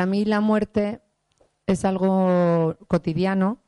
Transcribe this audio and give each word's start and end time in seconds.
Para 0.00 0.10
mí 0.10 0.24
la 0.24 0.40
muerte 0.40 1.02
es 1.66 1.84
algo 1.84 2.74
cotidiano 2.88 3.58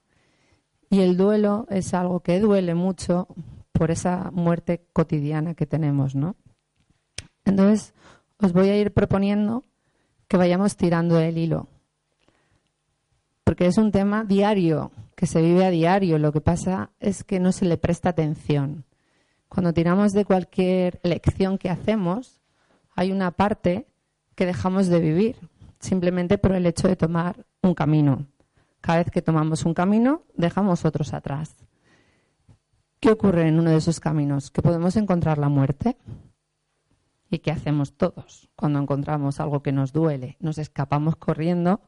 y 0.89 1.01
el 1.01 1.19
duelo 1.19 1.67
es 1.69 1.93
algo 1.93 2.21
que 2.21 2.41
duele 2.41 2.75
mucho 2.75 3.29
por 3.71 3.91
esa 3.91 4.31
muerte 4.31 4.83
cotidiana 4.95 5.53
que 5.53 5.67
tenemos, 5.67 6.15
¿no? 6.15 6.37
Entonces, 7.45 7.93
os 8.39 8.55
voy 8.55 8.71
a 8.71 8.79
ir 8.79 8.95
proponiendo 8.95 9.65
que 10.27 10.39
vayamos 10.39 10.79
tirando 10.79 11.21
el 11.21 11.37
hilo. 11.37 11.69
Porque 13.45 13.67
es 13.67 13.77
un 13.77 13.93
tema 13.93 14.25
diario, 14.25 14.91
que 15.15 15.27
se 15.27 15.43
vive 15.43 15.67
a 15.67 15.71
diario. 15.71 16.17
Lo 16.17 16.33
que 16.33 16.41
pasa 16.41 16.93
es 16.99 17.25
que 17.25 17.41
no 17.41 17.53
se 17.53 17.67
le 17.67 17.77
presta 17.77 18.09
atención. 18.09 18.87
Cuando 19.51 19.75
tiramos 19.75 20.13
de 20.13 20.25
cualquier 20.25 20.99
lección 21.03 21.59
que 21.59 21.69
hacemos, 21.69 22.41
hay 22.97 23.13
una 23.13 23.33
parte 23.33 23.87
que 24.35 24.47
dejamos 24.47 24.89
de 24.89 24.99
vivir, 24.99 25.37
simplemente 25.83 26.39
por 26.39 26.53
el 26.53 26.65
hecho 26.65 26.89
de 26.89 26.97
tomar 26.97 27.45
un 27.61 27.75
camino. 27.75 28.27
Cada 28.81 28.99
vez 28.99 29.11
que 29.11 29.21
tomamos 29.21 29.65
un 29.65 29.75
camino, 29.75 30.23
dejamos 30.35 30.85
otros 30.85 31.13
atrás. 31.13 31.55
¿Qué 33.01 33.11
ocurre 33.11 33.49
en 33.49 33.59
uno 33.59 33.71
de 33.71 33.77
esos 33.77 34.01
caminos? 34.01 34.51
Que 34.51 34.63
podemos 34.63 34.97
encontrar 34.97 35.39
la 35.39 35.49
muerte. 35.49 35.97
¿Y 37.29 37.41
qué 37.41 37.51
hacemos 37.51 37.95
todos 37.95 38.49
cuando 38.57 38.79
encontramos 38.79 39.41
algo 39.41 39.63
que 39.63 39.73
nos 39.73 39.93
duele? 39.93 40.37
Nos 40.39 40.59
escapamos 40.59 41.17
corriendo, 41.17 41.81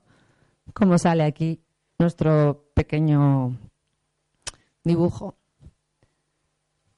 como 0.72 0.98
sale 0.98 1.22
aquí 1.22 1.60
nuestro 1.98 2.70
pequeño 2.74 3.56
dibujo. 4.82 5.36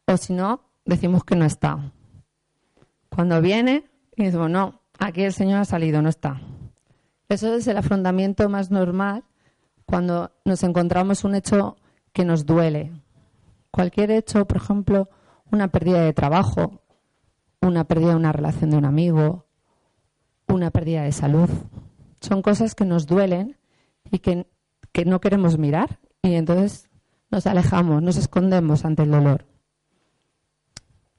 O 0.06 0.16
si 0.16 0.32
no, 0.32 0.62
decimos 0.84 1.24
que 1.24 1.36
no 1.36 1.44
está. 1.44 1.92
Cuando 3.10 3.40
viene, 3.40 3.84
y 4.16 4.24
decimos, 4.24 4.50
no, 4.50 4.80
aquí 4.98 5.22
el 5.24 5.32
Señor 5.32 5.60
ha 5.60 5.64
salido, 5.64 6.00
no 6.00 6.08
está. 6.08 6.40
Eso 7.28 7.54
es 7.54 7.66
el 7.66 7.76
afrontamiento 7.76 8.48
más 8.48 8.70
normal 8.70 9.24
cuando 9.84 10.32
nos 10.44 10.62
encontramos 10.62 11.24
un 11.24 11.34
hecho 11.34 11.76
que 12.12 12.24
nos 12.24 12.46
duele. 12.46 12.92
Cualquier 13.70 14.10
hecho, 14.10 14.46
por 14.46 14.58
ejemplo, 14.58 15.08
una 15.50 15.68
pérdida 15.68 16.00
de 16.02 16.12
trabajo, 16.12 16.82
una 17.60 17.84
pérdida 17.84 18.10
de 18.10 18.16
una 18.16 18.32
relación 18.32 18.70
de 18.70 18.76
un 18.76 18.84
amigo, 18.84 19.46
una 20.48 20.70
pérdida 20.70 21.02
de 21.02 21.12
salud. 21.12 21.50
Son 22.20 22.42
cosas 22.42 22.74
que 22.74 22.84
nos 22.84 23.06
duelen 23.06 23.56
y 24.10 24.20
que, 24.20 24.46
que 24.92 25.04
no 25.04 25.20
queremos 25.20 25.58
mirar 25.58 25.98
y 26.22 26.34
entonces 26.34 26.88
nos 27.30 27.46
alejamos, 27.46 28.02
nos 28.02 28.16
escondemos 28.16 28.84
ante 28.84 29.02
el 29.02 29.10
dolor. 29.10 29.46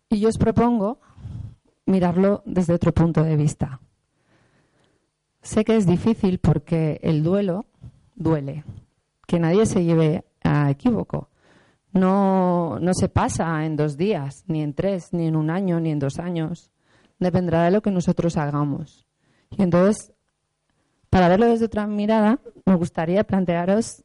Y 0.10 0.20
yo 0.20 0.30
os 0.30 0.38
propongo 0.38 1.00
mirarlo 1.86 2.44
desde 2.46 2.74
otro 2.74 2.94
punto 2.94 3.24
de 3.24 3.36
vista. 3.36 3.82
Sé 5.48 5.64
que 5.64 5.78
es 5.78 5.86
difícil 5.88 6.40
porque 6.40 7.00
el 7.02 7.24
duelo 7.24 7.68
duele. 8.16 8.66
Que 9.26 9.40
nadie 9.40 9.66
se 9.66 9.86
lleve 9.86 10.26
a 10.44 10.70
equívoco. 10.70 11.30
No, 11.94 12.80
no 12.82 12.94
se 12.94 13.08
pasa 13.08 13.66
en 13.66 13.78
dos 13.78 13.96
días, 13.96 14.44
ni 14.48 14.62
en 14.62 14.74
tres, 14.74 15.14
ni 15.14 15.26
en 15.26 15.38
un 15.38 15.50
año, 15.50 15.80
ni 15.80 15.92
en 15.92 16.00
dos 16.00 16.20
años. 16.20 16.70
Dependerá 17.18 17.64
de 17.64 17.72
lo 17.72 17.82
que 17.82 17.92
nosotros 17.92 18.36
hagamos. 18.36 19.08
Y 19.52 19.64
entonces, 19.64 20.12
para 21.10 21.30
verlo 21.30 21.46
desde 21.46 21.68
otra 21.68 21.88
mirada, 21.88 22.42
me 22.66 22.76
gustaría 22.76 23.24
plantearos 23.24 24.04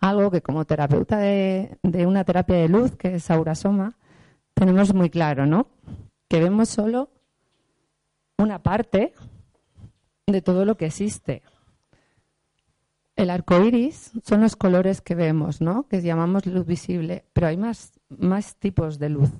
algo 0.00 0.30
que 0.30 0.40
como 0.40 0.64
terapeuta 0.64 1.18
de, 1.18 1.76
de 1.82 2.06
una 2.06 2.24
terapia 2.24 2.56
de 2.56 2.70
luz, 2.70 2.96
que 2.96 3.16
es 3.16 3.30
Aurasoma, 3.30 3.98
tenemos 4.54 4.94
muy 4.94 5.10
claro, 5.10 5.44
¿no? 5.44 5.66
Que 6.28 6.40
vemos 6.40 6.70
solo 6.70 7.10
una 8.38 8.62
parte 8.62 9.12
de 10.32 10.42
todo 10.42 10.64
lo 10.64 10.76
que 10.76 10.86
existe. 10.86 11.42
El 13.16 13.30
arco 13.30 13.60
iris 13.64 14.12
son 14.24 14.42
los 14.42 14.54
colores 14.54 15.00
que 15.00 15.14
vemos, 15.14 15.60
¿no? 15.60 15.88
Que 15.88 16.00
llamamos 16.00 16.46
luz 16.46 16.64
visible, 16.66 17.24
pero 17.32 17.48
hay 17.48 17.56
más, 17.56 17.98
más 18.08 18.56
tipos 18.56 18.98
de 18.98 19.08
luz, 19.08 19.30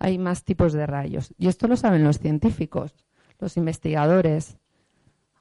hay 0.00 0.18
más 0.18 0.42
tipos 0.42 0.72
de 0.72 0.86
rayos. 0.86 1.32
Y 1.38 1.46
esto 1.46 1.68
lo 1.68 1.76
saben 1.76 2.02
los 2.02 2.18
científicos, 2.18 2.92
los 3.38 3.56
investigadores. 3.56 4.56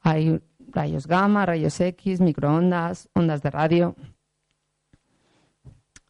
Hay 0.02 0.40
rayos 0.68 1.08
gamma, 1.08 1.46
rayos 1.46 1.80
X, 1.80 2.22
microondas, 2.22 3.10
ondas 3.14 3.42
de 3.42 3.50
radio. 3.50 3.96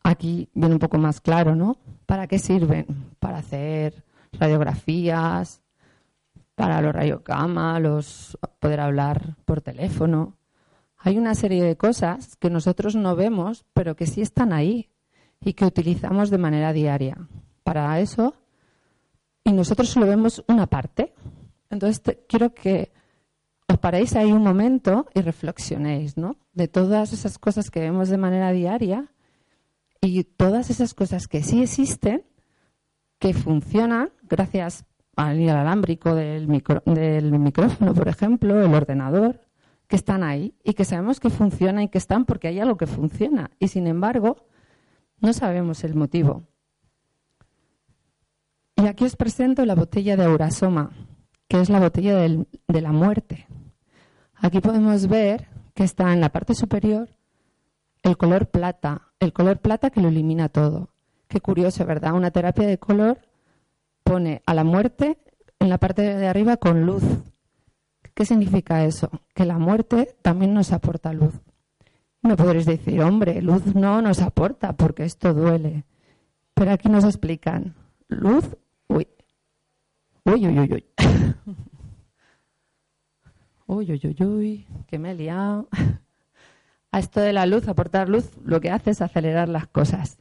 Aquí 0.04 0.50
viene 0.54 0.76
un 0.76 0.80
poco 0.80 0.98
más 0.98 1.22
claro, 1.22 1.56
¿no? 1.56 1.78
¿Para 2.06 2.28
qué 2.28 2.40
sirven? 2.40 2.88
Para 3.20 3.38
hacer 3.38 4.04
radiografías, 4.34 5.63
para 6.56 6.82
los 6.82 6.94
rayos 6.94 7.24
gamma, 7.24 7.80
los 7.80 8.38
poder 8.60 8.80
hablar 8.80 9.36
por 9.46 9.62
teléfono. 9.62 10.38
Hay 10.98 11.18
una 11.18 11.36
serie 11.36 11.64
de 11.64 11.76
cosas 11.76 12.36
que 12.38 12.50
nosotros 12.50 12.96
no 12.96 13.16
vemos, 13.16 13.66
pero 13.74 13.96
que 13.96 14.08
sí 14.08 14.22
están 14.22 14.54
ahí 14.54 14.90
y 15.42 15.54
que 15.54 15.66
utilizamos 15.66 16.30
de 16.30 16.38
manera 16.38 16.72
diaria. 16.72 17.18
Para 17.64 18.00
eso, 18.00 18.36
y 19.44 19.52
nosotros 19.52 19.90
solo 19.90 20.08
vemos 20.08 20.44
una 20.48 20.68
parte. 20.68 21.14
Entonces, 21.70 22.02
quiero 22.28 22.54
que 22.54 22.94
os 23.68 23.78
paréis 23.80 24.16
ahí 24.16 24.32
un 24.32 24.44
momento 24.44 25.08
y 25.14 25.22
reflexionéis, 25.22 26.18
¿no? 26.18 26.38
De 26.54 26.68
todas 26.68 27.12
esas 27.14 27.38
cosas 27.38 27.70
que 27.70 27.80
vemos 27.80 28.10
de 28.10 28.18
manera 28.18 28.52
diaria 28.52 29.12
y 30.00 30.24
todas 30.24 30.70
esas 30.70 30.94
cosas 30.94 31.28
que 31.28 31.44
sí 31.44 31.64
existen, 31.64 32.24
que 33.20 33.34
funcionan 33.34 34.12
gracias 34.24 34.86
al 35.16 35.50
alámbrico 35.50 36.16
del, 36.16 36.48
del 36.86 37.40
micrófono, 37.40 37.94
por 37.94 38.08
ejemplo, 38.08 38.64
el 38.64 38.74
ordenador, 38.74 39.42
que 39.88 39.96
están 39.96 40.24
ahí 40.24 40.56
y 40.64 40.74
que 40.74 40.86
sabemos 40.86 41.20
que 41.20 41.30
funcionan 41.30 41.84
y 41.84 41.90
que 41.90 41.98
están 41.98 42.26
porque 42.26 42.48
hay 42.48 42.60
algo 42.60 42.78
que 42.78 42.88
funciona. 42.88 43.52
Y 43.60 43.68
sin 43.68 43.88
embargo, 43.88 44.48
no 45.20 45.34
sabemos 45.34 45.84
el 45.84 45.96
motivo. 45.96 46.44
Y 48.76 48.88
aquí 48.88 49.06
os 49.06 49.16
presento 49.16 49.66
la 49.66 49.76
botella 49.76 50.18
de 50.18 50.24
Aurasoma, 50.26 50.92
que 51.48 51.62
es 51.62 51.70
la 51.70 51.80
botella 51.80 52.18
de 52.18 52.82
la 52.82 52.92
muerte. 52.92 53.48
Aquí 54.36 54.60
podemos 54.60 55.08
ver 55.08 55.48
que 55.74 55.84
está 55.84 56.12
en 56.12 56.22
la 56.22 56.30
parte 56.30 56.56
superior 56.56 57.10
el 58.02 58.18
color 58.18 58.48
plata, 58.48 59.14
el 59.20 59.32
color 59.32 59.60
plata 59.60 59.90
que 59.90 60.02
lo 60.02 60.10
elimina 60.10 60.50
todo. 60.50 60.90
Qué 61.28 61.40
curioso, 61.40 61.86
¿verdad? 61.86 62.14
Una 62.14 62.32
terapia 62.32 62.68
de 62.68 62.78
color 62.78 63.20
pone 64.04 64.42
a 64.46 64.54
la 64.54 64.64
muerte 64.64 65.18
en 65.60 65.70
la 65.70 65.78
parte 65.78 66.02
de 66.02 66.28
arriba 66.28 66.58
con 66.58 66.86
luz. 66.86 67.04
¿Qué 68.14 68.26
significa 68.26 68.86
eso? 68.86 69.10
Que 69.34 69.46
la 69.46 69.58
muerte 69.58 70.16
también 70.22 70.54
nos 70.54 70.72
aporta 70.72 71.14
luz. 71.14 71.34
No 72.22 72.36
podréis 72.36 72.66
decir, 72.66 73.02
hombre, 73.02 73.42
luz 73.42 73.76
no 73.76 74.02
nos 74.02 74.22
aporta 74.22 74.74
porque 74.74 75.04
esto 75.04 75.34
duele. 75.34 75.86
Pero 76.54 76.72
aquí 76.72 76.90
nos 76.90 77.04
explican, 77.04 77.76
luz, 78.08 78.46
uy, 78.88 79.08
uy, 80.26 80.48
uy, 80.48 80.60
uy, 80.60 80.74
uy. 80.74 80.86
Uy, 83.66 83.92
uy, 83.92 84.02
uy, 84.04 84.28
uy, 84.28 84.68
que 84.88 85.00
me 85.00 85.12
he 85.12 85.16
liado. 85.16 85.68
A 86.92 87.00
esto 87.00 87.22
de 87.22 87.34
la 87.34 87.46
luz, 87.46 87.68
aportar 87.68 88.10
luz, 88.10 88.30
lo 88.44 88.60
que 88.60 88.70
hace 88.70 88.92
es 88.92 89.02
acelerar 89.02 89.50
las 89.50 89.68
cosas. 89.68 90.20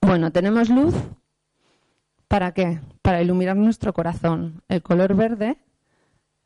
Bueno, 0.00 0.32
tenemos 0.32 0.68
luz 0.70 0.94
¿Para 2.28 2.52
qué? 2.52 2.80
Para 3.02 3.22
iluminar 3.22 3.56
nuestro 3.56 3.92
corazón. 3.92 4.62
El 4.68 4.82
color 4.82 5.14
verde 5.14 5.58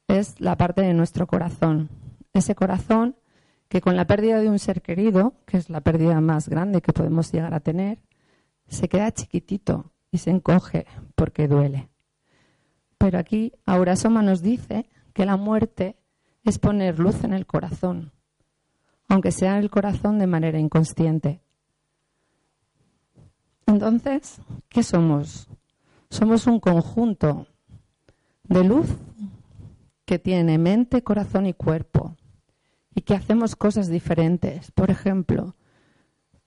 es 0.09 0.41
la 0.41 0.57
parte 0.57 0.83
de 0.83 0.95
nuestro 0.95 1.27
corazón. 1.27 1.89
Ese 2.33 2.55
corazón 2.55 3.17
que 3.69 3.81
con 3.81 3.97
la 3.97 4.07
pérdida 4.07 4.41
de 4.41 4.51
un 4.51 4.59
ser 4.59 4.83
querido, 4.83 5.35
que 5.47 5.57
es 5.57 5.71
la 5.71 5.81
pérdida 5.81 6.21
más 6.21 6.49
grande 6.49 6.83
que 6.83 6.93
podemos 6.93 7.33
llegar 7.33 7.55
a 7.55 7.61
tener, 7.61 7.99
se 8.67 8.89
queda 8.89 9.13
chiquitito 9.13 9.93
y 10.11 10.19
se 10.19 10.31
encoge 10.31 10.87
porque 11.15 11.47
duele. 11.47 11.89
Pero 12.99 13.19
aquí 13.19 13.53
Aurasoma 13.65 14.23
nos 14.23 14.43
dice 14.43 14.91
que 15.15 15.25
la 15.25 15.37
muerte 15.37 15.97
es 16.45 16.59
poner 16.59 16.99
luz 16.99 17.23
en 17.25 17.33
el 17.33 17.47
corazón, 17.47 18.13
aunque 19.09 19.31
sea 19.31 19.53
en 19.53 19.63
el 19.63 19.71
corazón 19.71 20.19
de 20.19 20.27
manera 20.27 20.59
inconsciente. 20.59 21.41
Entonces, 23.67 24.41
¿qué 24.69 24.83
somos? 24.83 25.49
Somos 26.11 26.47
un 26.47 26.59
conjunto 26.59 27.47
de 28.45 28.65
luz 28.65 28.89
que 30.05 30.19
tiene 30.19 30.59
mente, 30.59 31.05
corazón 31.05 31.47
y 31.47 31.55
cuerpo 31.55 32.17
y 32.95 33.03
que 33.03 33.15
hacemos 33.15 33.55
cosas 33.55 33.89
diferentes. 33.89 34.73
Por 34.73 34.91
ejemplo, 34.91 35.55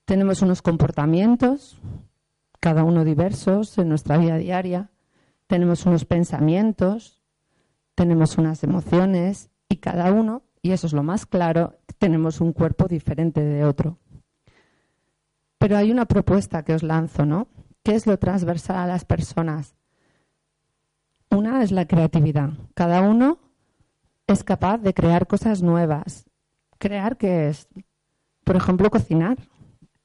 tenemos 0.06 0.42
unos 0.42 0.62
comportamientos, 0.62 1.80
cada 2.60 2.84
uno 2.84 3.06
diversos 3.06 3.78
en 3.78 3.88
nuestra 3.88 4.18
vida 4.18 4.38
diaria, 4.38 4.92
tenemos 5.48 5.86
unos 5.86 6.04
pensamientos, 6.04 7.22
tenemos 7.96 8.38
unas 8.38 8.64
emociones 8.64 9.50
y 9.70 9.78
cada 9.78 10.12
uno, 10.12 10.44
y 10.62 10.72
eso 10.72 10.88
es 10.88 10.94
lo 10.94 11.04
más 11.04 11.26
claro, 11.26 11.78
tenemos 11.98 12.42
un 12.42 12.52
cuerpo 12.52 12.88
diferente 12.88 13.42
de 13.42 13.64
otro. 13.64 13.98
Pero 15.58 15.78
hay 15.78 15.92
una 15.92 16.06
propuesta 16.06 16.64
que 16.64 16.74
os 16.74 16.84
lanzo, 16.84 17.26
¿no? 17.26 17.48
¿Qué 17.84 17.96
es 17.96 18.08
lo 18.08 18.18
transversal 18.18 18.78
a 18.78 18.88
las 18.88 19.04
personas? 19.04 19.76
Una 21.30 21.62
es 21.64 21.72
la 21.74 21.86
creatividad. 21.86 22.52
Cada 22.76 23.02
uno 23.02 23.40
es 24.26 24.46
capaz 24.46 24.78
de 24.78 24.94
crear 24.94 25.28
cosas 25.28 25.62
nuevas. 25.62 26.30
Crear 26.78 27.18
que 27.18 27.50
es, 27.50 27.68
por 28.46 28.56
ejemplo, 28.56 28.90
cocinar. 28.90 29.38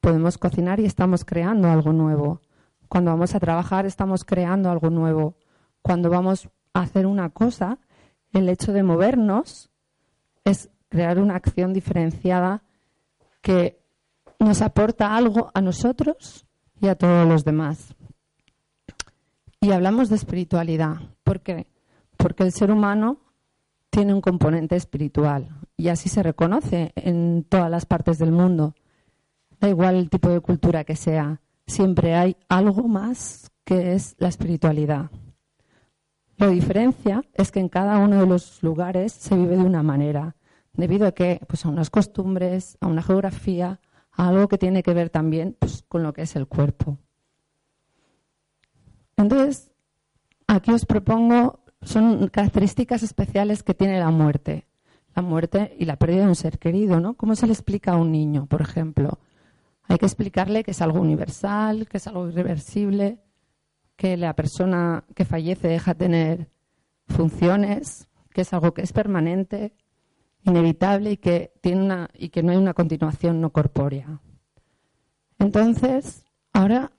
Podemos 0.00 0.38
cocinar 0.38 0.80
y 0.80 0.86
estamos 0.86 1.24
creando 1.24 1.70
algo 1.70 1.92
nuevo. 1.92 2.40
Cuando 2.88 3.12
vamos 3.12 3.36
a 3.36 3.40
trabajar 3.40 3.86
estamos 3.86 4.24
creando 4.24 4.70
algo 4.70 4.90
nuevo. 4.90 5.36
Cuando 5.80 6.10
vamos 6.10 6.48
a 6.72 6.80
hacer 6.80 7.06
una 7.06 7.30
cosa, 7.30 7.78
el 8.32 8.48
hecho 8.48 8.72
de 8.72 8.82
movernos 8.82 9.70
es 10.42 10.68
crear 10.88 11.20
una 11.20 11.36
acción 11.36 11.72
diferenciada 11.72 12.64
que 13.40 13.80
nos 14.40 14.62
aporta 14.62 15.14
algo 15.14 15.52
a 15.54 15.60
nosotros 15.60 16.47
y 16.80 16.88
a 16.88 16.94
todos 16.94 17.26
los 17.28 17.44
demás. 17.44 17.94
Y 19.60 19.72
hablamos 19.72 20.08
de 20.08 20.16
espiritualidad. 20.16 20.96
¿Por 21.24 21.40
qué? 21.40 21.66
Porque 22.16 22.44
el 22.44 22.52
ser 22.52 22.70
humano 22.70 23.18
tiene 23.90 24.14
un 24.14 24.20
componente 24.20 24.76
espiritual 24.76 25.48
y 25.76 25.88
así 25.88 26.08
se 26.08 26.22
reconoce 26.22 26.92
en 26.96 27.44
todas 27.48 27.70
las 27.70 27.86
partes 27.86 28.18
del 28.18 28.32
mundo. 28.32 28.74
Da 29.60 29.68
igual 29.68 29.96
el 29.96 30.10
tipo 30.10 30.28
de 30.28 30.40
cultura 30.40 30.84
que 30.84 30.96
sea, 30.96 31.40
siempre 31.66 32.14
hay 32.14 32.36
algo 32.48 32.86
más 32.86 33.50
que 33.64 33.94
es 33.94 34.14
la 34.18 34.28
espiritualidad. 34.28 35.10
La 36.36 36.48
diferencia 36.48 37.22
es 37.34 37.50
que 37.50 37.58
en 37.58 37.68
cada 37.68 37.98
uno 37.98 38.20
de 38.20 38.26
los 38.26 38.62
lugares 38.62 39.12
se 39.12 39.36
vive 39.36 39.56
de 39.56 39.64
una 39.64 39.82
manera, 39.82 40.36
debido 40.72 41.06
a 41.08 41.12
que 41.12 41.40
pues 41.48 41.64
a 41.64 41.68
unas 41.68 41.90
costumbres, 41.90 42.78
a 42.80 42.86
una 42.86 43.02
geografía, 43.02 43.80
algo 44.26 44.48
que 44.48 44.58
tiene 44.58 44.82
que 44.82 44.92
ver 44.92 45.10
también 45.10 45.56
pues, 45.58 45.84
con 45.88 46.02
lo 46.02 46.12
que 46.12 46.22
es 46.22 46.34
el 46.36 46.46
cuerpo. 46.46 46.98
Entonces, 49.16 49.70
aquí 50.46 50.72
os 50.72 50.84
propongo, 50.84 51.60
son 51.82 52.28
características 52.28 53.02
especiales 53.02 53.62
que 53.62 53.74
tiene 53.74 53.98
la 53.98 54.10
muerte. 54.10 54.66
La 55.14 55.22
muerte 55.22 55.74
y 55.78 55.84
la 55.84 55.96
pérdida 55.96 56.22
de 56.22 56.28
un 56.28 56.34
ser 56.34 56.58
querido, 56.58 57.00
¿no? 57.00 57.14
¿Cómo 57.14 57.34
se 57.34 57.46
le 57.46 57.52
explica 57.52 57.92
a 57.92 57.96
un 57.96 58.12
niño, 58.12 58.46
por 58.46 58.60
ejemplo? 58.60 59.18
Hay 59.84 59.98
que 59.98 60.06
explicarle 60.06 60.64
que 60.64 60.72
es 60.72 60.82
algo 60.82 61.00
universal, 61.00 61.88
que 61.88 61.96
es 61.96 62.06
algo 62.06 62.28
irreversible, 62.28 63.18
que 63.96 64.16
la 64.16 64.34
persona 64.34 65.04
que 65.14 65.24
fallece 65.24 65.68
deja 65.68 65.94
de 65.94 65.98
tener 65.98 66.50
funciones, 67.06 68.08
que 68.32 68.42
es 68.42 68.52
algo 68.52 68.74
que 68.74 68.82
es 68.82 68.92
permanente, 68.92 69.74
inevitable 70.44 71.12
y 71.12 71.16
que, 71.16 71.52
tiene 71.60 71.82
una, 71.82 72.08
y 72.14 72.30
que 72.30 72.42
no 72.42 72.52
hay 72.52 72.58
una 72.58 72.74
continuación 72.74 73.40
no 73.40 73.50
corpórea. 73.50 74.20
Entonces, 75.38 76.24
ahora 76.52 76.90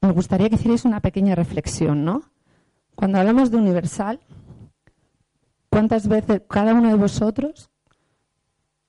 me 0.00 0.12
gustaría 0.12 0.48
que 0.48 0.56
hicierais 0.56 0.84
una 0.84 1.00
pequeña 1.00 1.34
reflexión, 1.34 2.04
¿no? 2.04 2.22
Cuando 2.94 3.18
hablamos 3.18 3.50
de 3.50 3.56
universal, 3.56 4.20
¿cuántas 5.70 6.06
veces, 6.08 6.42
cada 6.48 6.74
uno 6.74 6.88
de 6.88 6.96
vosotros, 6.96 7.70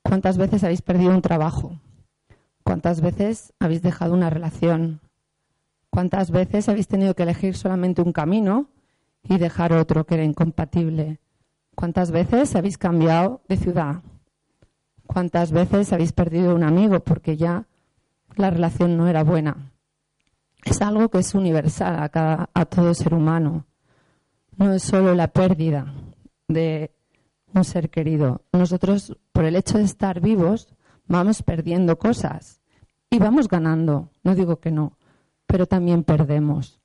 cuántas 0.03 0.37
veces 0.37 0.63
habéis 0.63 0.81
perdido 0.81 1.11
un 1.11 1.21
trabajo? 1.21 1.79
¿Cuántas 2.63 3.01
veces 3.01 3.53
habéis 3.59 3.81
dejado 3.81 4.13
una 4.13 4.29
relación? 4.29 5.01
¿Cuántas 5.89 6.31
veces 6.31 6.69
habéis 6.69 6.87
tenido 6.87 7.13
que 7.13 7.23
elegir 7.23 7.55
solamente 7.55 8.01
un 8.01 8.13
camino 8.13 8.69
y 9.23 9.37
dejar 9.37 9.73
otro 9.73 10.05
que 10.05 10.15
era 10.15 10.23
incompatible? 10.23 11.19
¿Cuántas 11.75 12.11
veces 12.11 12.55
habéis 12.55 12.77
cambiado 12.77 13.41
de 13.47 13.57
ciudad? 13.57 14.01
¿Cuántas 15.07 15.51
veces 15.51 15.91
habéis 15.93 16.13
perdido 16.13 16.55
un 16.55 16.63
amigo 16.63 16.99
porque 17.01 17.37
ya 17.37 17.67
la 18.35 18.49
relación 18.49 18.97
no 18.97 19.07
era 19.07 19.23
buena? 19.23 19.73
es 20.65 20.81
algo 20.81 21.09
que 21.09 21.19
es 21.19 21.35
universal 21.35 22.01
a, 22.01 22.09
cada, 22.09 22.49
a 22.53 22.65
todo 22.65 22.93
ser 22.93 23.13
humano. 23.13 23.65
No 24.57 24.73
es 24.73 24.83
solo 24.83 25.13
la 25.13 25.27
pérdida 25.27 25.93
de 26.47 26.91
un 27.53 27.63
ser 27.63 27.89
querido. 27.89 28.41
Nosotros, 28.51 29.17
por 29.31 29.45
el 29.45 29.55
hecho 29.55 29.77
de 29.77 29.83
estar 29.83 30.21
vivos, 30.21 30.73
vamos 31.07 31.43
perdiendo 31.43 31.97
cosas 31.97 32.61
y 33.09 33.19
vamos 33.19 33.47
ganando. 33.47 34.09
No 34.23 34.35
digo 34.35 34.59
que 34.59 34.71
no, 34.71 34.97
pero 35.47 35.65
también 35.65 36.03
perdemos. 36.03 36.79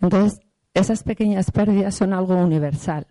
Entonces, 0.00 0.40
esas 0.74 1.02
pequeñas 1.02 1.50
pérdidas 1.50 1.94
son 1.94 2.12
algo 2.12 2.36
universal 2.36 3.06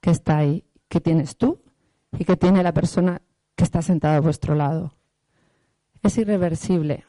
que 0.00 0.10
está 0.10 0.38
ahí, 0.38 0.64
que 0.88 1.00
tienes 1.00 1.36
tú 1.36 1.62
y 2.18 2.24
que 2.24 2.36
tiene 2.36 2.62
la 2.62 2.72
persona 2.72 3.22
que 3.54 3.64
está 3.64 3.82
sentada 3.82 4.16
a 4.16 4.20
vuestro 4.20 4.54
lado. 4.54 4.94
Es 6.02 6.16
irreversible, 6.18 7.04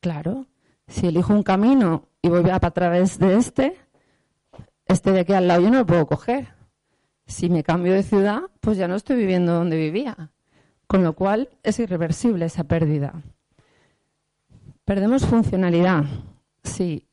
claro, 0.00 0.46
si 0.86 1.06
elijo 1.06 1.34
un 1.34 1.42
camino 1.42 2.08
y 2.22 2.28
voy 2.28 2.48
a 2.50 2.58
través 2.58 3.18
de 3.18 3.36
este, 3.36 3.76
este 4.86 5.12
de 5.12 5.20
aquí 5.20 5.34
al 5.34 5.46
lado 5.46 5.62
yo 5.62 5.70
no 5.70 5.78
lo 5.78 5.86
puedo 5.86 6.06
coger. 6.06 6.48
Si 7.26 7.50
me 7.50 7.62
cambio 7.62 7.92
de 7.92 8.02
ciudad, 8.02 8.40
pues 8.60 8.78
ya 8.78 8.88
no 8.88 8.94
estoy 8.94 9.16
viviendo 9.16 9.52
donde 9.52 9.76
vivía. 9.76 10.30
Con 10.86 11.04
lo 11.04 11.12
cual 11.12 11.50
es 11.62 11.78
irreversible 11.78 12.46
esa 12.46 12.64
pérdida. 12.64 13.22
Perdemos 14.86 15.26
funcionalidad. 15.26 16.04
Sí, 16.64 17.07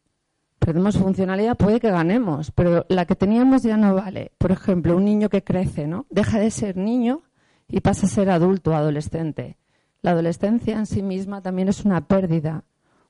perdemos 0.66 0.98
funcionalidad, 0.98 1.58
puede 1.58 1.80
que 1.80 1.92
ganemos, 1.92 2.52
pero 2.52 2.86
la 2.90 3.06
que 3.06 3.16
teníamos 3.16 3.62
ya 3.62 3.78
no 3.78 3.94
vale. 3.94 4.32
Por 4.40 4.52
ejemplo, 4.52 4.98
un 4.98 5.06
niño 5.06 5.30
que 5.30 5.44
crece, 5.44 5.86
¿no? 5.86 6.08
Deja 6.10 6.40
de 6.40 6.50
ser 6.50 6.76
niño 6.76 7.22
y 7.68 7.82
pasa 7.82 8.08
a 8.08 8.10
ser 8.10 8.32
adulto, 8.32 8.76
adolescente. 8.76 9.58
La 10.02 10.12
adolescencia 10.12 10.78
en 10.78 10.88
sí 10.88 11.04
misma 11.04 11.42
también 11.42 11.68
es 11.68 11.86
una 11.86 12.08
pérdida 12.08 12.64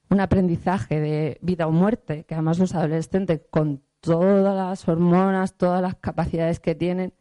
un 0.09 0.19
aprendizaje 0.19 1.00
de 1.00 1.38
vida 1.42 1.68
o 1.68 1.71
muerte, 1.71 2.26
que 2.26 2.35
además 2.35 2.59
los 2.59 2.76
adolescentes 2.76 3.42
con 3.50 3.81
todas 4.02 4.56
las 4.56 4.88
hormonas, 4.88 5.56
todas 5.56 5.81
las 5.81 5.95
capacidades 5.95 6.59
que 6.59 6.76
tienen, 6.76 7.14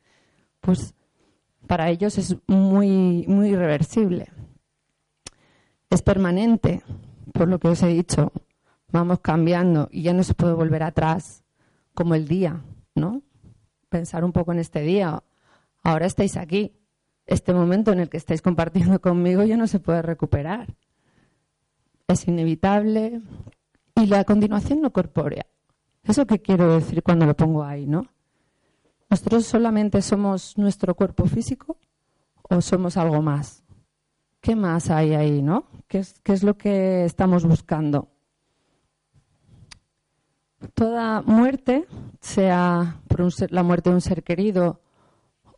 pues 0.60 0.94
para 1.66 1.88
ellos 1.88 2.18
es 2.18 2.36
muy, 2.46 3.24
muy 3.26 3.50
irreversible. 3.50 4.28
Es 5.88 6.02
permanente, 6.02 6.82
por 7.32 7.48
lo 7.48 7.58
que 7.58 7.68
os 7.68 7.82
he 7.82 7.88
dicho. 7.88 8.32
Vamos 8.94 9.20
cambiando 9.20 9.88
y 9.90 10.02
ya 10.02 10.14
no 10.14 10.22
se 10.22 10.32
puede 10.32 10.54
volver 10.54 10.82
atrás, 10.82 11.44
como 11.92 12.14
el 12.14 12.26
día, 12.26 12.62
¿no? 12.94 13.20
Pensar 13.90 14.24
un 14.24 14.32
poco 14.32 14.52
en 14.52 14.60
este 14.60 14.80
día. 14.80 15.22
Ahora 15.82 16.06
estáis 16.06 16.38
aquí. 16.38 16.72
Este 17.26 17.52
momento 17.52 17.92
en 17.92 18.00
el 18.00 18.08
que 18.08 18.16
estáis 18.16 18.40
compartiendo 18.40 19.00
conmigo 19.02 19.42
ya 19.42 19.58
no 19.58 19.66
se 19.66 19.80
puede 19.80 20.00
recuperar 20.00 20.74
es 22.08 22.28
inevitable 22.28 23.20
y 23.96 24.06
la 24.06 24.24
continuación 24.24 24.80
no 24.80 24.92
corpórea. 24.92 25.46
¿Eso 26.02 26.26
qué 26.26 26.40
quiero 26.40 26.74
decir 26.74 27.02
cuando 27.02 27.26
lo 27.26 27.34
pongo 27.34 27.64
ahí, 27.64 27.86
no? 27.86 28.06
¿Nosotros 29.08 29.46
solamente 29.46 30.02
somos 30.02 30.58
nuestro 30.58 30.94
cuerpo 30.94 31.26
físico 31.26 31.78
o 32.42 32.60
somos 32.60 32.96
algo 32.96 33.22
más? 33.22 33.62
¿Qué 34.40 34.54
más 34.54 34.90
hay 34.90 35.14
ahí, 35.14 35.40
no? 35.40 35.66
¿Qué 35.88 35.98
es, 35.98 36.20
qué 36.20 36.32
es 36.32 36.42
lo 36.42 36.58
que 36.58 37.04
estamos 37.04 37.44
buscando? 37.46 38.08
Toda 40.72 41.22
muerte, 41.22 41.86
sea 42.20 43.00
por 43.08 43.22
la 43.52 43.62
muerte 43.62 43.90
de 43.90 43.96
un 43.96 44.00
ser 44.00 44.22
querido 44.22 44.80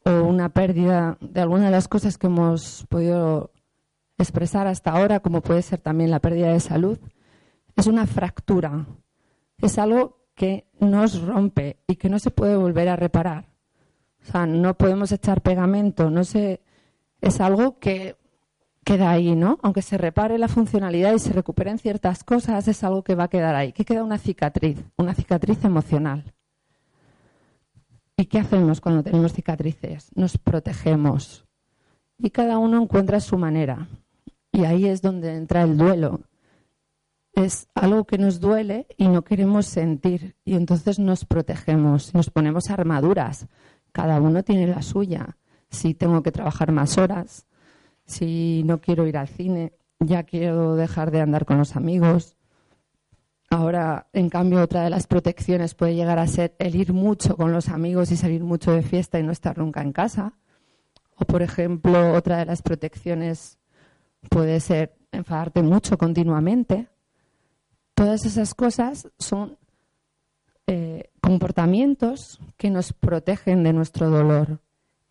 o 0.05 0.11
una 0.23 0.49
pérdida 0.49 1.17
de 1.21 1.41
alguna 1.41 1.67
de 1.67 1.71
las 1.71 1.89
cosas 1.89 2.19
que 2.19 2.27
hemos 2.27 2.87
podido 2.89 3.53
expresar 4.19 4.67
hasta 4.67 4.93
ahora, 4.93 5.21
como 5.21 5.43
puede 5.43 5.63
ser 5.63 5.81
también 5.81 6.11
la 6.11 6.21
pérdida 6.21 6.53
de 6.53 6.61
salud, 6.61 6.99
es 7.77 7.87
una 7.87 8.07
fractura. 8.07 8.87
Es 9.59 9.79
algo 9.79 10.27
que 10.35 10.69
nos 10.81 11.21
rompe 11.23 11.79
y 11.87 11.97
que 11.97 12.09
no 12.09 12.19
se 12.19 12.31
puede 12.31 12.57
volver 12.57 12.89
a 12.89 12.97
reparar. 12.97 13.49
O 14.23 14.31
sea, 14.31 14.47
no 14.47 14.75
podemos 14.75 15.13
echar 15.13 15.41
pegamento, 15.41 16.11
no 16.11 16.25
se, 16.25 16.61
es 17.21 17.41
algo 17.41 17.79
que 17.79 18.17
queda 18.87 19.11
ahí, 19.11 19.35
¿no? 19.35 19.59
Aunque 19.63 19.83
se 19.83 19.99
repare 19.99 20.39
la 20.39 20.47
funcionalidad 20.47 21.13
y 21.13 21.19
se 21.19 21.33
recuperen 21.33 21.77
ciertas 21.77 22.23
cosas, 22.23 22.69
es 22.69 22.85
algo 22.85 23.03
que 23.03 23.17
va 23.17 23.25
a 23.25 23.29
quedar 23.29 23.57
ahí, 23.57 23.73
que 23.73 23.85
queda 23.85 24.05
una 24.05 24.17
cicatriz, 24.17 24.79
una 24.97 25.13
cicatriz 25.13 25.65
emocional. 25.65 26.23
¿Y 28.17 28.27
qué 28.27 28.39
hacemos 28.39 28.81
cuando 28.81 29.03
tenemos 29.03 29.33
cicatrices? 29.33 30.11
Nos 30.15 30.39
protegemos. 30.39 31.45
Y 32.17 32.31
cada 32.31 32.59
uno 32.59 32.81
encuentra 32.81 33.19
su 33.19 33.37
manera. 33.37 33.89
Y 34.53 34.65
ahí 34.65 34.87
es 34.87 35.03
donde 35.03 35.35
entra 35.35 35.63
el 35.63 35.77
duelo. 35.77 36.21
Es 37.33 37.67
algo 37.75 38.05
que 38.05 38.19
nos 38.19 38.39
duele 38.39 38.87
y 38.97 39.09
no 39.09 39.23
queremos 39.23 39.67
sentir. 39.67 40.37
Y 40.45 40.55
entonces 40.55 41.01
nos 41.01 41.25
protegemos, 41.25 42.15
nos 42.15 42.31
ponemos 42.31 42.71
armaduras. 42.71 43.49
Cada 43.91 44.21
uno 44.21 44.45
tiene 44.45 44.69
la 44.69 44.83
suya. 44.83 45.37
Si 45.71 45.93
tengo 45.93 46.23
que 46.23 46.31
trabajar 46.31 46.71
más 46.71 46.97
horas, 46.99 47.47
si 48.07 48.63
no 48.65 48.81
quiero 48.81 49.07
ir 49.07 49.19
al 49.19 49.29
cine, 49.29 49.73
ya 50.01 50.23
quiero 50.23 50.77
dejar 50.77 51.11
de 51.11 51.21
andar 51.21 51.45
con 51.45 51.59
los 51.59 51.77
amigos. 51.77 52.37
Ahora, 53.51 54.09
en 54.13 54.29
cambio, 54.29 54.63
otra 54.63 54.83
de 54.83 54.91
las 54.91 55.07
protecciones 55.07 55.75
puede 55.75 55.95
llegar 55.95 56.19
a 56.19 56.27
ser 56.27 56.55
el 56.59 56.75
ir 56.75 56.93
mucho 56.93 57.37
con 57.37 57.53
los 57.53 57.69
amigos 57.69 58.11
y 58.11 58.17
salir 58.17 58.43
mucho 58.43 58.73
de 58.73 58.83
fiesta 58.83 59.19
y 59.19 59.23
no 59.23 59.33
estar 59.33 59.59
nunca 59.59 59.83
en 59.83 59.93
casa. 59.93 60.33
O, 61.17 61.25
por 61.25 61.43
ejemplo, 61.43 62.13
otra 62.15 62.39
de 62.39 62.47
las 62.47 62.63
protecciones 62.63 63.59
puede 64.29 64.61
ser 64.61 64.97
enfadarte 65.13 65.63
mucho 65.63 65.97
continuamente. 65.97 66.89
Todas 67.95 68.27
esas 68.27 68.55
cosas 68.55 69.09
son 69.19 69.57
eh, 70.67 71.11
comportamientos 71.21 72.41
que 72.57 72.71
nos 72.71 72.93
protegen 72.93 73.63
de 73.63 73.73
nuestro 73.73 74.11
dolor 74.11 74.61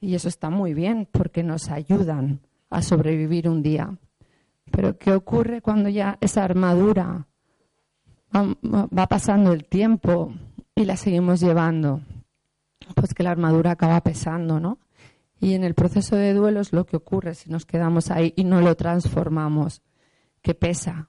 Y 0.01 0.15
eso 0.15 0.27
está 0.27 0.49
muy 0.49 0.73
bien 0.73 1.07
porque 1.09 1.43
nos 1.43 1.69
ayudan 1.69 2.41
a 2.75 2.82
sobrevivir 2.82 3.48
un 3.48 3.63
día. 3.63 3.98
Pero 4.72 4.98
¿qué 4.98 5.13
ocurre 5.13 5.62
cuando 5.62 5.89
ya 5.89 6.17
esa 6.20 6.44
armadura 6.44 7.27
va 8.34 9.08
pasando 9.08 9.53
el 9.53 9.65
tiempo 9.65 10.34
y 10.75 10.84
la 10.86 10.98
seguimos 10.98 11.39
llevando? 11.39 12.01
Pues 12.94 13.13
que 13.13 13.24
la 13.24 13.32
armadura 13.32 13.72
acaba 13.72 14.01
pesando, 14.01 14.60
¿no? 14.60 14.79
Y 15.39 15.53
en 15.53 15.63
el 15.63 15.74
proceso 15.74 16.15
de 16.15 16.34
duelo 16.34 16.60
es 16.60 16.74
lo 16.74 16.86
que 16.86 16.98
ocurre 16.98 17.34
si 17.34 17.50
nos 17.50 17.65
quedamos 17.65 18.12
ahí 18.12 18.34
y 18.36 18.44
no 18.44 18.62
lo 18.62 18.75
transformamos, 18.75 19.82
que 20.41 20.53
pesa, 20.53 21.08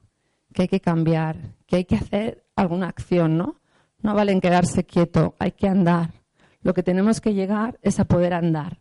que 0.53 0.63
hay 0.63 0.67
que 0.67 0.79
cambiar, 0.79 1.55
que 1.65 1.77
hay 1.77 1.85
que 1.85 1.95
hacer 1.95 2.45
alguna 2.55 2.87
acción, 2.87 3.37
¿no? 3.37 3.59
No 4.01 4.13
vale 4.13 4.31
en 4.31 4.41
quedarse 4.41 4.85
quieto, 4.85 5.35
hay 5.39 5.51
que 5.51 5.67
andar. 5.67 6.13
Lo 6.61 6.73
que 6.73 6.83
tenemos 6.83 7.19
que 7.19 7.33
llegar 7.33 7.77
es 7.81 7.99
a 7.99 8.05
poder 8.05 8.33
andar, 8.33 8.79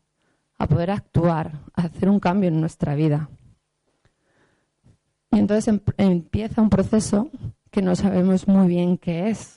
a 0.59 0.67
poder 0.67 0.91
actuar, 0.91 1.53
a 1.75 1.83
hacer 1.83 2.09
un 2.09 2.21
cambio 2.21 2.49
en 2.49 2.61
nuestra 2.61 2.95
vida. 2.95 3.29
Y 5.31 5.39
entonces 5.39 5.69
em, 5.69 5.81
empieza 5.99 6.63
un 6.63 6.71
proceso 6.71 7.31
que 7.71 7.83
no 7.83 7.95
sabemos 7.95 8.49
muy 8.49 8.69
bien 8.69 8.97
qué 8.97 9.29
es 9.29 9.57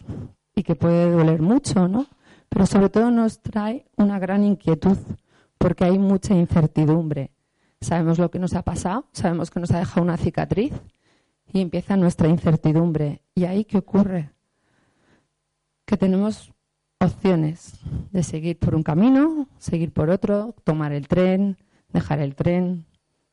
y 0.56 0.64
que 0.64 0.76
puede 0.76 1.10
doler 1.10 1.42
mucho, 1.42 1.88
¿no? 1.88 2.08
Pero 2.50 2.66
sobre 2.66 2.90
todo 2.90 3.12
nos 3.12 3.42
trae 3.42 3.86
una 3.96 4.20
gran 4.20 4.44
inquietud 4.44 4.98
porque 5.58 5.86
hay 5.86 5.98
mucha 6.00 6.34
incertidumbre. 6.34 7.32
Sabemos 7.80 8.18
lo 8.20 8.30
que 8.30 8.40
nos 8.40 8.56
ha 8.56 8.64
pasado, 8.64 9.06
sabemos 9.14 9.52
que 9.52 9.60
nos 9.60 9.72
ha 9.72 9.80
dejado 9.80 10.02
una 10.02 10.18
cicatriz 10.18 10.74
y 11.54 11.62
empieza 11.62 11.96
nuestra 11.96 12.28
incertidumbre. 12.28 13.22
¿Y 13.36 13.46
ahí 13.46 13.64
qué 13.64 13.78
ocurre? 13.78 14.32
Que 15.86 15.96
tenemos 15.96 16.52
opciones 17.00 17.80
de 18.12 18.24
seguir 18.24 18.60
por 18.60 18.76
un 18.76 18.84
camino, 18.84 19.48
seguir 19.58 19.92
por 19.92 20.10
otro, 20.10 20.56
tomar 20.64 20.92
el 20.92 21.08
tren, 21.08 21.58
dejar 21.94 22.20
el 22.20 22.36
tren. 22.36 22.86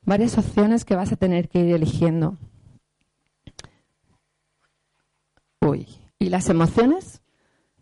Varias 0.03 0.39
opciones 0.39 0.85
que 0.85 0.95
vas 0.95 1.13
a 1.13 1.17
tener 1.17 1.49
que 1.49 1.61
ir 1.61 1.75
eligiendo. 1.75 2.37
Uy, 5.61 5.89
¿y 6.19 6.29
las 6.29 6.49
emociones? 6.49 7.23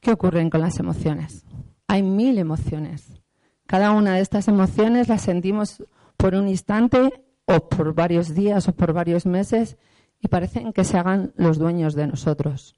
¿Qué 0.00 0.10
ocurren 0.12 0.48
con 0.48 0.62
las 0.62 0.78
emociones? 0.78 1.44
Hay 1.86 2.02
mil 2.02 2.38
emociones. 2.38 3.20
Cada 3.66 3.92
una 3.92 4.14
de 4.14 4.20
estas 4.20 4.48
emociones 4.48 5.08
las 5.08 5.22
sentimos 5.22 5.84
por 6.16 6.34
un 6.34 6.48
instante 6.48 7.24
o 7.46 7.68
por 7.68 7.94
varios 7.94 8.34
días 8.34 8.68
o 8.68 8.74
por 8.74 8.92
varios 8.94 9.26
meses 9.26 9.76
y 10.20 10.28
parecen 10.28 10.72
que 10.72 10.84
se 10.84 10.96
hagan 10.96 11.34
los 11.36 11.58
dueños 11.58 11.94
de 11.94 12.06
nosotros. 12.06 12.74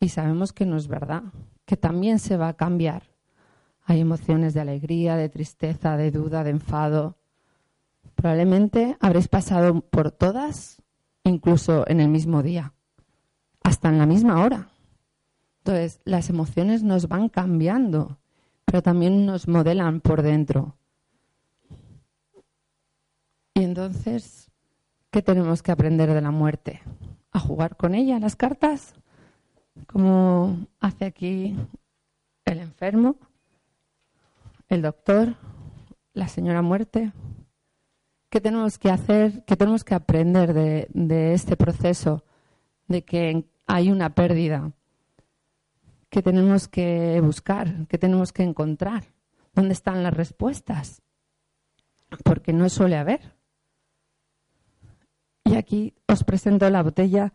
Y 0.00 0.10
sabemos 0.10 0.52
que 0.52 0.66
no 0.66 0.76
es 0.76 0.86
verdad, 0.86 1.24
que 1.68 1.76
también 1.76 2.18
se 2.18 2.36
va 2.36 2.48
a 2.48 2.56
cambiar. 2.56 3.04
Hay 3.84 4.00
emociones 4.00 4.54
de 4.54 4.62
alegría, 4.62 5.14
de 5.14 5.28
tristeza, 5.28 5.96
de 5.96 6.10
duda, 6.10 6.42
de 6.42 6.50
enfado. 6.50 7.18
Probablemente 8.16 8.96
habréis 8.98 9.28
pasado 9.28 9.82
por 9.82 10.10
todas, 10.10 10.82
incluso 11.22 11.86
en 11.86 12.00
el 12.00 12.08
mismo 12.08 12.42
día, 12.42 12.72
hasta 13.62 13.88
en 13.88 13.98
la 13.98 14.06
misma 14.06 14.42
hora. 14.42 14.68
Entonces, 15.58 16.00
las 16.04 16.28
emociones 16.28 16.82
nos 16.82 17.06
van 17.06 17.28
cambiando 17.28 18.18
pero 18.68 18.82
también 18.82 19.24
nos 19.24 19.48
modelan 19.48 20.02
por 20.02 20.20
dentro. 20.20 20.76
Y 23.54 23.62
entonces, 23.62 24.50
¿qué 25.10 25.22
tenemos 25.22 25.62
que 25.62 25.72
aprender 25.72 26.12
de 26.12 26.20
la 26.20 26.30
muerte? 26.30 26.82
¿A 27.32 27.40
jugar 27.40 27.78
con 27.78 27.94
ella, 27.94 28.18
las 28.18 28.36
cartas? 28.36 28.92
Como 29.86 30.66
hace 30.80 31.04
aquí 31.04 31.56
el 32.44 32.58
enfermo, 32.58 33.16
el 34.68 34.82
doctor, 34.82 35.36
la 36.12 36.28
señora 36.28 36.62
muerte. 36.62 37.12
¿Qué 38.30 38.40
tenemos 38.40 38.78
que 38.78 38.90
hacer? 38.90 39.44
¿Qué 39.44 39.56
tenemos 39.56 39.84
que 39.84 39.94
aprender 39.94 40.52
de, 40.52 41.32
este 41.32 41.56
proceso 41.56 42.24
de 42.86 43.02
que 43.02 43.44
hay 43.66 43.90
una 43.90 44.14
pérdida? 44.14 44.72
que 46.10 46.22
tenemos 46.22 46.68
que 46.68 47.20
buscar, 47.22 47.86
que 47.86 47.98
tenemos 47.98 48.32
que 48.32 48.42
encontrar, 48.42 49.04
dónde 49.54 49.74
están 49.74 50.02
las 50.02 50.14
respuestas, 50.14 51.02
porque 52.24 52.52
no 52.52 52.68
suele 52.68 52.96
haber. 52.96 53.34
Y 55.44 55.56
aquí 55.56 55.94
os 56.06 56.24
presento 56.24 56.68
la 56.70 56.82
botella 56.82 57.32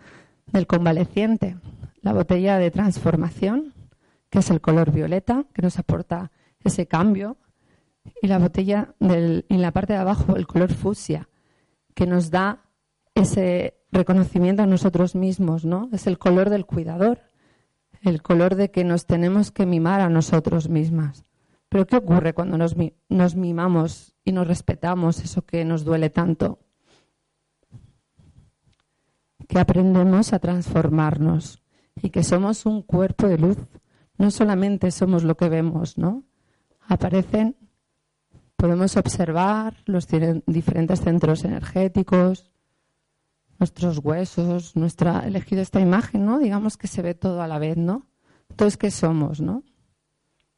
del 0.47 0.67
convaleciente, 0.67 1.57
la 2.03 2.13
botella 2.13 2.59
de 2.59 2.69
transformación, 2.69 3.73
que 4.29 4.39
es 4.39 4.51
el 4.51 4.61
color 4.61 4.91
violeta, 4.91 5.45
que 5.53 5.61
nos 5.61 5.79
aporta 5.79 6.31
ese 6.59 6.85
cambio, 6.85 7.37
y 8.21 8.27
la 8.27 8.39
botella 8.39 8.93
del, 8.99 9.45
en 9.47 9.61
la 9.61 9.71
parte 9.71 9.93
de 9.93 9.99
abajo 9.99 10.35
el 10.35 10.45
color 10.45 10.73
fucsia, 10.73 11.29
que 11.95 12.05
nos 12.05 12.29
da 12.29 12.65
ese 13.15 13.77
reconocimiento 13.91 14.61
a 14.63 14.65
nosotros 14.65 15.15
mismos, 15.15 15.63
¿no? 15.63 15.89
Es 15.93 16.05
el 16.05 16.19
color 16.19 16.49
del 16.49 16.65
cuidador, 16.65 17.21
el 18.01 18.21
color 18.21 18.55
de 18.55 18.69
que 18.69 18.83
nos 18.83 19.05
tenemos 19.05 19.51
que 19.51 19.65
mimar 19.65 20.01
a 20.01 20.09
nosotros 20.09 20.67
mismas. 20.67 21.23
Pero 21.69 21.87
¿qué 21.87 21.95
ocurre 21.95 22.33
cuando 22.33 22.57
nos, 22.57 22.75
nos 23.07 23.35
mimamos 23.35 24.13
y 24.25 24.33
nos 24.33 24.45
respetamos 24.45 25.21
eso 25.21 25.43
que 25.43 25.63
nos 25.63 25.85
duele 25.85 26.09
tanto? 26.09 26.59
Que 29.47 29.59
aprendemos 29.59 30.33
a 30.33 30.39
transformarnos 30.39 31.62
y 32.01 32.09
que 32.09 32.23
somos 32.23 32.65
un 32.65 32.81
cuerpo 32.81 33.27
de 33.27 33.37
luz. 33.37 33.57
No 34.17 34.31
solamente 34.31 34.91
somos 34.91 35.23
lo 35.23 35.35
que 35.35 35.49
vemos, 35.49 35.97
¿no? 35.97 36.23
Aparecen, 36.87 37.55
podemos 38.55 38.95
observar 38.97 39.75
los 39.85 40.07
diferentes 40.07 41.01
centros 41.01 41.43
energéticos, 41.43 42.51
nuestros 43.59 43.99
huesos, 43.99 44.75
nuestra 44.75 45.21
elegido 45.25 45.61
esta 45.61 45.79
imagen, 45.79 46.25
¿no? 46.25 46.39
Digamos 46.39 46.77
que 46.77 46.87
se 46.87 47.01
ve 47.01 47.13
todo 47.13 47.41
a 47.41 47.47
la 47.47 47.59
vez, 47.59 47.77
¿no? 47.77 48.07
Entonces, 48.49 48.77
¿qué 48.77 48.91
somos, 48.91 49.41
no? 49.41 49.63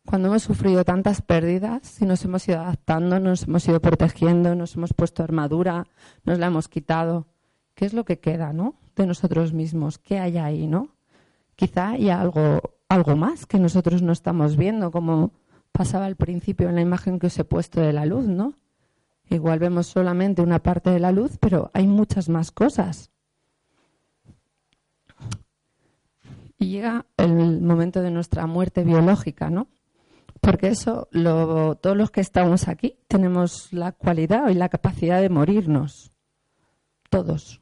Cuando 0.06 0.28
hemos 0.28 0.44
sufrido 0.44 0.84
tantas 0.84 1.22
pérdidas 1.22 2.02
y 2.02 2.06
nos 2.06 2.24
hemos 2.26 2.48
ido 2.48 2.60
adaptando, 2.60 3.20
nos 3.20 3.44
hemos 3.44 3.68
ido 3.68 3.80
protegiendo, 3.80 4.54
nos 4.54 4.76
hemos 4.76 4.94
puesto 4.94 5.24
armadura, 5.24 5.88
nos 6.24 6.38
la 6.38 6.48
hemos 6.48 6.68
quitado, 6.68 7.26
¿qué 7.74 7.86
es 7.86 7.94
lo 7.94 8.06
que 8.06 8.20
queda, 8.20 8.54
no? 8.54 8.76
De 8.96 9.08
nosotros 9.08 9.54
mismos, 9.54 9.98
¿qué 9.98 10.20
hay 10.20 10.38
ahí, 10.38 10.68
no? 10.68 10.95
Quizá 11.56 11.90
haya 11.90 12.20
algo, 12.20 12.62
algo 12.90 13.16
más 13.16 13.46
que 13.46 13.60
nosotros 13.60 14.02
no 14.02 14.12
estamos 14.12 14.58
viendo, 14.58 14.92
como 14.92 15.32
pasaba 15.72 16.06
al 16.06 16.16
principio 16.16 16.70
en 16.70 16.76
la 16.76 16.82
imagen 16.82 17.20
que 17.20 17.28
os 17.28 17.40
he 17.40 17.44
puesto 17.44 17.82
de 17.82 17.94
la 17.94 18.06
luz, 18.06 18.28
¿no? 18.28 18.54
Igual 19.30 19.60
vemos 19.60 19.88
solamente 19.88 20.42
una 20.42 20.60
parte 20.60 20.90
de 20.90 21.00
la 21.00 21.12
luz, 21.12 21.38
pero 21.40 21.72
hay 21.74 21.88
muchas 21.88 22.30
más 22.30 22.52
cosas. 22.52 23.10
Y 26.58 26.70
llega 26.70 27.06
el 27.18 27.62
momento 27.62 28.02
de 28.02 28.12
nuestra 28.12 28.46
muerte 28.48 28.84
biológica, 28.84 29.50
¿no? 29.50 29.68
Porque 30.42 30.68
eso, 30.68 31.10
todos 31.12 31.98
los 31.98 32.12
que 32.12 32.22
estamos 32.22 32.68
aquí, 32.68 33.00
tenemos 33.08 33.74
la 33.74 33.94
cualidad 33.94 34.50
y 34.50 34.54
la 34.54 34.70
capacidad 34.70 35.20
de 35.20 35.30
morirnos. 35.30 36.12
Todos. 37.10 37.60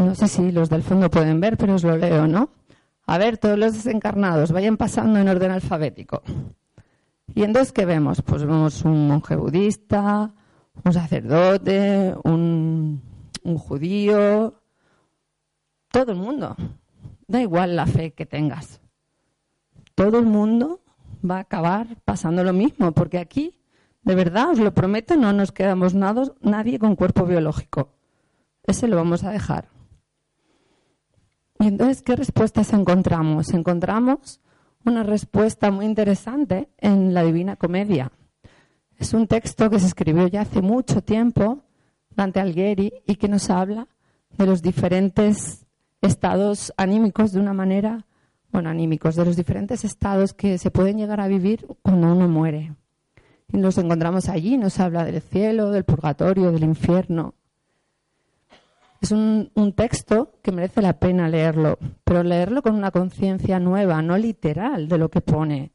No 0.00 0.14
sé 0.14 0.28
si 0.28 0.50
los 0.50 0.70
del 0.70 0.82
fondo 0.82 1.10
pueden 1.10 1.40
ver, 1.40 1.58
pero 1.58 1.74
os 1.74 1.84
lo 1.84 1.94
leo, 1.94 2.26
¿no? 2.26 2.48
A 3.04 3.18
ver, 3.18 3.36
todos 3.36 3.58
los 3.58 3.74
desencarnados, 3.74 4.50
vayan 4.50 4.78
pasando 4.78 5.18
en 5.18 5.28
orden 5.28 5.50
alfabético. 5.50 6.22
Y 7.34 7.42
entonces, 7.42 7.70
¿qué 7.70 7.84
vemos? 7.84 8.22
Pues 8.22 8.42
vemos 8.42 8.82
un 8.86 9.08
monje 9.08 9.36
budista, 9.36 10.32
un 10.84 10.92
sacerdote, 10.92 12.14
un, 12.24 13.02
judío, 13.58 14.54
todo 15.90 16.12
el 16.12 16.18
mundo. 16.18 16.56
Da 17.28 17.42
igual 17.42 17.76
la 17.76 17.84
fe 17.84 18.12
que 18.14 18.24
tengas. 18.24 18.80
Todo 19.94 20.18
el 20.18 20.26
mundo 20.26 20.80
va 21.28 21.36
a 21.36 21.40
acabar 21.40 21.88
pasando 22.06 22.42
lo 22.42 22.54
mismo, 22.54 22.92
porque 22.92 23.18
aquí, 23.18 23.60
de 24.02 24.14
verdad, 24.14 24.52
os 24.52 24.58
lo 24.60 24.72
prometo, 24.72 25.14
no 25.16 25.34
nos 25.34 25.52
quedamos 25.52 25.94
nadie 25.94 26.78
con 26.78 26.96
cuerpo 26.96 27.26
biológico. 27.26 27.92
Ese 28.62 28.88
lo 28.88 28.96
vamos 28.96 29.24
a 29.24 29.30
dejar. 29.30 29.68
Y 31.60 31.66
entonces, 31.66 32.00
¿qué 32.00 32.16
respuestas 32.16 32.72
encontramos? 32.72 33.52
Encontramos 33.52 34.40
una 34.86 35.02
respuesta 35.02 35.70
muy 35.70 35.84
interesante 35.84 36.70
en 36.78 37.12
la 37.12 37.22
Divina 37.22 37.56
Comedia. 37.56 38.10
Es 38.96 39.12
un 39.12 39.26
texto 39.26 39.68
que 39.68 39.78
se 39.78 39.86
escribió 39.86 40.26
ya 40.26 40.40
hace 40.40 40.62
mucho 40.62 41.02
tiempo, 41.02 41.58
Dante 42.16 42.40
Alighieri, 42.40 42.94
y 43.06 43.16
que 43.16 43.28
nos 43.28 43.50
habla 43.50 43.88
de 44.38 44.46
los 44.46 44.62
diferentes 44.62 45.66
estados 46.00 46.72
anímicos 46.78 47.32
de 47.32 47.40
una 47.40 47.52
manera, 47.52 48.06
bueno, 48.50 48.70
anímicos, 48.70 49.14
de 49.16 49.26
los 49.26 49.36
diferentes 49.36 49.84
estados 49.84 50.32
que 50.32 50.56
se 50.56 50.70
pueden 50.70 50.96
llegar 50.96 51.20
a 51.20 51.28
vivir 51.28 51.66
cuando 51.82 52.10
uno 52.10 52.26
muere. 52.26 52.74
Y 53.52 53.58
nos 53.58 53.76
encontramos 53.76 54.30
allí, 54.30 54.56
nos 54.56 54.80
habla 54.80 55.04
del 55.04 55.20
cielo, 55.20 55.72
del 55.72 55.84
purgatorio, 55.84 56.52
del 56.52 56.64
infierno, 56.64 57.34
es 59.00 59.12
un, 59.12 59.72
texto 59.74 60.38
que 60.42 60.52
merece 60.52 60.82
la 60.82 60.98
pena 60.98 61.28
leerlo, 61.28 61.78
pero 62.04 62.22
leerlo 62.22 62.62
con 62.62 62.74
una 62.74 62.90
conciencia 62.90 63.58
nueva, 63.58 64.02
no 64.02 64.18
literal 64.18 64.88
de 64.88 64.98
lo 64.98 65.08
que 65.08 65.22
pone, 65.22 65.72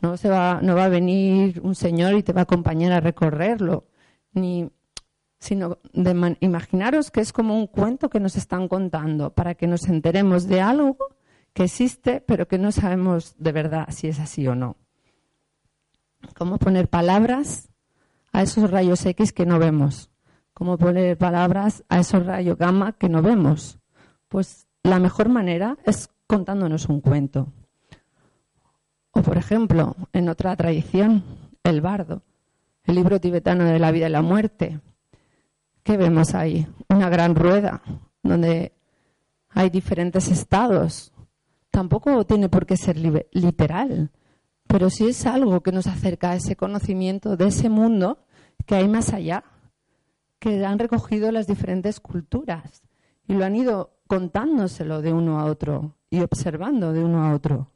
No, 0.00 0.16
se 0.16 0.28
va, 0.28 0.60
no 0.62 0.74
va 0.74 0.84
a 0.84 0.88
venir 0.88 1.60
un 1.62 1.74
señor 1.74 2.14
y 2.14 2.22
te 2.22 2.32
va 2.32 2.40
a 2.40 2.44
acompañar 2.44 2.92
a 2.92 3.00
recorrerlo, 3.00 3.84
ni, 4.32 4.70
sino 5.38 5.78
de 5.92 6.36
imaginaros 6.40 7.10
que 7.10 7.20
es 7.20 7.32
como 7.32 7.56
un 7.56 7.66
cuento 7.66 8.08
que 8.08 8.20
nos 8.20 8.36
están 8.36 8.68
contando 8.68 9.30
para 9.30 9.54
que 9.54 9.66
nos 9.66 9.86
enteremos 9.88 10.46
de 10.48 10.62
algo 10.62 10.96
que 11.52 11.64
existe, 11.64 12.20
pero 12.20 12.48
que 12.48 12.58
no 12.58 12.72
sabemos 12.72 13.34
de 13.38 13.52
verdad 13.52 13.88
si 13.90 14.08
es 14.08 14.18
así 14.20 14.46
o 14.48 14.54
no. 14.54 14.76
Cómo 16.34 16.58
poner 16.58 16.88
palabras 16.88 17.68
a 18.32 18.42
esos 18.42 18.70
rayos 18.70 19.04
X 19.04 19.32
que 19.32 19.44
no 19.44 19.58
vemos. 19.58 20.10
Cómo 20.54 20.78
poner 20.78 21.18
palabras 21.18 21.84
a 21.88 21.98
esos 21.98 22.24
rayos 22.24 22.56
gamma 22.56 22.92
que 22.92 23.08
no 23.08 23.22
vemos. 23.22 23.78
Pues 24.28 24.66
la 24.84 25.00
mejor 25.00 25.28
manera 25.28 25.76
es 25.84 26.10
contándonos 26.26 26.88
un 26.88 27.00
cuento. 27.00 27.48
O, 29.10 29.22
por 29.22 29.36
ejemplo, 29.36 29.96
en 30.12 30.28
otra 30.28 30.54
tradición, 30.56 31.22
el 31.62 31.80
bardo, 31.80 32.22
el 32.84 32.94
libro 32.94 33.20
tibetano 33.20 33.64
de 33.64 33.78
la 33.78 33.90
vida 33.90 34.08
y 34.08 34.10
la 34.10 34.22
muerte. 34.22 34.80
¿Qué 35.82 35.96
vemos 35.96 36.34
ahí? 36.34 36.66
Una 36.88 37.08
gran 37.08 37.34
rueda 37.34 37.82
donde 38.22 38.72
hay 39.50 39.70
diferentes 39.70 40.28
estados. 40.28 41.12
Tampoco 41.70 42.24
tiene 42.24 42.48
por 42.48 42.66
qué 42.66 42.76
ser 42.76 42.96
literal, 43.32 44.10
pero 44.66 44.90
sí 44.90 45.08
es 45.08 45.26
algo 45.26 45.62
que 45.62 45.72
nos 45.72 45.86
acerca 45.86 46.30
a 46.30 46.36
ese 46.36 46.56
conocimiento 46.56 47.36
de 47.36 47.48
ese 47.48 47.68
mundo 47.68 48.18
que 48.66 48.76
hay 48.76 48.88
más 48.88 49.12
allá, 49.12 49.44
que 50.38 50.64
han 50.64 50.78
recogido 50.78 51.30
las 51.32 51.46
diferentes 51.46 52.00
culturas 52.00 52.82
y 53.26 53.34
lo 53.34 53.44
han 53.44 53.56
ido 53.56 53.98
contándoselo 54.06 55.00
de 55.00 55.12
uno 55.12 55.40
a 55.40 55.46
otro 55.46 55.96
y 56.10 56.20
observando 56.20 56.92
de 56.92 57.04
uno 57.04 57.24
a 57.24 57.34
otro. 57.34 57.70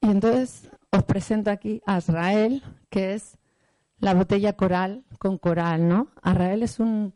Y 0.00 0.10
entonces 0.10 0.70
os 0.90 1.04
presento 1.04 1.50
aquí 1.50 1.80
a 1.86 1.98
Israel, 1.98 2.62
que 2.90 3.14
es 3.14 3.38
la 3.98 4.14
botella 4.14 4.54
coral 4.54 5.04
con 5.18 5.38
coral, 5.38 5.88
¿no? 5.88 6.08
Azrael 6.22 6.62
es 6.62 6.80
un, 6.80 7.14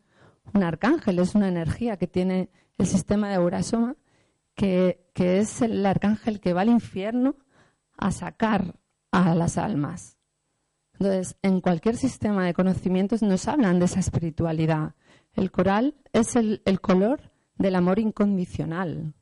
arcángel, 0.54 1.18
es 1.18 1.34
una 1.34 1.48
energía 1.48 1.96
que 1.96 2.06
tiene 2.06 2.48
el 2.78 2.86
sistema 2.86 3.28
de 3.28 3.34
Eurasoma, 3.34 3.96
que, 4.54 5.04
que 5.12 5.38
es 5.38 5.62
el 5.62 5.84
arcángel 5.84 6.40
que 6.40 6.52
va 6.52 6.60
al 6.62 6.68
infierno 6.68 7.36
a 7.98 8.12
sacar 8.12 8.78
a 9.10 9.34
las 9.34 9.58
almas. 9.58 10.15
Entonces, 10.98 11.36
en 11.42 11.60
cualquier 11.60 11.96
sistema 11.96 12.46
de 12.46 12.54
conocimientos 12.54 13.22
nos 13.22 13.48
hablan 13.48 13.78
de 13.78 13.84
esa 13.84 14.00
espiritualidad. 14.00 14.94
El 15.34 15.50
coral 15.50 15.94
es 16.12 16.36
el, 16.36 16.62
color 16.80 17.20
del 17.56 17.74
amor 17.74 17.98
incondicional, 17.98 19.12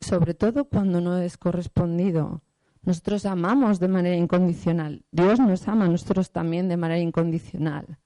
sobre 0.00 0.34
todo 0.34 0.66
cuando 0.66 1.00
no 1.00 1.18
es 1.18 1.36
correspondido. 1.36 2.42
Nosotros 2.82 3.26
amamos 3.26 3.80
de 3.80 3.88
manera 3.88 4.16
incondicional. 4.16 5.04
Dios 5.10 5.40
nos 5.40 5.66
ama 5.66 5.86
a 5.86 5.88
nosotros 5.88 6.30
también 6.30 6.68
de 6.68 6.76
manera 6.76 7.00
incondicional. 7.00 7.98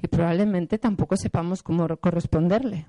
Y 0.00 0.06
probablemente 0.06 0.78
tampoco 0.78 1.16
sepamos 1.16 1.62
cómo 1.62 1.88
corresponderle. 1.96 2.86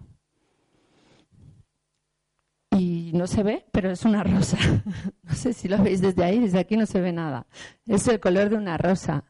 Y 2.72 3.03
no 3.14 3.28
se 3.28 3.44
ve, 3.44 3.66
pero 3.72 3.92
es 3.92 4.06
una 4.06 4.24
rosa. 4.24 4.58
No 5.24 5.36
sé 5.36 5.54
si 5.54 5.68
lo 5.68 5.82
veis 5.82 6.02
desde 6.02 6.24
ahí, 6.24 6.40
desde 6.40 6.60
aquí 6.60 6.78
no 6.78 6.86
se 6.86 7.02
ve 7.02 7.12
nada. 7.12 7.48
Es 7.88 8.08
el 8.08 8.20
color 8.20 8.50
de 8.50 8.56
una 8.56 8.78
rosa. 8.78 9.24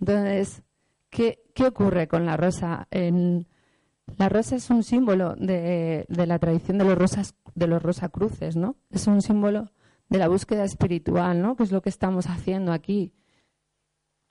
Entonces, 0.00 0.62
¿qué, 1.10 1.40
ocurre 1.66 2.08
con 2.08 2.24
la 2.24 2.36
rosa? 2.36 2.88
la 2.90 4.28
rosa 4.28 4.56
es 4.56 4.70
un 4.70 4.82
símbolo 4.82 5.34
de, 5.36 6.06
de, 6.08 6.26
la 6.26 6.38
tradición 6.38 6.78
de 6.78 6.84
los, 6.84 6.96
rosas, 6.96 7.34
de 7.54 7.66
los 7.66 7.82
rosacruces, 7.82 8.56
¿no? 8.56 8.76
Es 8.90 9.06
un 9.06 9.20
símbolo 9.20 9.70
de 10.08 10.18
la 10.18 10.28
búsqueda 10.28 10.64
espiritual, 10.64 11.42
¿no? 11.42 11.56
Que 11.56 11.64
es 11.64 11.72
lo 11.72 11.82
que 11.82 11.90
estamos 11.90 12.26
haciendo 12.26 12.72
aquí. 12.72 13.12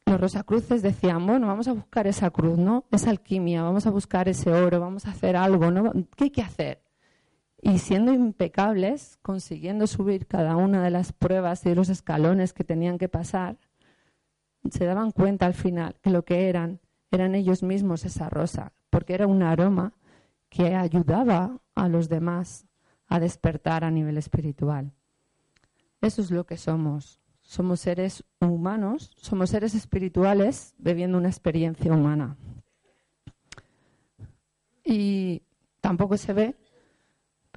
Los 0.05 0.21
Rosacruces 0.21 0.81
decían, 0.81 1.27
bueno, 1.27 1.47
vamos 1.47 1.67
a 1.67 1.73
buscar 1.73 2.07
esa 2.07 2.29
cruz, 2.29 2.57
¿no? 2.57 2.85
Esa 2.91 3.09
alquimia, 3.09 3.61
vamos 3.61 3.85
a 3.87 3.91
buscar 3.91 4.29
ese 4.29 4.51
oro, 4.51 4.79
vamos 4.79 5.05
a 5.05 5.11
hacer 5.11 5.35
algo, 5.35 5.69
¿no? 5.69 5.91
¿Qué 6.15 6.25
hay 6.25 6.29
que 6.29 6.41
hacer? 6.41 6.81
Y 7.61 7.79
siendo 7.79 8.13
impecables, 8.13 9.17
consiguiendo 9.21 9.87
subir 9.87 10.27
cada 10.27 10.55
una 10.55 10.83
de 10.83 10.91
las 10.91 11.11
pruebas 11.11 11.65
y 11.65 11.73
los 11.73 11.89
escalones 11.89 12.53
que 12.53 12.63
tenían 12.63 12.97
que 12.97 13.09
pasar, 13.09 13.57
se 14.69 14.85
daban 14.85 15.11
cuenta 15.11 15.45
al 15.45 15.53
final 15.53 15.95
que 16.01 16.09
lo 16.09 16.23
que 16.23 16.49
eran 16.49 16.79
eran 17.11 17.35
ellos 17.35 17.63
mismos 17.63 18.05
esa 18.05 18.29
rosa, 18.29 18.73
porque 18.89 19.13
era 19.13 19.27
un 19.27 19.41
aroma 19.41 19.93
que 20.49 20.75
ayudaba 20.75 21.59
a 21.75 21.87
los 21.87 22.09
demás 22.09 22.65
a 23.07 23.19
despertar 23.19 23.83
a 23.83 23.91
nivel 23.91 24.17
espiritual. 24.17 24.91
Eso 26.01 26.21
es 26.21 26.31
lo 26.31 26.45
que 26.45 26.57
somos. 26.57 27.19
Somos 27.41 27.79
seres 27.79 28.23
humanos, 28.41 29.11
somos 29.15 29.49
seres 29.49 29.73
espirituales 29.73 30.75
viviendo 30.77 31.17
una 31.17 31.29
experiencia 31.29 31.93
humana. 31.93 32.35
Y 34.83 35.41
tampoco 35.79 36.17
se 36.17 36.33
ve, 36.33 36.55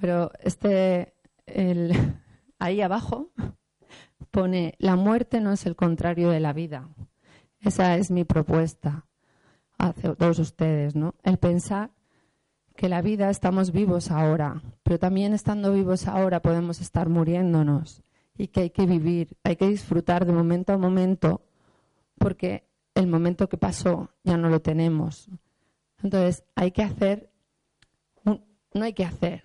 pero 0.00 0.30
este, 0.40 1.14
ahí 2.58 2.80
abajo 2.80 3.30
pone, 4.30 4.74
la 4.78 4.96
muerte 4.96 5.40
no 5.40 5.52
es 5.52 5.66
el 5.66 5.76
contrario 5.76 6.30
de 6.30 6.40
la 6.40 6.52
vida. 6.52 6.88
Esa 7.60 7.96
es 7.96 8.10
mi 8.10 8.24
propuesta 8.24 9.06
hacia 9.78 10.14
todos 10.14 10.38
ustedes, 10.38 10.94
¿no? 10.94 11.14
El 11.22 11.38
pensar 11.38 11.90
que 12.76 12.88
la 12.88 13.02
vida 13.02 13.28
estamos 13.28 13.72
vivos 13.72 14.10
ahora, 14.10 14.62
pero 14.82 14.98
también 14.98 15.34
estando 15.34 15.72
vivos 15.72 16.08
ahora 16.08 16.40
podemos 16.40 16.80
estar 16.80 17.08
muriéndonos 17.08 18.02
y 18.38 18.48
que 18.48 18.60
hay 18.60 18.70
que 18.70 18.86
vivir, 18.86 19.36
hay 19.44 19.56
que 19.56 19.68
disfrutar 19.68 20.24
de 20.24 20.32
momento 20.32 20.72
a 20.72 20.78
momento, 20.78 21.42
porque 22.18 22.64
el 22.94 23.06
momento 23.06 23.48
que 23.48 23.58
pasó 23.58 24.10
ya 24.24 24.38
no 24.38 24.48
lo 24.48 24.62
tenemos. 24.62 25.28
Entonces, 26.02 26.44
hay 26.54 26.70
que 26.70 26.82
hacer, 26.82 27.30
no 28.24 28.84
hay 28.84 28.94
que 28.94 29.04
hacer, 29.04 29.42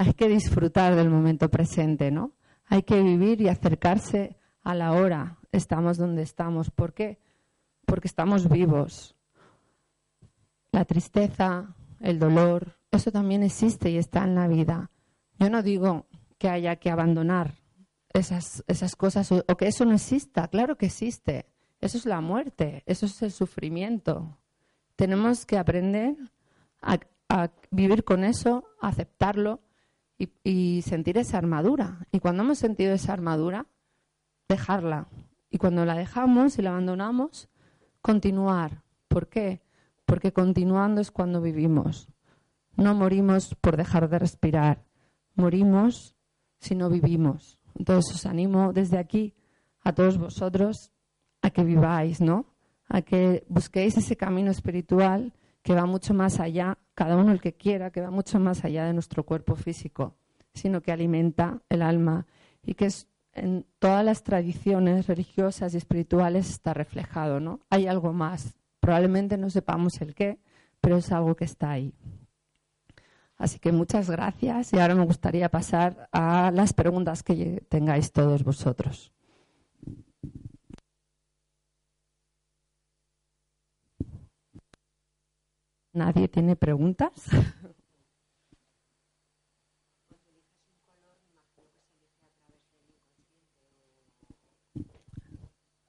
hay 0.00 0.14
que 0.14 0.28
disfrutar 0.30 0.96
del 0.96 1.10
momento 1.10 1.50
presente, 1.50 2.10
¿no? 2.10 2.32
Hay 2.64 2.84
que 2.84 3.02
vivir 3.02 3.42
y 3.42 3.48
acercarse 3.48 4.38
a 4.62 4.74
la 4.74 4.92
hora, 4.92 5.36
estamos 5.52 5.98
donde 5.98 6.22
estamos. 6.22 6.70
¿Por 6.70 6.94
qué? 6.94 7.18
Porque 7.84 8.08
estamos 8.08 8.48
vivos. 8.48 9.14
La 10.72 10.86
tristeza, 10.86 11.74
el 12.00 12.18
dolor, 12.18 12.78
eso 12.90 13.12
también 13.12 13.42
existe 13.42 13.90
y 13.90 13.98
está 13.98 14.24
en 14.24 14.36
la 14.36 14.48
vida. 14.48 14.90
Yo 15.38 15.50
no 15.50 15.62
digo 15.62 16.06
que 16.38 16.48
haya 16.48 16.76
que 16.76 16.90
abandonar 16.90 17.56
esas, 18.14 18.62
cosas 18.96 19.30
o, 19.30 19.44
que 19.58 19.66
eso 19.66 19.84
no 19.84 19.96
exista. 19.96 20.48
Claro 20.48 20.78
que 20.78 20.86
existe. 20.86 21.44
Eso 21.78 21.98
es 21.98 22.06
la 22.06 22.22
muerte, 22.22 22.84
eso 22.86 23.04
es 23.04 23.20
el 23.20 23.32
sufrimiento. 23.32 24.38
Tenemos 24.96 25.44
que 25.44 25.58
aprender 25.58 26.16
a, 26.80 27.00
vivir 27.70 28.02
con 28.02 28.24
eso, 28.24 28.64
aceptarlo 28.80 29.60
y, 30.44 30.82
sentir 30.82 31.18
esa 31.18 31.38
armadura. 31.38 32.06
Y 32.12 32.20
cuando 32.20 32.42
hemos 32.42 32.58
sentido 32.58 32.92
esa 32.92 33.12
armadura, 33.12 33.66
dejarla. 34.48 35.08
Y 35.50 35.58
cuando 35.58 35.84
la 35.84 35.94
dejamos 35.94 36.58
y 36.58 36.62
la 36.62 36.70
abandonamos, 36.70 37.48
continuar. 38.02 38.82
¿Por 39.08 39.28
qué? 39.28 39.62
Porque 40.04 40.32
continuando 40.32 41.00
es 41.00 41.10
cuando 41.10 41.40
vivimos. 41.40 42.08
No 42.76 42.94
morimos 42.94 43.54
por 43.60 43.76
dejar 43.76 44.08
de 44.08 44.18
respirar, 44.18 44.84
morimos 45.34 46.14
si 46.60 46.74
no 46.74 46.88
vivimos. 46.88 47.58
Entonces 47.74 48.14
os 48.14 48.26
animo 48.26 48.72
desde 48.72 48.98
aquí 48.98 49.34
a 49.82 49.92
todos 49.92 50.18
vosotros 50.18 50.92
a 51.42 51.50
que 51.50 51.64
viváis, 51.64 52.20
¿no? 52.20 52.46
A 52.88 53.02
que 53.02 53.44
busquéis 53.48 53.96
ese 53.96 54.16
camino 54.16 54.50
espiritual 54.50 55.32
que 55.62 55.74
va 55.74 55.86
mucho 55.86 56.14
más 56.14 56.40
allá, 56.40 56.78
cada 57.00 57.16
uno 57.16 57.32
el 57.32 57.40
que 57.40 57.54
quiera, 57.54 57.90
que 57.90 58.02
va 58.02 58.10
mucho 58.10 58.38
más 58.38 58.62
allá 58.62 58.84
de 58.84 58.92
nuestro 58.92 59.24
cuerpo 59.24 59.56
físico, 59.56 60.16
sino 60.52 60.82
que 60.82 60.92
alimenta 60.92 61.62
el 61.70 61.80
alma 61.80 62.26
y 62.62 62.74
que 62.74 62.92
en 63.32 63.64
todas 63.78 64.04
las 64.04 64.22
tradiciones 64.22 65.06
religiosas 65.06 65.72
y 65.72 65.78
espirituales 65.78 66.50
está 66.50 66.74
reflejado, 66.74 67.40
¿no? 67.40 67.60
Hay 67.70 67.86
algo 67.86 68.12
más. 68.12 68.58
Probablemente 68.80 69.38
no 69.38 69.48
sepamos 69.48 69.98
el 70.02 70.14
qué, 70.14 70.40
pero 70.82 70.98
es 70.98 71.10
algo 71.10 71.36
que 71.36 71.46
está 71.46 71.70
ahí. 71.70 71.94
Así 73.38 73.58
que 73.58 73.72
muchas 73.72 74.10
gracias 74.10 74.74
y 74.74 74.78
ahora 74.78 74.94
me 74.94 75.06
gustaría 75.06 75.48
pasar 75.48 76.06
a 76.12 76.50
las 76.50 76.74
preguntas 76.74 77.22
que 77.22 77.64
tengáis 77.70 78.12
todos 78.12 78.44
vosotros. 78.44 79.10
¿Nadie 85.92 86.28
tiene 86.28 86.54
preguntas? 86.56 87.12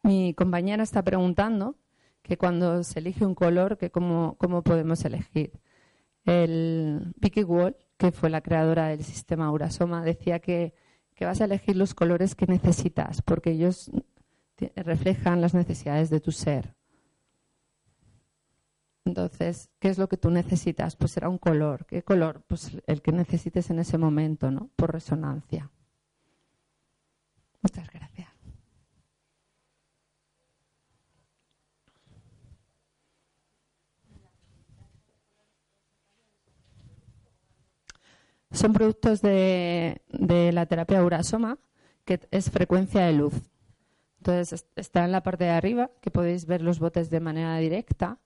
Mi 0.04 0.34
compañera 0.34 0.82
está 0.82 1.04
preguntando 1.04 1.76
que 2.24 2.38
cuando 2.38 2.84
se 2.84 3.00
elige 3.00 3.26
un 3.26 3.36
color, 3.36 3.78
que 3.78 3.92
cómo, 3.92 4.36
cómo 4.40 4.64
podemos 4.64 5.06
elegir. 5.06 5.52
El 6.26 7.14
Vicky 7.18 7.44
Wall, 7.44 7.76
que 7.98 8.12
fue 8.12 8.30
la 8.32 8.42
creadora 8.42 8.88
del 8.88 9.04
sistema 9.04 9.52
Urasoma, 9.52 10.04
decía 10.04 10.40
que, 10.40 10.74
que 11.14 11.26
vas 11.26 11.42
a 11.42 11.46
elegir 11.46 11.76
los 11.76 11.94
colores 11.94 12.34
que 12.36 12.48
necesitas, 12.48 13.22
porque 13.22 13.52
ellos 13.52 13.92
reflejan 14.76 15.42
las 15.42 15.54
necesidades 15.54 16.10
de 16.10 16.20
tu 16.20 16.32
ser. 16.32 16.76
Entonces, 19.06 19.70
¿qué 19.80 19.90
es 19.90 19.98
lo 19.98 20.08
que 20.08 20.18
tú 20.18 20.30
necesitas? 20.30 20.96
Pues 20.96 21.12
será 21.12 21.30
un 21.30 21.38
color. 21.38 21.86
¿Qué 21.86 22.04
color? 22.04 22.44
Pues 22.48 22.78
el 22.86 23.02
que 23.02 23.12
necesites 23.12 23.70
en 23.70 23.80
ese 23.80 23.98
momento, 23.98 24.52
¿no? 24.52 24.70
Por 24.76 24.94
resonancia. 24.94 25.72
Muchas 27.62 27.90
gracias. 27.92 28.30
Son 38.52 38.74
productos 38.74 39.22
de, 39.22 40.02
la 40.10 40.66
terapia 40.66 41.04
Urasoma, 41.04 41.58
que 42.06 42.20
es 42.32 42.52
frecuencia 42.52 43.06
de 43.06 43.14
luz. 43.14 43.34
Entonces, 44.18 44.66
está 44.76 45.06
en 45.06 45.12
la 45.12 45.24
parte 45.24 45.46
de 45.46 45.52
arriba, 45.52 45.90
que 46.02 46.12
podéis 46.12 46.46
ver 46.46 46.62
los 46.62 46.80
botes 46.80 47.10
de 47.10 47.22
manera 47.22 47.58
directa 47.58 48.20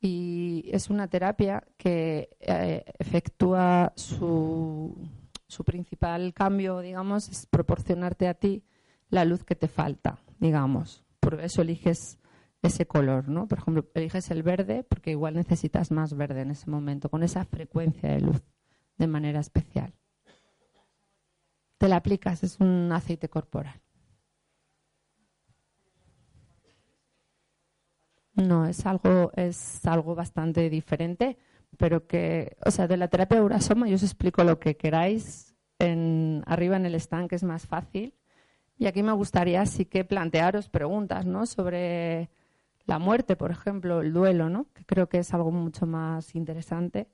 y 0.00 0.64
es 0.72 0.88
una 0.88 1.08
terapia 1.08 1.62
que 1.76 2.30
eh, 2.40 2.84
efectúa 2.98 3.92
su, 3.96 4.96
su, 5.46 5.64
principal 5.64 6.32
cambio, 6.32 6.80
digamos, 6.80 7.28
es 7.28 7.46
proporcionarte 7.46 8.26
a 8.26 8.34
ti 8.34 8.64
la 9.10 9.26
luz 9.26 9.44
que 9.44 9.56
te 9.56 9.68
falta, 9.68 10.18
digamos. 10.38 11.04
Por 11.20 11.40
eso 11.40 11.60
eliges 11.60 12.18
ese 12.62 12.86
color, 12.86 13.28
¿no? 13.28 13.46
Por 13.46 13.58
ejemplo, 13.58 13.86
eliges 13.94 14.30
el 14.30 14.42
verde 14.42 14.84
porque 14.84 15.10
igual 15.10 15.34
necesitas 15.34 15.90
más 15.90 16.14
verde 16.14 16.42
en 16.42 16.50
ese 16.50 16.70
momento, 16.70 17.10
con 17.10 17.22
esa 17.22 17.44
frecuencia 17.44 18.10
de 18.10 18.20
luz 18.20 18.42
de 18.96 19.06
manera 19.06 19.40
especial. 19.40 19.92
Te 21.76 21.88
la 21.88 21.96
aplicas, 21.96 22.42
es 22.42 22.58
un 22.60 22.90
aceite 22.92 23.28
corporal. 23.28 23.80
No, 28.40 28.66
es 28.66 28.86
algo, 28.86 29.32
es 29.36 29.84
algo 29.86 30.14
bastante 30.14 30.70
diferente, 30.70 31.36
pero 31.76 32.06
que, 32.06 32.56
o 32.64 32.70
sea, 32.70 32.88
de 32.88 32.96
la 32.96 33.08
terapia 33.08 33.42
Urasoma 33.42 33.88
yo 33.88 33.96
os 33.96 34.02
explico 34.02 34.44
lo 34.44 34.58
que 34.58 34.76
queráis 34.76 35.54
en, 35.78 36.42
arriba 36.46 36.76
en 36.76 36.86
el 36.86 36.94
stand, 36.94 37.28
que 37.28 37.36
es 37.36 37.44
más 37.44 37.66
fácil. 37.66 38.14
Y 38.78 38.86
aquí 38.86 39.02
me 39.02 39.12
gustaría 39.12 39.66
sí 39.66 39.84
que 39.84 40.04
plantearos 40.04 40.70
preguntas, 40.70 41.26
¿no? 41.26 41.44
Sobre 41.44 42.30
la 42.86 42.98
muerte, 42.98 43.36
por 43.36 43.50
ejemplo, 43.50 44.00
el 44.00 44.12
duelo, 44.12 44.48
¿no? 44.48 44.66
Que 44.72 44.84
creo 44.84 45.08
que 45.08 45.18
es 45.18 45.34
algo 45.34 45.50
mucho 45.50 45.86
más 45.86 46.34
interesante. 46.34 47.08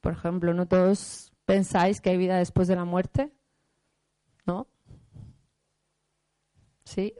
Por 0.00 0.12
ejemplo, 0.12 0.52
¿no 0.52 0.66
todos 0.66 1.32
pensáis 1.46 2.00
que 2.02 2.10
hay 2.10 2.18
vida 2.18 2.36
después 2.36 2.68
de 2.68 2.76
la 2.76 2.84
muerte? 2.84 3.32
¿No? 4.46 4.68
Sí, 6.84 7.14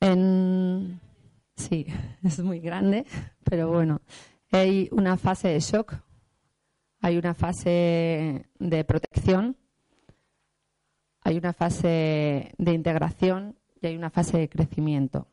En, 0.00 1.00
sí, 1.56 1.86
es 2.24 2.40
muy 2.40 2.60
grande, 2.60 3.04
pero 3.44 3.68
bueno, 3.68 4.00
hay 4.50 4.88
una 4.92 5.16
fase 5.16 5.48
de 5.48 5.60
shock, 5.60 5.94
hay 7.00 7.18
una 7.18 7.34
fase 7.34 8.46
de 8.58 8.84
protección, 8.84 9.56
hay 11.22 11.38
una 11.38 11.52
fase 11.52 12.52
de 12.56 12.72
integración 12.72 13.56
y 13.80 13.86
hay 13.86 13.96
una 13.96 14.10
fase 14.10 14.38
de 14.38 14.48
crecimiento. 14.48 15.26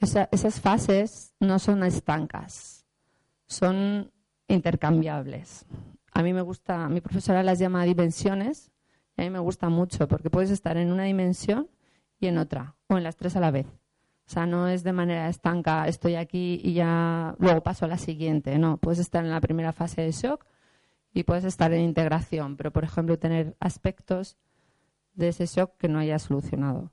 esas 0.00 0.60
fases 0.60 1.34
no 1.40 1.58
son 1.58 1.82
estancas, 1.84 2.84
son 3.46 4.12
intercambiables. 4.48 5.66
A 6.12 6.22
mí 6.22 6.32
me 6.32 6.42
gusta, 6.42 6.88
mi 6.88 7.00
profesora 7.00 7.42
las 7.42 7.58
llama 7.58 7.84
dimensiones, 7.84 8.70
y 9.16 9.22
a 9.22 9.24
mí 9.24 9.30
me 9.30 9.38
gusta 9.38 9.68
mucho 9.68 10.06
porque 10.08 10.30
puedes 10.30 10.50
estar 10.50 10.76
en 10.76 10.92
una 10.92 11.04
dimensión 11.04 11.68
y 12.20 12.26
en 12.26 12.38
otra, 12.38 12.76
en 12.98 13.04
las 13.04 13.16
tres 13.16 13.36
a 13.36 13.40
la 13.40 13.50
vez. 13.50 13.66
O 14.26 14.30
sea, 14.30 14.46
no 14.46 14.68
es 14.68 14.82
de 14.84 14.92
manera 14.92 15.28
estanca, 15.28 15.86
estoy 15.86 16.14
aquí 16.14 16.60
y 16.62 16.72
ya 16.74 17.34
luego 17.38 17.62
paso 17.62 17.84
a 17.84 17.88
la 17.88 17.98
siguiente. 17.98 18.58
No, 18.58 18.78
puedes 18.78 18.98
estar 18.98 19.24
en 19.24 19.30
la 19.30 19.40
primera 19.40 19.72
fase 19.72 20.00
de 20.00 20.12
shock 20.12 20.46
y 21.12 21.24
puedes 21.24 21.44
estar 21.44 21.72
en 21.72 21.82
integración, 21.82 22.56
pero 22.56 22.72
por 22.72 22.84
ejemplo 22.84 23.18
tener 23.18 23.54
aspectos 23.60 24.36
de 25.14 25.28
ese 25.28 25.46
shock 25.46 25.76
que 25.78 25.88
no 25.88 25.98
haya 25.98 26.18
solucionado. 26.18 26.90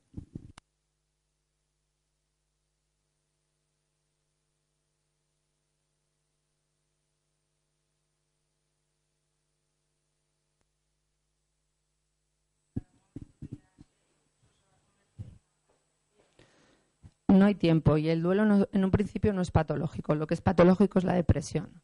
No 17.32 17.46
hay 17.46 17.56
tiempo 17.56 17.98
y 17.98 18.10
el 18.10 18.22
duelo 18.22 18.68
en 18.72 18.84
un 18.84 18.92
principio 18.92 19.34
no 19.34 19.42
es 19.42 19.52
patológico. 19.52 20.16
Lo 20.16 20.28
que 20.28 20.34
es 20.34 20.42
patológico 20.42 21.00
es 21.00 21.06
la 21.06 21.14
depresión. 21.14 21.82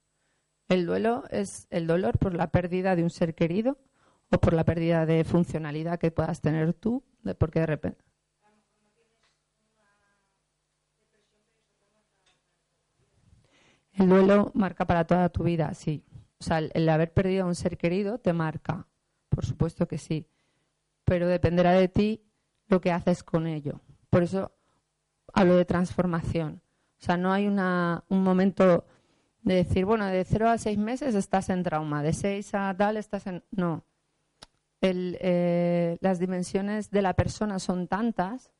El 0.67 0.85
duelo 0.85 1.23
es 1.29 1.67
el 1.69 1.87
dolor 1.87 2.17
por 2.17 2.35
la 2.35 2.51
pérdida 2.51 2.95
de 2.95 3.03
un 3.03 3.09
ser 3.09 3.35
querido 3.35 3.77
o 4.31 4.37
por 4.39 4.53
la 4.53 4.65
pérdida 4.65 5.05
de 5.05 5.23
funcionalidad 5.23 5.99
que 5.99 6.11
puedas 6.11 6.41
tener 6.41 6.73
tú, 6.73 7.03
porque 7.39 7.61
de 7.61 7.65
repente. 7.65 8.03
El 13.93 14.09
duelo 14.09 14.51
marca 14.53 14.85
para 14.85 15.07
toda 15.07 15.29
tu 15.29 15.43
vida, 15.43 15.73
sí. 15.73 16.03
O 16.39 16.43
sea, 16.43 16.59
el 16.59 16.89
haber 16.89 17.13
perdido 17.13 17.45
a 17.45 17.47
un 17.47 17.55
ser 17.55 17.77
querido 17.77 18.19
te 18.19 18.31
marca, 18.33 18.87
por 19.29 19.45
supuesto 19.45 19.87
que 19.87 19.97
sí. 19.97 20.27
Pero 21.03 21.27
dependerá 21.27 21.71
de 21.71 21.87
ti 21.87 22.21
lo 22.67 22.81
que 22.81 22.91
haces 22.91 23.23
con 23.23 23.47
ello. 23.47 23.81
Por 24.09 24.23
eso 24.23 24.56
hablo 25.37 25.55
de 25.55 25.65
transformación. 25.65 26.61
O 26.99 27.05
sea, 27.05 27.15
no 27.15 27.31
hay 27.31 27.47
una, 27.47 28.03
un 28.09 28.23
momento 28.23 28.85
de 29.43 29.55
decir, 29.55 29.85
bueno, 29.85 30.05
de 30.07 30.23
cero 30.23 30.49
a 30.49 30.57
seis 30.57 30.77
meses 30.77 31.15
estás 31.15 31.49
en 31.49 31.63
trauma, 31.63 32.01
de 32.01 32.13
seis 32.13 32.53
a 32.53 32.75
tal 32.75 32.97
estás 32.97 33.27
en... 33.27 33.43
No. 33.51 33.83
Eh, 34.81 35.97
las 36.01 36.19
dimensiones 36.19 36.91
de 36.91 37.01
la 37.01 37.13
persona 37.13 37.59
son 37.59 37.87
tantas, 37.87 38.51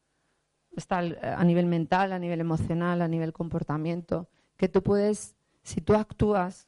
está 0.76 0.98
a 1.00 1.44
nivel 1.44 1.66
mental, 1.66 2.14
a 2.14 2.20
nivel 2.20 2.42
emocional, 2.42 3.02
a 3.02 3.08
nivel 3.08 3.34
comportamiento, 3.34 4.28
que 4.56 4.68
tú 4.68 4.82
puedes, 4.84 5.36
si 5.64 5.82
tú 5.82 5.96
actúas 5.96 6.68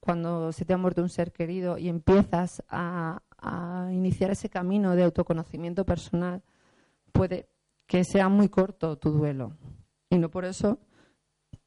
cuando 0.00 0.52
se 0.52 0.64
te 0.64 0.72
ha 0.72 0.78
muerto 0.78 1.02
un 1.02 1.08
ser 1.10 1.32
querido 1.32 1.76
y 1.76 1.88
empiezas 1.88 2.62
a, 2.68 3.22
a 3.38 3.90
iniciar 3.92 4.30
ese 4.30 4.48
camino 4.48 4.96
de 4.96 5.04
autoconocimiento 5.04 5.84
personal, 5.84 6.42
puede, 7.12 7.48
que 7.90 8.04
sea 8.04 8.28
muy 8.28 8.48
corto 8.48 8.98
tu 8.98 9.10
duelo. 9.10 9.56
Y 10.10 10.18
no 10.18 10.30
por 10.30 10.44
eso 10.44 10.78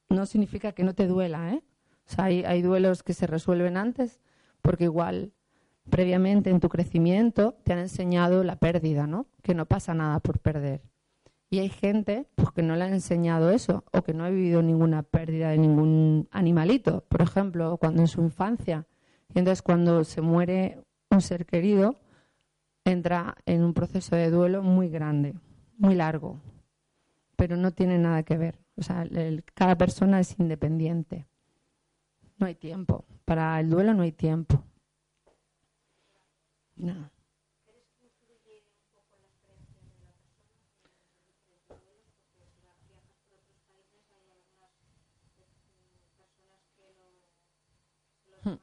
no 0.08 0.26
significa 0.26 0.72
que 0.72 0.86
no 0.86 0.96
te 0.96 1.06
duela, 1.06 1.52
¿eh? 1.52 1.62
O 2.08 2.10
sea, 2.10 2.26
hay, 2.26 2.46
hay 2.46 2.62
duelos 2.62 3.04
que 3.04 3.14
se 3.14 3.28
resuelven 3.28 3.76
antes 3.76 4.22
porque 4.62 4.86
igual 4.86 5.34
previamente 5.90 6.50
en 6.50 6.62
tu 6.62 6.70
crecimiento 6.70 7.58
te 7.66 7.74
han 7.74 7.80
enseñado 7.80 8.46
la 8.46 8.56
pérdida, 8.56 9.06
¿no? 9.06 9.28
Que 9.42 9.54
no 9.54 9.66
pasa 9.66 9.94
nada 9.94 10.22
por 10.22 10.40
perder. 10.40 10.82
Y 11.50 11.60
hay 11.60 11.68
gente 11.68 12.26
pues, 12.36 12.52
que 12.52 12.64
no 12.64 12.78
le 12.78 12.86
han 12.86 12.94
enseñado 12.94 13.50
eso 13.50 13.84
o 13.92 14.02
que 14.04 14.14
no 14.14 14.24
ha 14.24 14.30
vivido 14.30 14.62
ninguna 14.62 15.04
pérdida 15.04 15.50
de 15.50 15.58
ningún 15.58 16.30
animalito, 16.32 17.04
por 17.10 17.22
ejemplo, 17.22 17.76
cuando 17.76 18.00
en 18.02 18.08
su 18.08 18.22
infancia. 18.22 18.88
Y 19.36 19.40
entonces 19.40 19.62
cuando 19.62 20.06
se 20.06 20.22
muere 20.22 20.86
un 21.12 21.20
ser 21.20 21.46
querido, 21.46 22.00
entra 22.86 23.36
en 23.46 23.62
un 23.62 23.74
proceso 23.74 24.16
de 24.16 24.30
duelo 24.30 24.64
muy 24.64 24.88
grande 24.88 25.34
muy 25.84 25.96
largo, 25.96 26.39
pero 27.36 27.58
no 27.58 27.72
tiene 27.72 27.98
nada 28.00 28.24
que 28.24 28.38
ver. 28.38 28.58
O 28.78 28.84
sea, 28.84 29.06
cada 29.54 29.78
persona 29.78 30.22
es 30.22 30.39
independiente. 30.39 31.28
No 32.38 32.48
hay 32.48 32.56
tiempo. 32.56 33.04
Para 33.26 33.60
el 33.60 33.69
duelo 33.69 33.93
no 33.93 34.04
hay 34.04 34.13
tiempo. 34.13 34.63
No. 36.78 37.12
Hmm. 48.43 48.58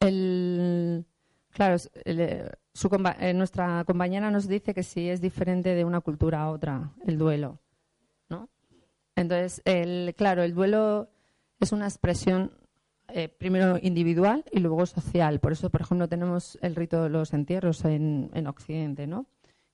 El, 0.00 1.06
claro, 1.54 1.76
el, 2.04 2.50
eh, 3.20 3.32
nuestra 3.34 3.84
compañera 3.84 4.30
nos 4.30 4.46
dice 4.46 4.74
que 4.74 4.82
sí 4.82 5.08
es 5.08 5.20
diferente 5.20 5.74
de 5.74 5.84
una 5.84 6.00
cultura 6.00 6.42
a 6.42 6.50
otra 6.50 6.92
el 7.06 7.18
duelo, 7.18 7.58
¿no? 8.28 8.48
Entonces, 9.14 9.62
el, 9.64 10.14
claro, 10.16 10.42
el 10.42 10.54
duelo 10.54 11.08
es 11.60 11.72
una 11.72 11.86
expresión 11.86 12.52
eh, 13.08 13.28
primero 13.28 13.78
individual 13.80 14.44
y 14.52 14.60
luego 14.60 14.84
social. 14.86 15.40
Por 15.40 15.52
eso, 15.52 15.70
por 15.70 15.80
ejemplo, 15.80 16.08
tenemos 16.08 16.58
el 16.60 16.74
rito 16.74 17.02
de 17.02 17.08
los 17.08 17.32
entierros 17.32 17.84
en, 17.84 18.30
en 18.34 18.46
Occidente, 18.46 19.06
¿no? 19.06 19.26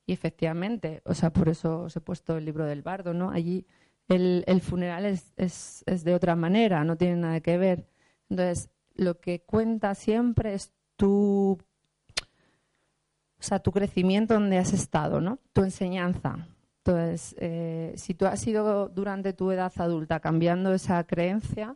Y 0.07 0.13
efectivamente, 0.13 1.03
o 1.05 1.15
sea, 1.15 1.33
por 1.33 1.49
eso 1.49 1.83
os 1.83 1.97
he 1.97 2.01
puesto 2.01 2.37
el 2.37 2.45
libro 2.45 2.67
del 2.67 2.83
bardo, 2.83 3.15
¿no? 3.15 3.31
Allí 3.31 3.67
El, 4.09 4.43
el 4.47 4.61
funeral 4.61 5.07
es, 5.07 5.33
es, 5.37 5.85
es 5.87 6.03
de 6.05 6.15
otra 6.15 6.35
manera, 6.35 6.85
no 6.85 6.97
tiene 6.97 7.17
nada 7.17 7.41
que 7.41 7.57
ver. 7.57 7.87
Entonces, 8.29 8.69
lo 8.95 9.21
que 9.21 9.41
cuenta 9.45 9.95
siempre 9.95 10.55
es 10.55 10.73
tu, 10.97 11.57
o 13.43 13.45
sea, 13.45 13.59
tu 13.59 13.73
crecimiento 13.73 14.35
donde 14.35 14.57
has 14.57 14.73
estado, 14.73 15.21
¿no? 15.21 15.41
Tu 15.53 15.65
enseñanza. 15.65 16.47
Entonces, 16.79 17.35
eh, 17.41 17.93
si 17.97 18.15
tú 18.15 18.27
has 18.27 18.47
ido 18.47 18.89
durante 18.89 19.33
tu 19.33 19.51
edad 19.51 19.73
adulta 19.79 20.21
cambiando 20.21 20.73
esa 20.73 21.03
creencia, 21.03 21.75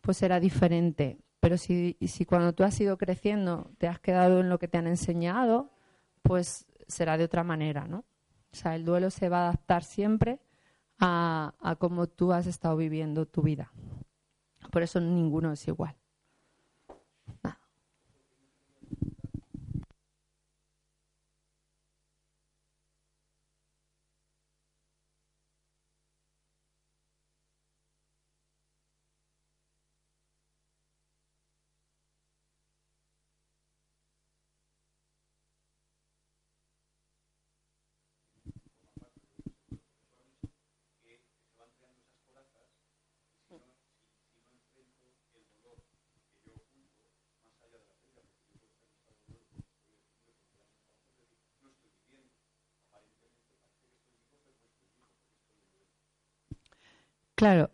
pues 0.00 0.16
será 0.16 0.40
diferente. 0.40 1.18
Pero 1.38 1.56
si, 1.56 1.96
si 2.04 2.24
cuando 2.24 2.52
tú 2.52 2.64
has 2.64 2.80
ido 2.80 2.98
creciendo 2.98 3.70
te 3.78 3.86
has 3.86 4.00
quedado 4.00 4.40
en 4.40 4.48
lo 4.48 4.58
que 4.58 4.66
te 4.66 4.76
han 4.76 4.88
enseñado, 4.88 5.70
pues 6.22 6.66
será 6.88 7.16
de 7.16 7.24
otra 7.24 7.44
manera, 7.44 7.86
¿no? 7.86 7.98
O 8.52 8.56
sea, 8.56 8.74
el 8.74 8.84
duelo 8.84 9.08
se 9.10 9.28
va 9.28 9.38
a 9.38 9.48
adaptar 9.50 9.84
siempre 9.84 10.40
a, 10.98 11.54
a 11.60 11.76
cómo 11.76 12.08
tú 12.08 12.32
has 12.32 12.48
estado 12.48 12.76
viviendo 12.76 13.24
tu 13.26 13.42
vida. 13.42 13.70
Por 14.72 14.82
eso 14.82 15.00
ninguno 15.00 15.52
es 15.52 15.68
igual. 15.68 15.94
Claro, 57.44 57.68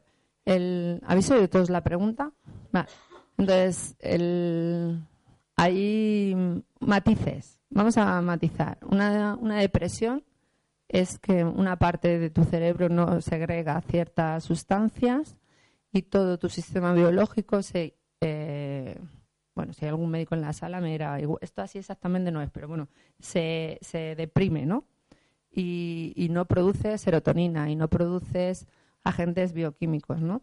el, 0.47 1.01
¿habéis 1.07 1.31
oído 1.31 1.49
todos 1.49 1.71
la 1.71 1.85
pregunta? 1.85 2.33
Entonces, 3.39 3.95
el, 4.01 5.01
hay 5.55 6.35
matices. 6.81 7.61
Vamos 7.69 7.97
a 7.97 8.21
matizar. 8.21 8.79
Una, 8.83 9.37
una 9.41 9.61
depresión 9.61 10.25
es 10.89 11.21
que 11.21 11.45
una 11.45 11.77
parte 11.77 12.19
de 12.19 12.31
tu 12.31 12.43
cerebro 12.43 12.89
no 12.89 13.21
segrega 13.21 13.81
ciertas 13.83 14.43
sustancias 14.43 15.37
y 15.93 16.03
todo 16.03 16.37
tu 16.37 16.49
sistema 16.49 16.93
biológico 16.93 17.63
se. 17.63 17.95
Eh, 18.21 18.99
bueno, 19.55 19.73
si 19.73 19.85
hay 19.85 19.91
algún 19.91 20.11
médico 20.11 20.35
en 20.35 20.41
la 20.41 20.53
sala, 20.53 20.81
me 20.81 20.91
dirá, 20.91 21.17
esto 21.43 21.63
así 21.63 21.79
exactamente 21.79 22.33
no 22.33 22.43
es, 22.43 22.51
pero 22.51 22.67
bueno, 22.67 22.89
se, 23.21 23.79
se 23.83 24.17
deprime, 24.17 24.67
¿no? 24.67 24.83
Y, 25.49 26.13
y 26.17 26.29
no 26.29 26.47
produces 26.47 27.01
serotonina 27.01 27.71
y 27.71 27.77
no 27.77 27.87
produces 27.87 28.67
agentes 29.05 29.53
bioquímicos, 29.53 30.21
¿no? 30.21 30.43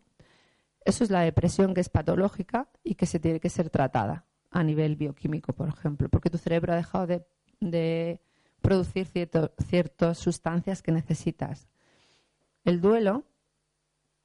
Eso 0.85 1.03
es 1.03 1.09
la 1.09 1.21
depresión 1.21 1.73
que 1.73 1.81
es 1.81 1.89
patológica 1.89 2.69
y 2.83 2.95
que 2.95 3.05
se 3.05 3.19
tiene 3.19 3.39
que 3.39 3.49
ser 3.49 3.69
tratada 3.69 4.25
a 4.51 4.63
nivel 4.63 4.95
bioquímico, 4.95 5.53
por 5.53 5.67
ejemplo, 5.67 6.07
porque 6.09 6.29
tu 6.29 6.37
cerebro 6.37 6.73
ha 6.73 6.77
dejado 6.77 7.07
de, 7.07 8.21
producir 8.61 9.07
ciertas 9.07 10.17
sustancias 10.17 10.81
que 10.81 10.91
necesitas. 10.91 11.67
El 12.63 12.81
duelo, 12.81 13.23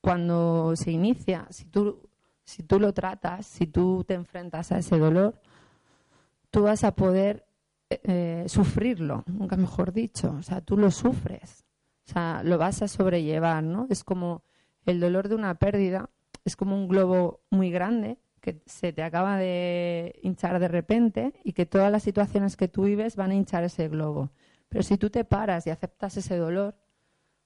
cuando 0.00 0.74
se 0.76 0.90
inicia, 0.90 1.46
si 1.50 1.64
tú, 1.66 2.08
si 2.44 2.62
tú 2.62 2.80
lo 2.80 2.92
tratas, 2.92 3.46
si 3.46 3.66
tú 3.66 4.04
te 4.04 4.14
enfrentas 4.14 4.72
a 4.72 4.78
ese 4.78 4.98
dolor, 4.98 5.40
tú 6.50 6.62
vas 6.62 6.84
a 6.84 6.94
poder 6.94 7.44
eh, 7.90 8.44
sufrirlo, 8.46 9.24
nunca 9.26 9.56
mejor 9.56 9.92
dicho. 9.92 10.34
O 10.38 10.42
sea, 10.42 10.60
tú 10.60 10.76
lo 10.76 10.90
sufres. 10.90 11.64
O 12.06 12.12
sea, 12.12 12.42
lo 12.44 12.58
vas 12.58 12.82
a 12.82 12.88
sobrellevar, 12.88 13.62
¿no? 13.62 13.86
Es 13.90 14.04
como 14.04 14.42
el 14.86 15.00
dolor 15.00 15.28
de 15.28 15.34
una 15.34 15.54
pérdida, 15.54 16.10
es 16.44 16.56
como 16.56 16.76
un 16.76 16.88
globo 16.88 17.40
muy 17.50 17.70
grande 17.70 18.18
que 18.40 18.60
se 18.66 18.92
te 18.92 19.04
acaba 19.04 19.38
de 19.38 20.18
hinchar 20.22 20.58
de 20.58 20.68
repente 20.68 21.32
y 21.44 21.52
que 21.52 21.64
todas 21.64 21.92
las 21.92 22.02
situaciones 22.02 22.56
que 22.56 22.66
tú 22.66 22.82
vives 22.84 23.14
van 23.14 23.30
a 23.30 23.34
hinchar 23.34 23.62
ese 23.62 23.88
globo. 23.88 24.30
Pero 24.68 24.82
si 24.82 24.98
tú 24.98 25.10
te 25.10 25.24
paras 25.24 25.66
y 25.66 25.70
aceptas 25.70 26.16
ese 26.16 26.36
dolor, 26.36 26.74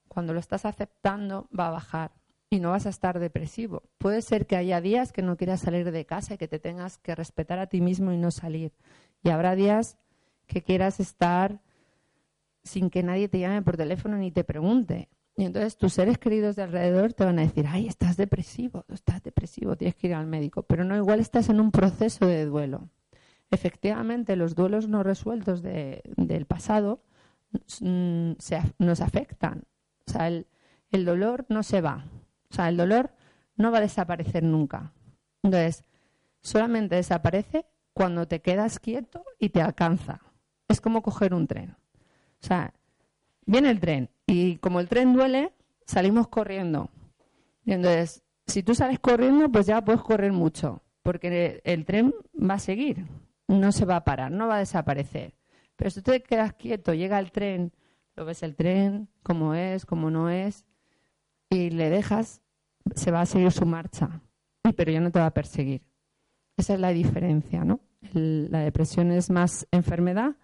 cuando 0.09 0.33
lo 0.33 0.41
estás 0.41 0.65
aceptando 0.65 1.49
va 1.57 1.69
a 1.69 1.73
bajar 1.73 2.13
y 2.49 2.61
no 2.61 2.71
vas 2.71 2.87
a 2.87 2.91
estar 2.91 3.19
depresivo. 3.19 3.83
Puede 3.99 4.23
ser 4.23 4.47
que 4.47 4.57
haya 4.57 4.81
días 4.81 5.13
que 5.13 5.23
no 5.23 5.37
quieras 5.37 5.61
salir 5.61 5.91
de 5.91 6.07
casa 6.07 6.35
y 6.35 6.39
que 6.39 6.49
te 6.49 6.59
tengas 6.59 6.97
que 6.99 7.15
respetar 7.15 7.59
a 7.59 7.67
ti 7.67 7.81
mismo 7.83 8.13
y 8.13 8.17
no 8.17 8.31
salir. 8.31 8.73
Y 9.23 9.31
habrá 9.31 9.55
días 9.55 9.99
que 10.47 10.63
quieras 10.63 11.01
estar 11.01 11.61
sin 12.67 12.91
que 12.91 13.03
nadie 13.03 13.29
te 13.29 13.39
llame 13.39 13.63
por 13.63 13.77
teléfono 13.77 14.17
ni 14.19 14.31
te 14.31 14.45
pregunte. 14.45 15.09
Y 15.37 15.45
entonces 15.45 15.77
tus 15.77 15.93
seres 15.93 16.19
queridos 16.19 16.57
de 16.57 16.63
alrededor 16.63 17.13
te 17.13 17.25
van 17.25 17.39
a 17.39 17.43
decir, 17.43 17.67
ay, 17.69 17.87
estás 17.87 18.17
depresivo, 18.17 18.85
estás 18.89 19.23
depresivo, 19.23 19.77
tienes 19.77 19.95
que 19.95 20.09
ir 20.09 20.15
al 20.15 20.27
médico. 20.27 20.63
Pero 20.63 20.85
no, 20.85 20.97
igual 20.97 21.21
estás 21.21 21.49
en 21.51 21.61
un 21.61 21.71
proceso 21.71 22.27
de 22.27 22.47
duelo. 22.47 22.89
Efectivamente, 23.51 24.35
los 24.35 24.55
duelos 24.55 24.89
no 24.89 25.03
resueltos 25.03 25.63
del 25.63 26.47
pasado 26.47 27.03
mm, 27.81 28.33
nos 28.79 29.01
afectan. 29.01 29.65
O 30.07 30.11
sea, 30.11 30.29
el, 30.29 30.47
el 30.91 31.05
dolor 31.05 31.45
no 31.49 31.63
se 31.63 31.81
va. 31.81 32.07
O 32.51 32.55
sea, 32.55 32.69
el 32.69 32.77
dolor 32.77 33.11
no 33.57 33.71
va 33.71 33.79
a 33.79 33.83
desaparecer 33.83 34.43
nunca. 34.43 34.93
Entonces, 35.43 35.85
solamente 36.41 36.97
desaparece 36.97 37.67
cuando 37.93 38.27
te 38.27 38.41
quedas 38.41 38.79
quieto 38.79 39.25
y 39.39 39.51
te 39.51 39.61
alcanza. 39.61 40.23
Es 40.69 40.81
como 40.81 41.03
coger 41.03 41.35
un 41.35 41.47
tren. 41.47 41.77
O 42.43 42.47
sea, 42.47 42.73
viene 43.45 43.71
el 43.71 43.81
tren 43.81 44.11
y 44.27 44.57
como 44.57 44.81
el 44.81 44.89
tren 44.89 45.15
duele, 45.15 45.53
salimos 45.87 46.29
corriendo. 46.29 46.91
Y 47.65 47.73
entonces, 47.73 48.23
si 48.47 48.63
tú 48.63 48.75
sales 48.75 48.99
corriendo, 48.99 49.51
pues 49.51 49.67
ya 49.67 49.85
puedes 49.85 50.03
correr 50.03 50.33
mucho, 50.33 50.83
porque 51.03 51.61
el 51.65 51.85
tren 51.85 52.15
va 52.39 52.55
a 52.55 52.59
seguir, 52.59 53.07
no 53.49 53.73
se 53.73 53.85
va 53.85 53.97
a 53.97 54.05
parar, 54.05 54.31
no 54.31 54.49
va 54.49 54.57
a 54.57 54.61
desaparecer. 54.61 55.35
Pero 55.77 55.91
si 55.91 56.03
tú 56.03 56.13
te 56.13 56.23
quedas 56.23 56.55
quieto, 56.55 56.95
llega 56.95 57.19
el 57.19 57.33
tren, 57.33 57.73
lo 58.15 58.25
ves 58.25 58.43
el 58.43 58.55
tren, 58.57 59.09
cómo 59.23 59.55
es, 59.55 59.85
cómo 59.85 60.11
no 60.11 60.31
es, 60.31 60.65
y 61.51 61.71
le 61.71 61.91
dejas, 61.91 62.43
se 62.95 63.11
va 63.11 63.23
a 63.23 63.27
seguir 63.27 63.51
su 63.53 63.67
marcha, 63.67 64.23
pero 64.77 64.93
ya 64.93 65.01
no 65.01 65.11
te 65.11 65.19
va 65.19 65.27
a 65.27 65.35
perseguir. 65.35 65.83
Esa 66.57 66.75
es 66.75 66.81
la 66.81 66.91
diferencia, 66.91 67.65
¿no? 67.65 67.81
la 68.13 68.61
depresión 68.61 69.11
es 69.11 69.31
más 69.31 69.67
enfermedad 69.73 70.37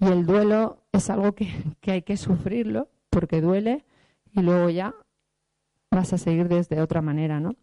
y 0.00 0.06
el 0.06 0.26
duelo 0.26 0.84
es 0.92 1.10
algo 1.10 1.34
que, 1.34 1.50
hay 1.86 2.02
que 2.02 2.16
sufrirlo 2.16 2.88
porque 3.10 3.40
duele 3.40 3.84
y 4.32 4.42
luego 4.42 4.70
ya 4.70 4.94
vas 5.90 6.12
a 6.12 6.18
seguir 6.18 6.48
desde 6.48 6.80
otra 6.80 7.02
manera, 7.02 7.40
¿no? 7.40 7.56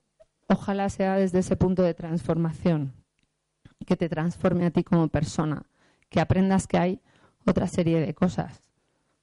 Ojalá 0.48 0.90
sea 0.90 1.16
desde 1.16 1.40
ese 1.40 1.56
punto 1.56 1.82
de 1.84 1.94
transformación, 1.94 2.94
que 3.86 3.96
te 3.96 4.10
transforme 4.10 4.66
a 4.66 4.72
ti 4.72 4.84
como 4.84 5.08
persona, 5.08 5.66
que 6.10 6.20
aprendas 6.20 6.68
que 6.68 6.78
hay 6.78 7.02
otra 7.46 7.68
serie 7.68 8.00
de 8.00 8.14
cosas. 8.14 8.62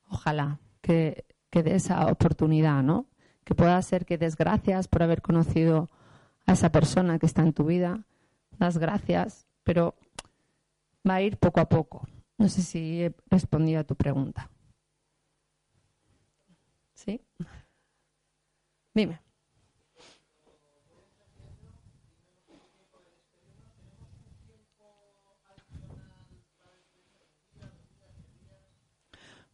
Ojalá 0.09 0.59
que, 0.81 1.25
que 1.51 1.62
dé 1.62 1.77
esa 1.77 2.07
oportunidad, 2.07 2.83
¿no? 2.83 3.07
Que 3.44 3.55
pueda 3.55 3.81
ser 3.83 4.05
que 4.05 4.18
des 4.18 4.37
gracias 4.37 4.88
por 4.88 5.03
haber 5.03 5.22
conocido 5.22 5.90
a 6.46 6.53
esa 6.53 6.70
persona 6.70 7.18
que 7.18 7.27
está 7.27 7.42
en 7.42 7.53
tu 7.53 7.64
vida, 7.64 8.05
das 8.59 8.79
gracias, 8.79 9.46
pero 9.64 9.94
va 11.09 11.16
a 11.16 11.22
ir 11.22 11.37
poco 11.38 11.61
a 11.61 11.68
poco. 11.68 12.07
No 12.43 12.49
sé 12.49 12.63
si 12.63 13.05
he 13.05 13.15
respondido 13.31 13.79
a 13.79 13.85
tu 13.85 13.95
pregunta. 13.95 14.51
¿Sí? 16.93 17.21
Dime. 18.93 19.21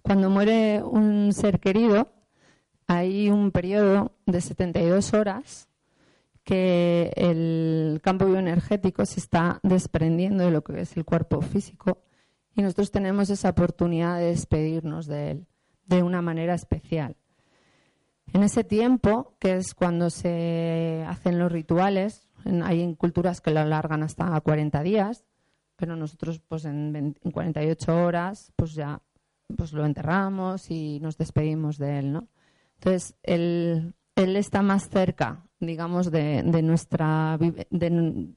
Cuando 0.00 0.30
muere 0.30 0.82
un 0.82 1.34
ser 1.34 1.60
querido, 1.60 2.10
hay 2.86 3.28
un 3.28 3.50
periodo 3.50 4.12
de 4.24 4.40
72 4.40 5.12
horas 5.12 5.68
que 6.42 7.12
el 7.16 8.00
campo 8.02 8.24
bioenergético 8.24 9.04
se 9.04 9.20
está 9.20 9.60
desprendiendo 9.62 10.44
de 10.44 10.52
lo 10.52 10.64
que 10.64 10.80
es 10.80 10.96
el 10.96 11.04
cuerpo 11.04 11.42
físico 11.42 12.07
y 12.58 12.62
nosotros 12.62 12.90
tenemos 12.90 13.30
esa 13.30 13.50
oportunidad 13.50 14.18
de 14.18 14.26
despedirnos 14.26 15.06
de 15.06 15.30
él 15.30 15.46
de 15.86 16.02
una 16.02 16.22
manera 16.22 16.54
especial. 16.54 17.14
En 18.32 18.42
ese 18.42 18.64
tiempo, 18.64 19.36
que 19.38 19.54
es 19.54 19.74
cuando 19.74 20.10
se 20.10 21.04
hacen 21.06 21.38
los 21.38 21.52
rituales, 21.52 22.28
hay 22.64 22.96
culturas 22.96 23.40
que 23.40 23.52
lo 23.52 23.60
alargan 23.60 24.02
hasta 24.02 24.40
40 24.40 24.82
días, 24.82 25.24
pero 25.76 25.94
nosotros 25.94 26.40
pues 26.40 26.64
en, 26.64 27.14
48 27.32 27.96
horas 27.96 28.52
pues 28.56 28.74
ya 28.74 29.00
pues 29.56 29.72
lo 29.72 29.86
enterramos 29.86 30.68
y 30.68 30.98
nos 30.98 31.16
despedimos 31.16 31.78
de 31.78 32.00
él, 32.00 32.12
¿no? 32.12 32.26
Entonces, 32.74 33.14
él 33.22 33.94
está 34.16 34.62
más 34.62 34.88
cerca, 34.88 35.46
digamos, 35.60 36.10
de, 36.10 36.42
nuestra 36.42 37.38
de, 37.38 38.34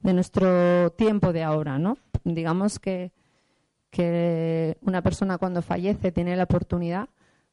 nuestro 0.00 0.90
tiempo 0.92 1.32
de 1.32 1.42
ahora, 1.42 1.78
¿no? 1.78 1.96
Digamos 2.24 2.78
que, 2.78 3.10
que 3.94 4.76
una 4.80 5.02
persona 5.02 5.38
cuando 5.38 5.62
fallece 5.62 6.10
tiene 6.10 6.34
la 6.34 6.42
oportunidad 6.42 7.08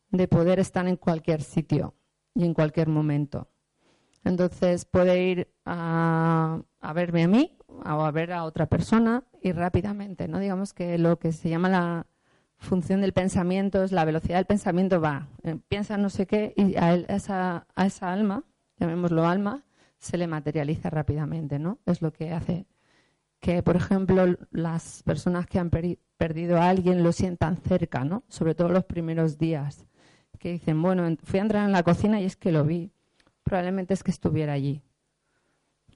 de 0.09 0.27
poder 0.27 0.59
estar 0.59 0.87
en 0.87 0.95
cualquier 0.95 1.43
sitio 1.43 1.93
y 2.33 2.45
en 2.45 2.55
cualquier 2.55 2.89
momento. 2.89 3.47
Entonces 4.23 4.85
puede 4.85 5.23
ir 5.23 5.53
a, 5.65 6.59
a 6.79 6.93
verme 6.93 7.23
a 7.23 7.27
mí 7.27 7.57
o 7.67 8.03
a 8.03 8.09
ver 8.09 8.33
a 8.33 8.43
otra 8.43 8.65
persona 8.65 9.23
y 9.39 9.51
rápidamente, 9.51 10.27
¿no? 10.27 10.39
Digamos 10.39 10.73
que 10.73 10.97
lo 10.97 11.19
que 11.19 11.31
se 11.31 11.47
llama 11.47 11.69
la 11.69 12.07
función 12.57 13.01
del 13.01 13.13
pensamiento 13.13 13.83
es 13.83 13.91
la 13.91 14.03
velocidad 14.03 14.37
del 14.37 14.45
pensamiento 14.45 14.99
va, 14.99 15.27
eh, 15.43 15.59
piensa 15.67 15.97
no 15.97 16.09
sé 16.09 16.25
qué 16.25 16.53
y 16.57 16.75
a, 16.75 16.95
esa, 16.95 17.67
a 17.75 17.85
esa 17.85 18.11
alma, 18.11 18.43
llamémoslo 18.79 19.27
alma, 19.27 19.63
se 19.99 20.17
le 20.17 20.25
materializa 20.25 20.89
rápidamente, 20.89 21.59
¿no? 21.59 21.77
Es 21.85 22.01
lo 22.01 22.11
que 22.11 22.31
hace 22.33 22.65
que, 23.41 23.61
por 23.63 23.75
ejemplo, 23.75 24.37
las 24.51 25.03
personas 25.03 25.45
que 25.47 25.59
han 25.59 25.69
perdido 25.69 26.57
a 26.57 26.69
alguien 26.69 27.03
lo 27.03 27.11
sientan 27.11 27.57
cerca, 27.57 28.05
¿no? 28.05 28.23
Sobre 28.29 28.55
todo 28.55 28.69
los 28.69 28.85
primeros 28.85 29.37
días, 29.37 29.85
que 30.39 30.53
dicen, 30.53 30.81
bueno, 30.81 31.03
fui 31.23 31.39
a 31.39 31.41
entrar 31.41 31.65
en 31.65 31.73
la 31.73 31.83
cocina 31.83 32.21
y 32.21 32.25
es 32.25 32.37
que 32.37 32.51
lo 32.51 32.63
vi. 32.63 32.91
Probablemente 33.43 33.93
es 33.93 34.03
que 34.03 34.11
estuviera 34.11 34.53
allí. 34.53 34.81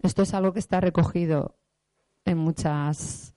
Esto 0.01 0.23
es 0.23 0.33
algo 0.33 0.51
que 0.51 0.59
está 0.59 0.81
recogido 0.81 1.57
en 2.25 2.39
muchas, 2.39 3.35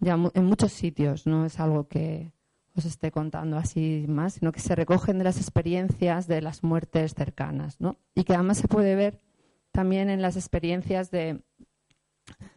ya, 0.00 0.18
en 0.34 0.44
muchos 0.44 0.72
sitios, 0.72 1.26
no 1.26 1.46
es 1.46 1.58
algo 1.58 1.88
que, 1.88 2.32
os 2.76 2.84
esté 2.84 3.10
contando 3.10 3.56
así 3.56 4.04
más, 4.06 4.34
sino 4.34 4.52
que 4.52 4.60
se 4.60 4.74
recogen 4.74 5.18
de 5.18 5.24
las 5.24 5.38
experiencias 5.38 6.26
de 6.26 6.42
las 6.42 6.62
muertes 6.62 7.14
cercanas, 7.14 7.80
¿no? 7.80 7.98
Y 8.14 8.24
que 8.24 8.34
además 8.34 8.58
se 8.58 8.68
puede 8.68 8.94
ver 8.94 9.20
también 9.72 10.10
en 10.10 10.20
las 10.20 10.36
experiencias 10.36 11.10
de 11.10 11.42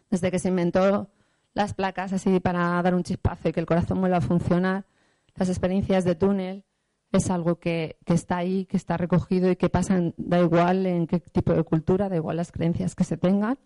desde 0.09 0.31
que 0.31 0.39
se 0.39 0.49
inventó 0.49 1.09
las 1.53 1.73
placas 1.73 2.13
así 2.13 2.39
para 2.39 2.81
dar 2.81 2.95
un 2.95 3.03
chispazo 3.03 3.49
y 3.49 3.51
que 3.51 3.59
el 3.59 3.65
corazón 3.65 3.99
vuelva 3.99 4.17
a 4.17 4.21
funcionar, 4.21 4.85
las 5.35 5.49
experiencias 5.49 6.03
de 6.03 6.15
túnel 6.15 6.63
es 7.11 7.29
algo 7.29 7.59
que, 7.59 7.97
está 8.05 8.37
ahí, 8.37 8.65
que 8.65 8.77
está 8.77 8.97
recogido 8.97 9.49
y 9.49 9.55
que 9.55 9.69
pasa, 9.69 9.99
da 10.17 10.39
igual 10.39 10.85
en 10.85 11.07
qué 11.07 11.19
tipo 11.19 11.53
de 11.53 11.63
cultura, 11.63 12.07
da 12.07 12.15
igual 12.15 12.37
las 12.37 12.51
creencias 12.51 12.95
que 12.95 13.03
se 13.03 13.17
tengan, 13.17 13.57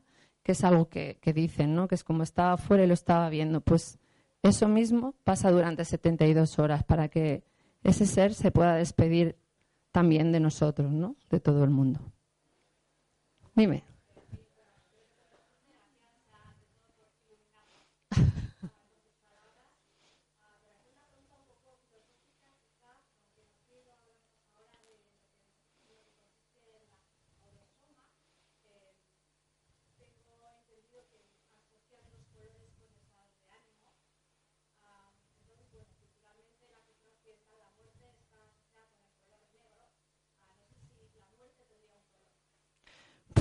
que 0.44 0.54
es 0.54 0.64
algo 0.64 0.88
que, 0.88 1.18
que 1.22 1.34
dicen, 1.34 1.76
¿no? 1.76 1.88
Que 1.88 1.96
es 1.96 2.04
como 2.04 2.24
estaba 2.24 2.54
afuera 2.54 2.84
y 2.84 2.88
lo 2.88 2.94
estaba 2.94 3.30
viendo. 3.30 3.62
Pues 3.62 4.00
eso 4.42 4.68
mismo 4.68 5.16
pasa 5.24 5.52
durante 5.52 5.84
72 5.84 6.58
horas 6.60 6.84
para 6.84 7.10
que 7.10 7.44
ese 7.84 8.06
ser 8.06 8.34
se 8.34 8.52
pueda 8.52 8.76
despedir 8.76 9.38
también 9.92 10.32
de 10.32 10.40
nosotros, 10.40 10.92
¿no? 10.92 11.16
De 11.30 11.40
todo 11.40 11.64
el 11.64 11.70
mundo. 11.70 12.00
Dime. 13.56 13.84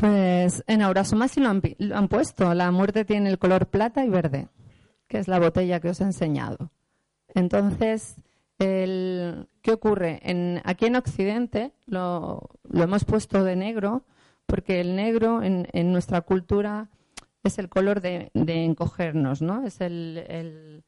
Pues 0.02 0.64
en 0.66 0.82
Aurasoma 0.82 1.28
sí 1.28 1.38
lo 1.38 1.48
han, 1.48 2.08
puesto. 2.08 2.54
La 2.54 2.72
muerte 2.72 3.04
tiene 3.04 3.30
el 3.30 3.38
color 3.38 3.68
plata 3.68 4.04
y 4.04 4.08
verde, 4.08 4.48
que 5.12 5.18
es 5.18 5.28
la 5.28 5.38
botella 5.38 5.78
que 5.78 5.90
os 5.90 6.00
he 6.00 6.04
enseñado. 6.04 6.70
Entonces, 7.34 8.16
¿qué 8.56 9.70
ocurre? 9.70 10.22
aquí 10.64 10.86
en 10.86 10.96
Occidente 10.96 11.72
lo, 11.84 12.48
hemos 12.72 13.04
puesto 13.04 13.44
de 13.44 13.54
negro 13.54 14.06
porque 14.46 14.80
el 14.80 14.96
negro 14.96 15.42
en, 15.42 15.92
nuestra 15.92 16.22
cultura 16.22 16.88
es 17.44 17.58
el 17.58 17.68
color 17.68 18.00
de, 18.00 18.30
encogernos, 18.32 19.42
¿no? 19.42 19.66
Es 19.66 19.82
el, 19.82 20.82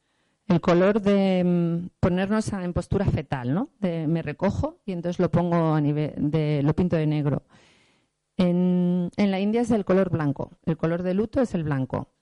color 0.59 1.01
de 1.01 1.43
mm, 1.45 1.89
ponernos 1.99 2.51
en 2.51 2.73
postura 2.73 3.05
fetal, 3.05 3.53
¿no? 3.53 3.69
De 3.79 4.07
me 4.07 4.23
recojo 4.23 4.79
y 4.87 4.91
entonces 4.93 5.19
lo 5.19 5.29
pongo 5.29 5.75
a 5.75 5.81
nivel 5.81 6.13
de 6.17 6.63
lo 6.63 6.73
pinto 6.73 6.95
de 6.95 7.05
negro. 7.05 7.43
En, 8.37 9.11
la 9.17 9.39
India 9.39 9.61
es 9.61 9.69
el 9.69 9.85
color 9.85 10.09
blanco, 10.09 10.51
el 10.65 10.77
color 10.77 11.03
de 11.03 11.13
luto 11.13 11.41
es 11.41 11.53
el 11.53 11.63
blanco. 11.63 12.14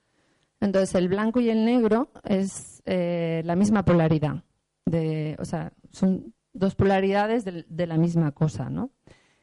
Entonces, 0.63 0.95
el 0.95 1.09
blanco 1.09 1.41
y 1.41 1.49
el 1.49 1.65
negro 1.65 2.09
es 2.23 2.81
eh, 2.85 3.41
la 3.43 3.57
misma 3.57 3.83
polaridad. 3.83 4.45
De, 4.85 5.35
o 5.37 5.43
sea, 5.43 5.73
son 5.91 6.33
dos 6.53 6.73
polaridades 6.73 7.43
de, 7.43 7.85
la 7.85 7.97
misma 7.97 8.31
cosa, 8.31 8.69
¿no? 8.69 8.89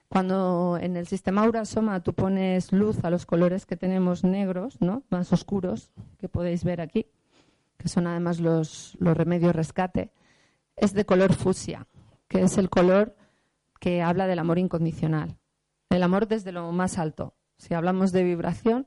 Cuando 0.09 0.79
en 0.81 0.97
el 0.97 1.07
sistema 1.07 1.43
Aura-Soma 1.43 2.03
tú 2.03 2.15
pones 2.15 2.73
luz 2.73 3.05
a 3.05 3.11
los 3.11 3.27
colores 3.27 3.67
que 3.67 3.77
tenemos 3.77 4.25
negros, 4.25 4.81
¿no? 4.81 5.03
Más 5.11 5.31
oscuros, 5.35 5.91
que 6.19 6.31
podéis 6.31 6.65
ver 6.65 6.81
aquí, 6.81 7.05
que 7.77 7.89
son 7.89 8.07
además 8.07 8.41
los, 8.41 8.97
los 8.99 9.15
remedios 9.15 9.55
rescate, 9.55 10.13
es 10.75 10.95
de 10.95 11.05
color 11.05 11.35
fusia, 11.35 11.87
que 12.29 12.41
es 12.41 12.57
el 12.57 12.71
color 12.71 13.15
que 13.79 14.01
habla 14.01 14.27
del 14.27 14.39
amor 14.39 14.59
incondicional. 14.59 15.37
El 15.91 16.03
amor 16.03 16.29
desde 16.29 16.51
lo 16.51 16.73
más 16.73 16.97
alto. 16.97 17.35
Si 17.59 17.75
hablamos 17.75 18.11
de 18.11 18.25
vibración, 18.25 18.87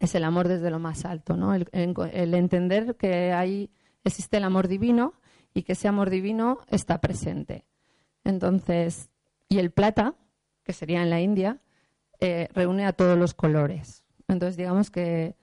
es 0.00 0.14
el 0.14 0.24
amor 0.24 0.48
desde 0.48 0.70
lo 0.70 0.78
más 0.78 1.04
alto, 1.04 1.36
¿no? 1.36 1.54
El, 1.54 2.34
entender 2.34 2.96
que 2.96 3.32
ahí 3.32 3.70
existe 4.04 4.36
el 4.36 4.44
amor 4.44 4.68
divino 4.68 5.14
y 5.54 5.62
que 5.62 5.72
ese 5.72 5.88
amor 5.88 6.10
divino 6.10 6.58
está 6.68 7.00
presente. 7.00 7.64
Entonces, 8.24 9.10
y 9.48 9.58
el 9.58 9.70
plata, 9.70 10.14
que 10.64 10.72
sería 10.72 11.02
en 11.02 11.10
la 11.10 11.20
India, 11.20 11.60
eh, 12.20 12.48
reúne 12.52 12.86
a 12.86 12.92
todos 12.92 13.18
los 13.18 13.34
colores. 13.34 14.04
Entonces, 14.28 14.56
digamos 14.56 14.90
que, 14.90 15.36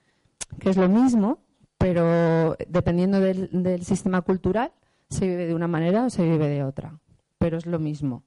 es 0.60 0.76
lo 0.76 0.88
mismo, 0.88 1.40
pero 1.78 2.56
dependiendo 2.68 3.20
del, 3.20 3.48
del 3.50 3.84
sistema 3.84 4.22
cultural, 4.22 4.72
se 5.08 5.26
vive 5.26 5.46
de 5.46 5.54
una 5.54 5.68
manera 5.68 6.04
o 6.04 6.10
se 6.10 6.22
vive 6.22 6.48
de 6.48 6.62
otra. 6.62 7.00
Pero 7.38 7.58
es 7.58 7.66
lo 7.66 7.78
mismo. 7.78 8.24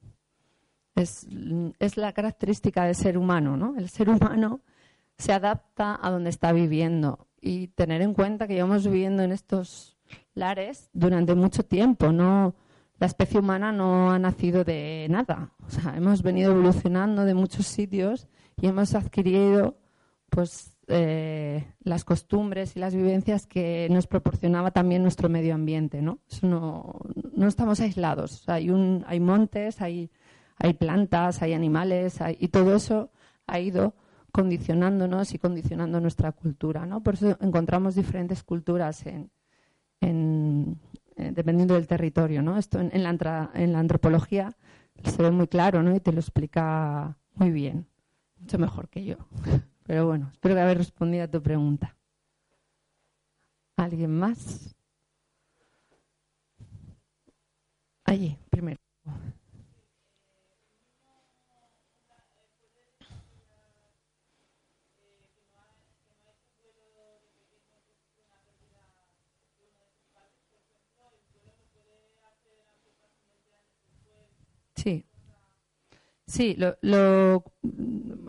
Es, 0.98 1.28
la 1.96 2.12
característica 2.12 2.86
del 2.86 2.96
ser 2.96 3.18
humano, 3.18 3.56
¿no? 3.56 3.76
El 3.78 3.88
ser 3.90 4.10
humano 4.10 4.62
se 5.18 5.34
adapta 5.34 6.00
a 6.02 6.10
donde 6.12 6.30
está 6.30 6.52
viviendo. 6.52 7.28
Y 7.40 7.68
tener 7.70 8.02
en 8.02 8.14
cuenta 8.14 8.48
que 8.48 8.56
llevamos 8.56 8.86
viviendo 8.86 9.24
en 9.24 9.32
estos 9.32 9.98
lares 10.34 10.90
durante 10.94 11.36
mucho 11.36 11.64
tiempo, 11.64 12.12
no 12.12 12.56
la 13.00 13.08
especie 13.08 13.40
humana 13.40 13.72
no 13.72 14.12
ha 14.12 14.18
nacido 14.18 14.64
de 14.64 15.06
nada, 15.10 15.52
o 15.66 15.70
sea, 15.70 15.96
hemos 15.96 16.24
venido 16.24 16.52
evolucionando 16.52 17.26
de 17.26 17.36
muchos 17.36 17.68
sitios 17.68 18.28
y 18.60 18.66
hemos 18.66 18.96
adquirido 18.96 19.78
pues 20.32 20.76
eh, 20.88 21.68
las 21.82 22.04
costumbres 22.04 22.76
y 22.76 22.80
las 22.80 22.96
vivencias 22.96 23.46
que 23.46 23.88
nos 23.92 24.08
proporcionaba 24.08 24.72
también 24.72 25.04
nuestro 25.04 25.30
medio 25.30 25.54
ambiente, 25.54 26.02
¿no? 26.02 26.20
no, 26.42 27.00
no 27.36 27.48
estamos 27.48 27.80
aislados, 27.82 28.50
hay 28.50 28.72
un, 28.72 29.06
hay 29.08 29.20
montes, 29.20 29.80
hay 29.80 30.10
hay 30.60 30.74
plantas, 30.74 31.42
hay 31.42 31.54
animales, 31.54 32.20
y 32.40 32.48
todo 32.48 32.76
eso 32.76 33.12
ha 33.46 33.60
ido 33.60 33.94
condicionándonos 34.38 35.34
y 35.34 35.40
condicionando 35.40 36.00
nuestra 36.00 36.32
cultura, 36.32 36.86
¿no? 36.86 37.02
Por 37.02 37.16
eso 37.16 37.36
encontramos 37.42 37.96
diferentes 37.96 38.44
culturas 38.44 39.04
en, 39.08 40.80
dependiendo 41.16 41.74
del 41.74 41.88
territorio, 41.88 42.44
¿no? 42.44 42.56
Esto 42.56 42.80
en, 42.80 43.02
la, 43.02 43.50
en 43.56 43.74
la 43.74 43.80
antropología 43.80 44.56
se 45.04 45.24
ve 45.24 45.32
muy 45.32 45.48
claro, 45.48 45.82
¿no? 45.82 45.96
Y 45.96 46.00
te 46.00 46.12
lo 46.12 46.20
explica 46.20 47.18
muy 47.34 47.50
bien, 47.50 47.88
mucho 48.40 48.60
mejor 48.60 48.90
que 48.90 49.06
yo. 49.06 49.16
Pero 49.88 50.06
bueno, 50.06 50.30
espero 50.32 50.54
que 50.54 50.62
haber 50.62 50.78
respondido 50.78 51.24
a 51.24 51.28
tu 51.28 51.42
pregunta. 51.42 51.96
¿Alguien 53.76 54.20
más? 54.20 54.76
Allí, 58.06 58.38
primero. 58.52 58.78
Sí. 74.78 75.06
Sí, 76.26 76.58
lo, 76.58 77.44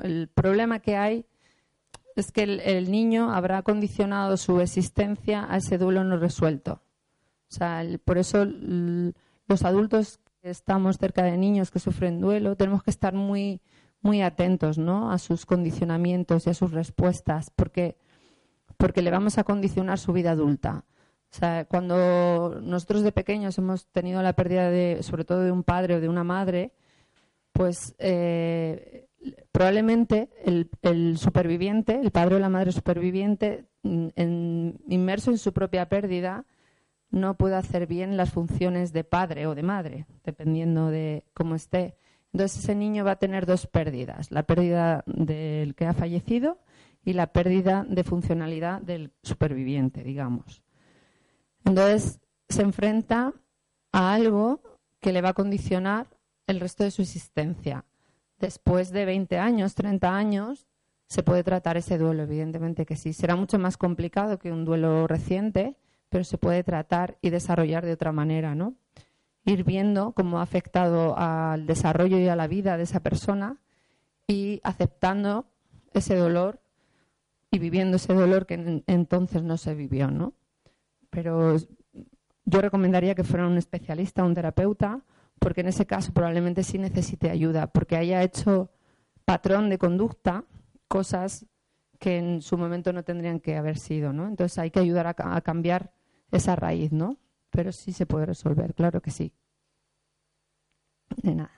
el 0.02 0.28
problema 0.28 0.78
que 0.78 0.96
hay 0.96 1.26
es 2.14 2.32
que 2.32 2.42
el, 2.42 2.90
niño 2.90 3.32
habrá 3.32 3.62
condicionado 3.62 4.36
su 4.36 4.60
existencia 4.60 5.46
a 5.48 5.58
ese 5.58 5.78
duelo 5.78 6.04
no 6.04 6.16
resuelto. 6.16 6.82
O 7.50 7.54
sea, 7.54 7.82
por 8.04 8.18
eso 8.18 8.44
los 8.44 9.64
adultos 9.64 10.20
que 10.42 10.50
estamos 10.50 10.98
cerca 10.98 11.22
de 11.22 11.36
niños 11.36 11.70
que 11.70 11.78
sufren 11.78 12.20
duelo 12.20 12.56
tenemos 12.56 12.82
que 12.82 12.90
estar 12.90 13.14
muy, 13.14 13.60
muy 14.00 14.22
atentos 14.22 14.78
¿no? 14.78 15.10
a 15.10 15.18
sus 15.18 15.46
condicionamientos 15.46 16.46
y 16.46 16.50
a 16.50 16.54
sus 16.54 16.72
respuestas, 16.72 17.50
porque, 17.50 17.96
porque 18.76 19.02
le 19.02 19.10
vamos 19.10 19.38
a 19.38 19.44
condicionar 19.44 19.98
su 19.98 20.12
vida 20.12 20.32
adulta. 20.32 20.84
O 21.30 21.34
sea, 21.34 21.66
cuando 21.66 22.58
nosotros 22.62 23.02
de 23.02 23.12
pequeños 23.12 23.58
hemos 23.58 23.86
tenido 23.88 24.22
la 24.22 24.32
pérdida 24.32 24.70
de, 24.70 25.02
sobre 25.02 25.24
todo 25.24 25.42
de 25.42 25.52
un 25.52 25.62
padre 25.62 25.96
o 25.96 26.00
de 26.00 26.08
una 26.08 26.24
madre, 26.24 26.72
pues 27.52 27.94
eh, 27.98 29.08
probablemente 29.52 30.30
el, 30.44 31.18
superviviente, 31.18 32.00
el 32.00 32.10
padre 32.10 32.36
o 32.36 32.38
la 32.38 32.48
madre 32.48 32.72
superviviente, 32.72 33.66
mm, 33.82 34.08
inmerso 34.88 35.30
en 35.30 35.38
su 35.38 35.52
propia 35.52 35.88
pérdida, 35.88 36.46
no 37.10 37.36
puede 37.36 37.56
hacer 37.56 37.86
bien 37.86 38.16
las 38.16 38.30
funciones 38.30 38.92
de 38.92 39.04
padre 39.04 39.46
o 39.46 39.54
de 39.54 39.62
madre, 39.62 40.06
dependiendo 40.24 40.88
de 40.88 41.24
cómo 41.34 41.54
esté. 41.54 41.96
Entonces 42.32 42.64
ese 42.64 42.74
niño 42.74 43.04
va 43.04 43.12
a 43.12 43.18
tener 43.18 43.46
dos 43.46 43.66
pérdidas, 43.66 44.30
la 44.30 44.42
pérdida 44.42 45.02
del 45.06 45.74
que 45.74 45.86
ha 45.86 45.94
fallecido 45.94 46.58
y 47.04 47.14
la 47.14 47.28
pérdida 47.28 47.86
de 47.88 48.04
funcionalidad 48.04 48.82
del 48.82 49.12
superviviente, 49.22 50.02
digamos. 50.04 50.62
Entonces 51.64 52.20
se 52.48 52.62
enfrenta 52.62 53.32
a 53.92 54.12
algo 54.12 54.60
que 55.00 55.12
le 55.12 55.20
va 55.20 55.30
a 55.30 55.34
condicionar 55.34 56.06
el 56.46 56.60
resto 56.60 56.84
de 56.84 56.90
su 56.90 57.02
existencia. 57.02 57.84
Después 58.38 58.90
de 58.90 59.04
20 59.04 59.38
años, 59.38 59.74
30 59.74 60.14
años, 60.14 60.66
se 61.08 61.22
puede 61.22 61.42
tratar 61.42 61.76
ese 61.76 61.98
duelo, 61.98 62.22
evidentemente 62.22 62.86
que 62.86 62.96
sí. 62.96 63.12
Será 63.12 63.36
mucho 63.36 63.58
más 63.58 63.76
complicado 63.76 64.38
que 64.38 64.52
un 64.52 64.64
duelo 64.64 65.06
reciente, 65.06 65.76
pero 66.08 66.24
se 66.24 66.38
puede 66.38 66.62
tratar 66.62 67.18
y 67.22 67.30
desarrollar 67.30 67.84
de 67.84 67.92
otra 67.92 68.12
manera, 68.12 68.54
¿no? 68.54 68.74
Ir 69.44 69.64
viendo 69.64 70.12
cómo 70.12 70.38
ha 70.38 70.42
afectado 70.42 71.16
al 71.16 71.66
desarrollo 71.66 72.18
y 72.18 72.28
a 72.28 72.36
la 72.36 72.46
vida 72.46 72.76
de 72.76 72.82
esa 72.82 73.00
persona 73.00 73.56
y 74.26 74.60
aceptando 74.62 75.46
ese 75.94 76.16
dolor 76.16 76.60
y 77.50 77.58
viviendo 77.58 77.96
ese 77.96 78.12
dolor 78.12 78.46
que 78.46 78.82
entonces 78.86 79.42
no 79.42 79.56
se 79.56 79.74
vivió, 79.74 80.10
¿no? 80.10 80.34
Pero 81.10 81.56
yo 82.44 82.60
recomendaría 82.60 83.14
que 83.14 83.24
fuera 83.24 83.46
un 83.46 83.58
especialista, 83.58 84.24
un 84.24 84.34
terapeuta, 84.34 85.02
porque 85.38 85.60
en 85.60 85.68
ese 85.68 85.86
caso 85.86 86.12
probablemente 86.12 86.62
sí 86.62 86.78
necesite 86.78 87.30
ayuda, 87.30 87.68
porque 87.68 87.96
haya 87.96 88.22
hecho 88.22 88.70
patrón 89.24 89.68
de 89.68 89.78
conducta, 89.78 90.44
cosas 90.88 91.46
que 91.98 92.16
en 92.18 92.42
su 92.42 92.56
momento 92.56 92.92
no 92.92 93.02
tendrían 93.04 93.40
que 93.40 93.56
haber 93.56 93.78
sido, 93.78 94.12
¿no? 94.12 94.26
Entonces 94.26 94.58
hay 94.58 94.70
que 94.70 94.80
ayudar 94.80 95.06
a, 95.06 95.40
cambiar 95.42 95.92
esa 96.30 96.56
raíz, 96.56 96.92
¿no? 96.92 97.18
Pero 97.50 97.72
sí 97.72 97.92
se 97.92 98.06
puede 98.06 98.26
resolver, 98.26 98.74
claro 98.74 99.00
que 99.02 99.10
sí. 99.10 99.32
De 101.22 101.34
nada. 101.34 101.57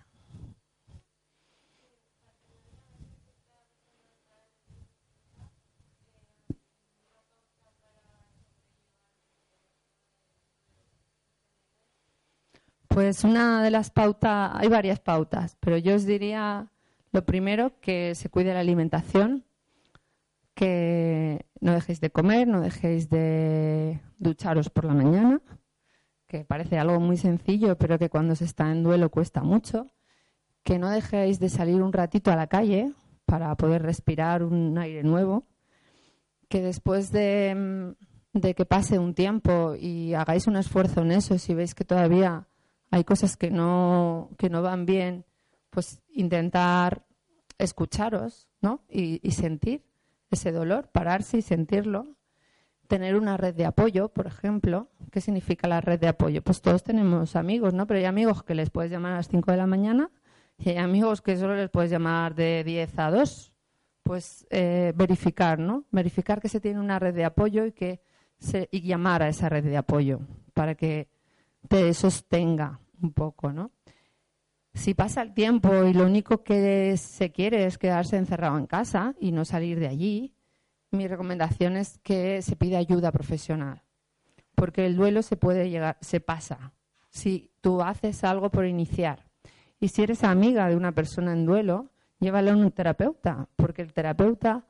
Pues 13.01 13.25
una 13.25 13.63
de 13.63 13.71
las 13.71 13.89
pautas, 13.89 14.51
hay 14.53 14.69
varias 14.69 15.01
pautas, 15.01 15.57
pero 15.59 15.79
yo 15.79 15.95
os 15.95 16.05
diría 16.05 16.71
lo 17.13 17.25
primero 17.25 17.81
que 17.81 18.15
se 18.15 18.29
cuide 18.29 18.53
la 18.53 18.61
alimentación, 18.61 19.47
que 20.53 21.47
no 21.63 21.73
dejéis 21.73 22.03
de 22.03 22.11
comer, 22.11 22.47
no 22.47 22.61
dejéis 22.61 23.09
de 23.09 24.03
ducharos 24.19 24.69
por 24.69 24.85
la 24.85 24.93
mañana, 24.93 25.41
que 26.27 26.45
parece 26.45 26.79
algo 26.79 27.01
muy 27.01 27.17
sencillo, 27.17 27.79
pero 27.79 27.99
que 27.99 28.11
cuando 28.11 28.35
se 28.35 28.45
está 28.45 28.71
en 28.71 28.83
duelo 28.83 29.09
cuesta 29.09 29.43
mucho, 29.43 29.87
que 30.63 30.79
no 30.79 30.91
dejéis 30.91 31.41
de 31.41 31.49
salir 31.49 31.81
un 31.81 31.95
ratito 31.95 32.31
a 32.31 32.37
la 32.37 32.49
calle 32.49 32.93
para 33.25 33.55
poder 33.55 33.81
respirar 33.81 34.43
un 34.43 34.77
aire 34.77 35.03
nuevo, 35.05 35.47
que 36.51 36.61
después 36.61 37.11
de, 37.13 37.95
de 38.35 38.55
que 38.55 38.67
pase 38.67 38.99
un 38.99 39.15
tiempo 39.15 39.75
y 39.75 40.13
hagáis 40.13 40.47
un 40.47 40.57
esfuerzo 40.57 41.01
en 41.01 41.13
eso, 41.13 41.39
si 41.39 41.55
veis 41.55 41.75
que 41.75 41.87
todavía 41.87 42.47
hay 42.91 43.05
cosas 43.05 43.37
que 43.37 43.51
no, 43.51 44.31
que 44.37 44.51
no 44.51 44.63
van 44.63 44.85
bien, 44.85 45.25
pues 45.71 46.03
intentar 46.13 47.07
escucharos 47.59 48.49
¿no? 48.61 48.83
y, 48.89 49.19
sentir 49.31 49.85
ese 50.31 50.53
dolor, 50.53 50.89
pararse 50.93 51.39
y 51.39 51.43
sentirlo. 51.43 52.17
Tener 52.89 53.15
una 53.15 53.37
red 53.37 53.55
de 53.55 53.67
apoyo, 53.67 54.09
por 54.09 54.27
ejemplo. 54.27 54.89
¿Qué 55.13 55.21
significa 55.21 55.69
la 55.69 55.81
red 55.81 56.01
de 56.01 56.09
apoyo? 56.09 56.43
Pues 56.43 56.61
todos 56.61 56.83
tenemos 56.83 57.37
amigos, 57.37 57.73
¿no? 57.73 57.87
Pero 57.87 57.99
hay 57.99 58.07
amigos 58.07 58.43
que 58.43 58.57
les 58.57 58.71
puedes 58.71 58.91
llamar 58.91 59.13
a 59.13 59.17
las 59.17 59.29
5 59.29 59.53
de 59.53 59.57
la 59.57 59.69
mañana 59.69 60.11
y 60.59 60.71
hay 60.71 60.79
amigos 60.79 61.23
que 61.23 61.37
solo 61.37 61.55
les 61.55 61.71
puedes 61.71 61.93
llamar 61.93 62.35
de 62.35 62.65
10 62.65 62.99
a 62.99 63.11
2. 63.13 63.53
Pues 64.03 64.45
eh, 64.51 64.93
verificar, 64.97 65.61
¿no? 65.61 65.85
Verificar 65.93 66.41
que 66.41 66.49
se 66.49 66.59
tiene 66.59 66.81
una 66.81 66.99
red 66.99 67.15
de 67.15 67.25
apoyo 67.25 67.65
y 67.65 67.71
que 67.71 68.01
se, 68.39 68.69
y 68.73 68.81
llamar 68.81 69.23
a 69.23 69.29
esa 69.29 69.49
red 69.49 69.63
de 69.63 69.77
apoyo 69.77 70.19
para 70.53 70.75
que 70.75 71.09
te 71.69 71.93
sostenga 71.95 72.81
un 73.03 73.13
poco, 73.13 73.53
¿no? 73.53 73.73
Si 74.73 74.95
pasa 74.95 75.23
el 75.23 75.35
tiempo 75.35 75.85
y 75.85 75.93
lo 75.93 76.05
único 76.05 76.45
que 76.45 76.97
se 76.97 77.33
quiere 77.33 77.67
es 77.67 77.77
quedarse 77.77 78.17
encerrado 78.17 78.57
en 78.57 78.67
casa 78.67 79.15
y 79.19 79.33
no 79.33 79.45
salir 79.45 79.81
de 79.81 79.89
allí, 79.89 80.35
mi 80.93 81.09
recomendación 81.09 81.77
es 81.77 81.99
que 81.99 82.41
se 82.43 82.57
pida 82.57 82.79
ayuda 82.79 83.13
profesional, 83.13 83.83
porque 84.55 84.87
el 84.87 84.97
duelo 84.97 85.23
se 85.23 85.37
puede 85.37 85.71
llegar, 85.71 85.99
se 86.01 86.21
pasa. 86.21 86.73
Si 87.11 87.51
tú 87.61 87.83
haces 87.83 88.23
algo 88.23 88.51
por 88.51 88.67
iniciar 88.67 89.27
y 89.81 89.89
si 89.89 90.03
eres 90.03 90.23
amiga 90.23 90.69
de 90.69 90.77
una 90.77 90.93
persona 90.93 91.33
en 91.33 91.47
duelo, 91.47 91.91
llévala 92.21 92.53
a 92.53 92.57
un 92.57 92.71
terapeuta, 92.71 93.49
porque 93.57 93.83
el 93.83 93.93
terapeuta 93.93 94.65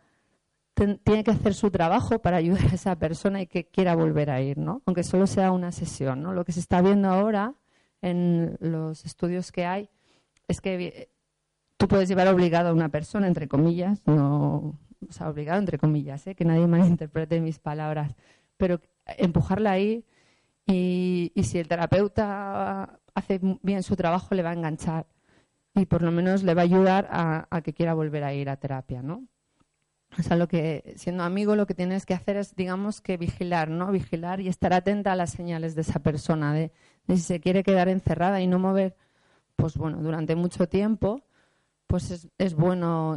tiene 1.02 1.24
que 1.24 1.30
hacer 1.30 1.54
su 1.54 1.70
trabajo 1.70 2.20
para 2.20 2.38
ayudar 2.38 2.64
a 2.72 2.74
esa 2.74 2.98
persona 2.98 3.42
y 3.42 3.46
que 3.46 3.66
quiera 3.66 3.94
volver 3.94 4.30
a 4.30 4.40
ir, 4.40 4.58
¿no? 4.58 4.82
Aunque 4.86 5.02
solo 5.02 5.26
sea 5.26 5.52
una 5.52 5.72
sesión, 5.72 6.22
¿no? 6.22 6.32
Lo 6.32 6.44
que 6.44 6.52
se 6.52 6.60
está 6.60 6.80
viendo 6.80 7.08
ahora 7.08 7.54
en 8.02 8.56
los 8.60 9.04
estudios 9.04 9.52
que 9.52 9.66
hay 9.66 9.90
es 10.48 10.60
que 10.60 11.10
tú 11.76 11.88
puedes 11.88 12.08
llevar 12.08 12.28
obligado 12.28 12.70
a 12.70 12.72
una 12.72 12.88
persona, 12.88 13.26
entre 13.26 13.48
comillas, 13.48 14.02
no, 14.06 14.78
o 15.08 15.12
sea, 15.12 15.28
obligado 15.28 15.58
entre 15.58 15.78
comillas, 15.78 16.26
¿eh? 16.26 16.34
que 16.34 16.44
nadie 16.44 16.66
malinterprete 16.66 17.40
mis 17.40 17.58
palabras, 17.58 18.14
pero 18.56 18.80
empujarla 19.18 19.72
ahí 19.72 20.04
y, 20.66 21.32
y 21.34 21.44
si 21.44 21.58
el 21.58 21.68
terapeuta 21.68 23.00
hace 23.14 23.40
bien 23.62 23.82
su 23.82 23.96
trabajo 23.96 24.34
le 24.34 24.42
va 24.42 24.50
a 24.50 24.54
enganchar 24.54 25.06
y 25.74 25.86
por 25.86 26.02
lo 26.02 26.10
menos 26.10 26.42
le 26.42 26.54
va 26.54 26.62
a 26.62 26.64
ayudar 26.64 27.08
a, 27.10 27.46
a 27.50 27.62
que 27.62 27.72
quiera 27.72 27.94
volver 27.94 28.24
a 28.24 28.34
ir 28.34 28.50
a 28.50 28.56
terapia, 28.56 29.02
¿no? 29.02 29.26
O 30.18 30.22
sea, 30.22 30.36
lo 30.36 30.48
que, 30.48 30.94
siendo 30.96 31.22
amigo, 31.22 31.54
lo 31.54 31.66
que 31.66 31.74
tienes 31.74 32.04
que 32.04 32.14
hacer 32.14 32.36
es, 32.36 32.56
digamos, 32.56 33.00
que 33.00 33.16
vigilar, 33.16 33.70
¿no? 33.70 33.92
Vigilar 33.92 34.40
y 34.40 34.48
estar 34.48 34.72
atenta 34.72 35.12
a 35.12 35.16
las 35.16 35.30
señales 35.30 35.74
de 35.74 35.82
esa 35.82 36.00
persona, 36.00 36.52
de, 36.52 36.72
si 37.08 37.18
se 37.18 37.40
quiere 37.40 37.62
quedar 37.62 37.88
encerrada 37.88 38.40
y 38.40 38.46
no 38.46 38.58
mover, 38.58 38.96
pues 39.56 39.76
bueno, 39.76 39.98
durante 40.02 40.34
mucho 40.34 40.68
tiempo, 40.68 41.22
pues 41.86 42.10
es, 42.10 42.28
es 42.38 42.54
bueno 42.54 43.16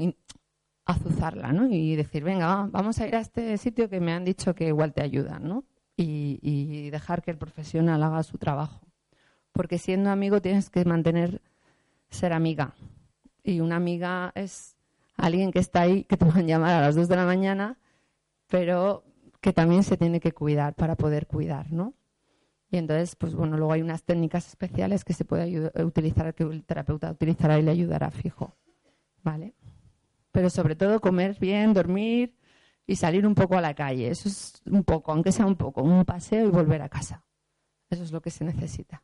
azuzarla, 0.86 1.52
¿no? 1.52 1.68
Y 1.68 1.96
decir, 1.96 2.24
venga, 2.24 2.68
vamos 2.70 3.00
a 3.00 3.08
ir 3.08 3.16
a 3.16 3.20
este 3.22 3.58
sitio 3.58 3.90
que 3.90 4.00
me 4.00 4.14
han 4.14 4.26
dicho 4.26 4.54
que 4.54 4.68
igual 4.68 4.94
te 4.94 5.02
ayuda, 5.02 5.40
¿no? 5.40 5.64
Y, 5.96 6.40
y 6.42 6.90
dejar 6.90 7.22
que 7.22 7.32
el 7.32 7.38
profesional 7.38 8.04
haga 8.04 8.24
su 8.24 8.38
trabajo. 8.38 8.82
Porque 9.52 9.78
siendo 9.78 10.10
amigo 10.10 10.42
tienes 10.42 10.70
que 10.70 10.84
mantener 10.86 11.42
ser 12.10 12.34
amiga. 12.34 12.76
Y 13.44 13.60
una 13.60 13.76
amiga 13.76 14.32
es 14.36 14.73
alguien 15.24 15.52
que 15.52 15.60
está 15.60 15.82
ahí, 15.82 16.04
que 16.04 16.18
te 16.18 16.26
van 16.26 16.38
a 16.40 16.42
llamar 16.42 16.74
a 16.76 16.82
las 16.82 16.96
2 16.96 17.08
de 17.08 17.16
la 17.16 17.26
mañana, 17.26 17.78
pero 18.50 19.06
que 19.40 19.54
también 19.54 19.84
se 19.84 19.96
tiene 19.96 20.20
que 20.20 20.34
cuidar 20.34 20.76
para 20.76 20.98
poder 20.98 21.28
cuidar, 21.28 21.72
¿no? 21.72 21.94
Y 22.70 22.76
entonces, 22.78 23.16
pues 23.16 23.34
bueno, 23.34 23.56
luego 23.56 23.72
hay 23.72 23.82
unas 23.82 24.04
técnicas 24.04 24.48
especiales 24.50 25.06
que 25.06 25.14
se 25.14 25.24
puede 25.24 25.72
utilizar, 25.82 26.34
que 26.36 26.44
el 26.44 26.66
terapeuta 26.66 27.10
utilizará 27.12 27.58
y 27.58 27.62
le 27.62 27.72
ayudará 27.72 28.12
fijo, 28.12 28.58
¿vale? 29.22 29.56
Pero 30.34 30.50
sobre 30.50 30.76
todo 30.76 31.00
comer 31.00 31.38
bien, 31.40 31.74
dormir 31.74 32.36
y 32.86 32.98
salir 32.98 33.26
un 33.26 33.34
poco 33.34 33.58
a 33.58 33.62
la 33.62 33.76
calle. 33.76 34.10
Eso 34.10 34.28
es 34.28 34.62
un 34.66 34.84
poco, 34.84 35.14
aunque 35.14 35.32
sea 35.32 35.46
un 35.46 35.56
poco, 35.56 35.84
un 35.84 36.04
paseo 36.04 36.46
y 36.48 36.52
volver 36.52 36.82
a 36.82 36.90
casa. 36.90 37.24
Eso 37.90 38.04
es 38.04 38.12
lo 38.12 38.22
que 38.22 38.30
se 38.30 38.44
necesita. 38.44 39.04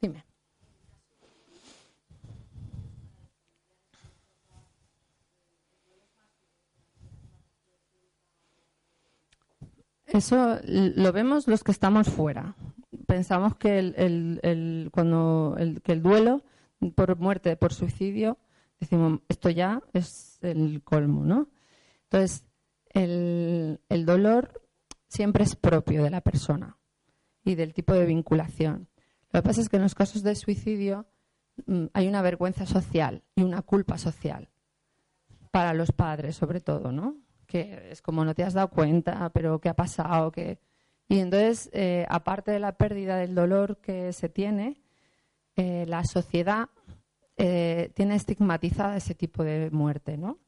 Dime. 0.00 0.24
Eso 10.12 10.58
lo 10.64 11.10
vemos 11.12 11.48
los 11.48 11.64
que 11.64 11.72
estamos 11.72 12.10
fuera. 12.10 12.54
Pensamos 13.06 13.56
que 13.56 13.78
el, 13.78 14.90
cuando 14.92 15.56
el, 15.58 15.80
que 15.80 15.92
el 15.92 16.02
duelo 16.02 16.42
por 16.94 17.16
muerte, 17.16 17.56
por 17.56 17.72
suicidio, 17.72 18.36
decimos, 18.78 19.20
esto 19.30 19.48
ya 19.48 19.80
es 19.94 20.38
el 20.42 20.82
colmo, 20.84 21.24
¿no? 21.24 21.48
Entonces, 22.04 22.44
el, 22.90 23.80
el 23.88 24.04
dolor 24.04 24.62
siempre 25.08 25.44
es 25.44 25.56
propio 25.56 26.04
de 26.04 26.10
la 26.10 26.20
persona 26.20 26.76
y 27.42 27.54
del 27.54 27.72
tipo 27.72 27.94
de 27.94 28.04
vinculación. 28.04 28.88
Lo 29.30 29.40
que 29.40 29.46
pasa 29.48 29.62
es 29.62 29.70
que 29.70 29.76
en 29.76 29.82
los 29.82 29.94
casos 29.94 30.22
de 30.22 30.34
suicidio 30.34 31.06
mm, 31.64 31.86
hay 31.94 32.06
una 32.06 32.20
vergüenza 32.20 32.66
social 32.66 33.22
y 33.34 33.44
una 33.44 33.62
culpa 33.62 33.96
social 33.96 34.50
para 35.50 35.72
los 35.72 35.90
padres, 35.90 36.36
sobre 36.36 36.60
todo, 36.60 36.92
¿no? 36.92 37.16
Que 37.52 37.90
es 37.90 38.00
como 38.00 38.24
no 38.24 38.34
te 38.34 38.44
has 38.44 38.54
dado 38.54 38.68
cuenta, 38.68 39.28
pero 39.34 39.60
¿qué 39.60 39.68
ha 39.68 39.74
pasado? 39.74 40.32
que 40.32 40.58
Y 41.06 41.18
entonces, 41.18 41.68
eh, 41.74 42.06
aparte 42.08 42.50
de 42.50 42.58
la 42.58 42.72
pérdida 42.72 43.16
del 43.16 43.34
dolor 43.34 43.76
que 43.76 44.14
se 44.14 44.30
tiene, 44.30 44.80
eh, 45.56 45.84
la 45.86 46.02
sociedad 46.04 46.70
eh, 47.36 47.90
tiene 47.94 48.14
estigmatizada 48.14 48.96
ese 48.96 49.14
tipo 49.14 49.44
de 49.44 49.68
muerte, 49.70 50.16
¿no? 50.16 50.38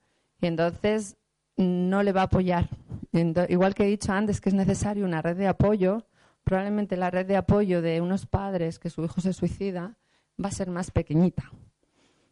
Y 0.40 0.46
entonces 0.46 1.18
no 1.58 2.02
le 2.02 2.12
va 2.12 2.22
a 2.22 2.24
apoyar. 2.24 2.70
Igual 3.48 3.74
que 3.74 3.84
he 3.84 3.88
dicho 3.88 4.12
antes 4.12 4.40
que 4.40 4.48
es 4.48 4.54
necesario 4.54 5.04
una 5.04 5.20
red 5.20 5.36
de 5.36 5.46
apoyo, 5.46 6.06
probablemente 6.42 6.96
la 6.96 7.10
red 7.10 7.26
de 7.26 7.36
apoyo 7.36 7.82
de 7.82 8.00
unos 8.00 8.24
padres 8.24 8.78
que 8.78 8.88
su 8.88 9.04
hijo 9.04 9.20
se 9.20 9.34
suicida 9.34 9.96
va 10.42 10.48
a 10.48 10.52
ser 10.52 10.70
más 10.70 10.90
pequeñita. 10.90 11.52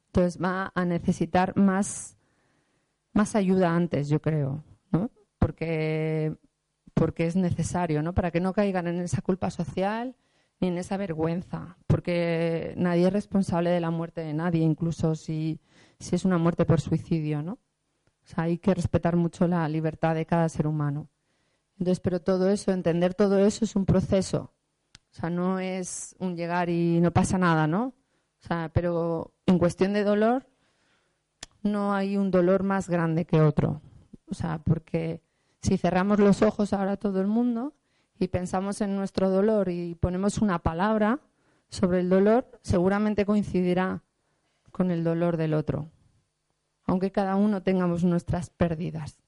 Entonces 0.06 0.42
va 0.42 0.72
a 0.74 0.84
necesitar 0.84 1.56
más, 1.56 2.16
más 3.12 3.34
ayuda 3.34 3.74
antes, 3.74 4.08
yo 4.08 4.20
creo, 4.20 4.64
¿no? 4.90 5.10
Porque, 5.38 6.36
porque 6.94 7.26
es 7.26 7.36
necesario, 7.36 8.02
¿no? 8.02 8.14
Para 8.14 8.30
que 8.30 8.40
no 8.40 8.52
caigan 8.52 8.86
en 8.86 9.00
esa 9.00 9.22
culpa 9.22 9.50
social 9.50 10.16
ni 10.60 10.68
en 10.68 10.78
esa 10.78 10.96
vergüenza, 10.96 11.76
porque 11.88 12.74
nadie 12.76 13.06
es 13.06 13.12
responsable 13.12 13.70
de 13.70 13.80
la 13.80 13.90
muerte 13.90 14.20
de 14.20 14.32
nadie, 14.32 14.62
incluso 14.62 15.16
si, 15.16 15.60
si 15.98 16.14
es 16.14 16.24
una 16.24 16.38
muerte 16.38 16.64
por 16.64 16.80
suicidio, 16.80 17.42
¿no? 17.42 17.54
O 17.54 18.26
sea, 18.26 18.44
hay 18.44 18.58
que 18.58 18.72
respetar 18.72 19.16
mucho 19.16 19.48
la 19.48 19.68
libertad 19.68 20.14
de 20.14 20.24
cada 20.24 20.48
ser 20.48 20.68
humano. 20.68 21.08
Entonces, 21.78 21.98
pero 21.98 22.20
todo 22.20 22.48
eso, 22.48 22.70
entender 22.70 23.14
todo 23.14 23.44
eso 23.44 23.64
es 23.64 23.74
un 23.74 23.84
proceso. 23.84 24.52
O 25.10 25.14
sea, 25.14 25.30
no 25.30 25.58
es 25.58 26.14
un 26.20 26.36
llegar 26.36 26.70
y 26.70 27.00
no 27.00 27.10
pasa 27.10 27.38
nada, 27.38 27.66
¿no? 27.66 27.86
O 27.86 28.46
sea, 28.46 28.70
pero 28.72 29.34
en 29.46 29.58
cuestión 29.58 29.92
de 29.92 30.04
dolor, 30.04 30.46
no 31.62 31.94
hay 31.94 32.16
un 32.16 32.30
dolor 32.30 32.62
más 32.62 32.88
grande 32.88 33.24
que 33.24 33.40
otro. 33.40 33.80
O 34.28 34.34
sea, 34.34 34.58
porque 34.58 35.20
si 35.60 35.76
cerramos 35.78 36.18
los 36.18 36.42
ojos 36.42 36.72
ahora 36.72 36.96
todo 36.96 37.20
el 37.20 37.26
mundo 37.26 37.74
y 38.18 38.28
pensamos 38.28 38.80
en 38.80 38.96
nuestro 38.96 39.30
dolor 39.30 39.68
y 39.68 39.94
ponemos 39.94 40.38
una 40.38 40.58
palabra 40.58 41.20
sobre 41.68 42.00
el 42.00 42.08
dolor, 42.08 42.46
seguramente 42.62 43.24
coincidirá 43.24 44.02
con 44.70 44.90
el 44.90 45.04
dolor 45.04 45.36
del 45.36 45.54
otro 45.54 45.88
aunque 46.84 47.12
cada 47.12 47.36
uno 47.36 47.62
tengamos 47.62 48.04
nuestras 48.04 48.50
pérdidas. 48.50 49.18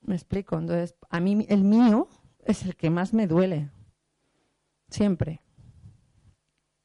¿Me 0.00 0.14
explico? 0.14 0.58
Entonces, 0.58 0.94
a 1.10 1.20
mí 1.20 1.44
el 1.48 1.64
mío 1.64 2.08
es 2.44 2.64
el 2.64 2.76
que 2.76 2.90
más 2.90 3.12
me 3.12 3.26
duele. 3.26 3.70
Siempre. 4.88 5.42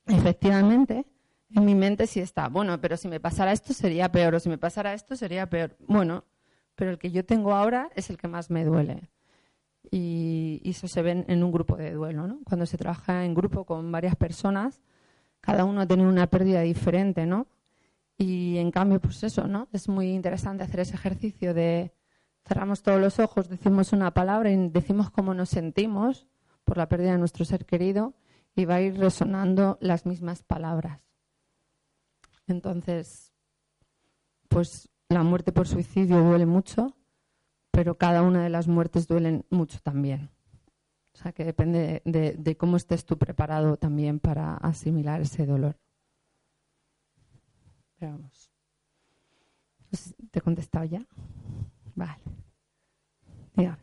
Efectivamente, 0.07 1.05
en 1.55 1.65
mi 1.65 1.75
mente 1.75 2.07
sí 2.07 2.19
está, 2.19 2.49
bueno, 2.49 2.79
pero 2.81 2.97
si 2.97 3.07
me 3.07 3.19
pasara 3.19 3.51
esto 3.51 3.73
sería 3.73 4.11
peor, 4.11 4.35
o 4.35 4.39
si 4.39 4.49
me 4.49 4.57
pasara 4.57 4.93
esto 4.93 5.15
sería 5.15 5.49
peor. 5.49 5.75
Bueno, 5.87 6.25
pero 6.75 6.91
el 6.91 6.97
que 6.97 7.11
yo 7.11 7.25
tengo 7.25 7.53
ahora 7.53 7.89
es 7.95 8.09
el 8.09 8.17
que 8.17 8.27
más 8.27 8.49
me 8.49 8.65
duele. 8.65 9.09
Y, 9.91 10.61
eso 10.65 10.87
se 10.87 11.01
ve 11.01 11.25
en 11.27 11.43
un 11.43 11.51
grupo 11.51 11.75
de 11.77 11.91
duelo, 11.91 12.27
¿no? 12.27 12.39
Cuando 12.45 12.65
se 12.65 12.77
trabaja 12.77 13.25
en 13.25 13.33
grupo 13.33 13.65
con 13.65 13.91
varias 13.91 14.15
personas, 14.15 14.81
cada 15.41 15.65
uno 15.65 15.85
tiene 15.87 16.07
una 16.07 16.27
pérdida 16.27 16.61
diferente, 16.61 17.25
¿no? 17.25 17.47
Y 18.17 18.57
en 18.57 18.71
cambio, 18.71 18.99
pues 18.99 19.23
eso, 19.23 19.47
¿no? 19.47 19.67
Es 19.73 19.89
muy 19.89 20.11
interesante 20.11 20.63
hacer 20.63 20.79
ese 20.79 20.95
ejercicio 20.95 21.53
de 21.53 21.93
cerramos 22.45 22.81
todos 22.81 22.99
los 22.99 23.19
ojos, 23.19 23.49
decimos 23.49 23.93
una 23.93 24.11
palabra 24.11 24.51
y 24.51 24.69
decimos 24.69 25.09
cómo 25.11 25.33
nos 25.33 25.49
sentimos 25.49 26.27
por 26.63 26.77
la 26.77 26.89
pérdida 26.89 27.13
de 27.13 27.17
nuestro 27.17 27.45
ser 27.45 27.65
querido 27.65 28.13
y 28.55 28.65
va 28.65 28.75
a 28.75 28.81
ir 28.81 28.97
resonando 28.97 29.77
las 29.81 30.05
mismas 30.05 30.43
palabras. 30.43 31.12
Entonces, 32.47 33.33
pues 34.47 34.89
la 35.09 35.23
muerte 35.23 35.51
por 35.51 35.67
suicidio 35.67 36.23
duele 36.23 36.45
mucho, 36.45 36.95
pero 37.71 37.97
cada 37.97 38.21
una 38.21 38.43
de 38.43 38.49
las 38.49 38.67
muertes 38.67 39.07
duelen 39.07 39.45
mucho 39.49 39.79
también. 39.81 40.29
O 41.13 41.17
sea 41.17 41.31
que 41.31 41.45
depende 41.45 42.01
de, 42.05 42.33
de 42.33 42.57
cómo 42.57 42.77
estés 42.77 43.05
tú 43.05 43.17
preparado 43.17 43.77
también 43.77 44.19
para 44.19 44.55
asimilar 44.57 45.21
ese 45.21 45.45
dolor. 45.45 45.77
Vamos. 47.99 48.51
¿Te 50.31 50.39
he 50.39 50.41
contestado 50.41 50.85
ya? 50.85 51.05
Vale. 51.95 52.23
Dígame. 53.55 53.82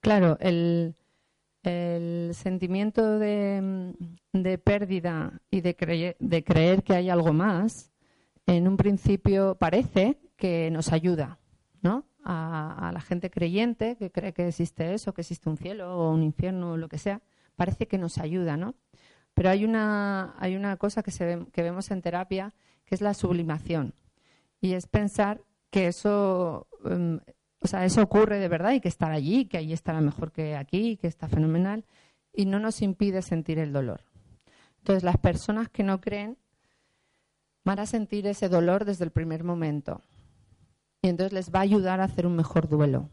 Claro, 0.00 0.38
el, 0.40 0.94
sentimiento 2.34 3.18
de, 3.18 4.60
pérdida 4.64 5.40
y 5.50 5.60
de, 5.60 5.74
creer 6.44 6.82
que 6.82 6.94
hay 6.94 7.10
algo 7.10 7.32
más, 7.32 7.92
en 8.46 8.68
un 8.68 8.76
principio 8.76 9.56
parece 9.56 10.18
que 10.36 10.70
nos 10.70 10.92
ayuda, 10.92 11.38
¿no? 11.82 12.06
A, 12.24 12.90
la 12.92 13.00
gente 13.00 13.30
creyente 13.30 13.96
que 13.96 14.10
cree 14.10 14.32
que 14.32 14.48
existe 14.48 14.94
eso, 14.94 15.12
que 15.12 15.22
existe 15.22 15.48
un 15.50 15.56
cielo 15.56 15.96
o 15.96 16.12
un 16.12 16.22
infierno 16.22 16.72
o 16.72 16.76
lo 16.76 16.88
que 16.88 16.98
sea, 16.98 17.20
parece 17.56 17.86
que 17.86 17.98
nos 17.98 18.18
ayuda, 18.18 18.56
¿no? 18.56 18.74
Pero 19.34 19.50
hay 19.50 19.64
una, 19.64 20.34
hay 20.38 20.56
una 20.56 20.76
cosa 20.76 21.02
que, 21.02 21.10
se 21.10 21.46
que 21.52 21.62
vemos 21.62 21.90
en 21.90 22.02
terapia 22.02 22.54
que 22.84 22.94
es 22.94 23.00
la 23.00 23.14
sublimación. 23.14 23.94
Y 24.60 24.72
es 24.72 24.86
pensar 24.86 25.42
que 25.70 25.88
eso 25.88 26.66
em, 26.84 27.20
o 27.60 27.66
sea, 27.66 27.84
eso 27.84 28.02
ocurre 28.02 28.38
de 28.38 28.48
verdad 28.48 28.72
y 28.72 28.80
que 28.80 28.88
estar 28.88 29.10
allí, 29.10 29.46
que 29.46 29.58
allí 29.58 29.72
estará 29.72 30.00
mejor 30.00 30.32
que 30.32 30.56
aquí, 30.56 30.96
que 30.96 31.06
está 31.06 31.28
fenomenal, 31.28 31.84
y 32.32 32.46
no 32.46 32.60
nos 32.60 32.82
impide 32.82 33.22
sentir 33.22 33.58
el 33.58 33.72
dolor. 33.72 34.04
Entonces, 34.78 35.02
las 35.02 35.18
personas 35.18 35.68
que 35.68 35.82
no 35.82 36.00
creen 36.00 36.38
van 37.64 37.80
a 37.80 37.86
sentir 37.86 38.26
ese 38.26 38.48
dolor 38.48 38.84
desde 38.84 39.04
el 39.04 39.10
primer 39.10 39.44
momento. 39.44 40.00
Y 41.02 41.08
entonces 41.08 41.32
les 41.32 41.52
va 41.52 41.58
a 41.58 41.62
ayudar 41.62 42.00
a 42.00 42.04
hacer 42.04 42.26
un 42.26 42.36
mejor 42.36 42.68
duelo. 42.68 43.10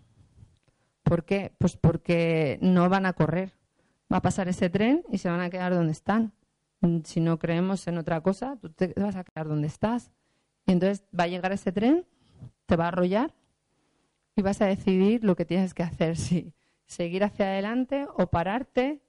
¿Por 1.04 1.26
qué? 1.26 1.54
Pues 1.58 1.76
porque 1.76 2.58
no 2.62 2.88
van 2.88 3.06
a 3.06 3.14
correr. 3.14 3.54
Va 4.12 4.18
a 4.18 4.22
pasar 4.22 4.48
ese 4.48 4.70
tren 4.70 5.04
y 5.12 5.18
se 5.18 5.30
van 5.30 5.41
a 5.41 5.50
quedar 5.50 5.74
donde 5.74 5.91
están. 5.91 6.34
Si 7.04 7.20
no 7.20 7.39
creemos 7.39 7.88
en 7.88 7.98
otra 7.98 8.22
cosa, 8.22 8.58
tú 8.62 8.70
te 8.70 8.93
vas 8.96 9.16
a 9.16 9.24
quedar 9.24 9.48
donde 9.48 9.68
estás. 9.68 10.12
Y 10.68 10.72
entonces 10.72 11.04
va 11.18 11.24
a 11.24 11.28
llegar 11.28 11.52
ese 11.52 11.72
tren, 11.72 12.06
te 12.66 12.76
va 12.76 12.86
a 12.86 12.88
arrollar 12.89 13.34
y 14.36 14.42
vas 14.42 14.62
a 14.62 14.66
decidir 14.66 15.24
lo 15.24 15.36
que 15.36 15.46
tienes 15.46 15.74
que 15.74 15.84
hacer, 15.84 16.18
si 16.18 16.54
seguir 16.86 17.24
hacia 17.24 17.46
adelante 17.46 18.08
o 18.16 18.28
pararte, 18.28 19.02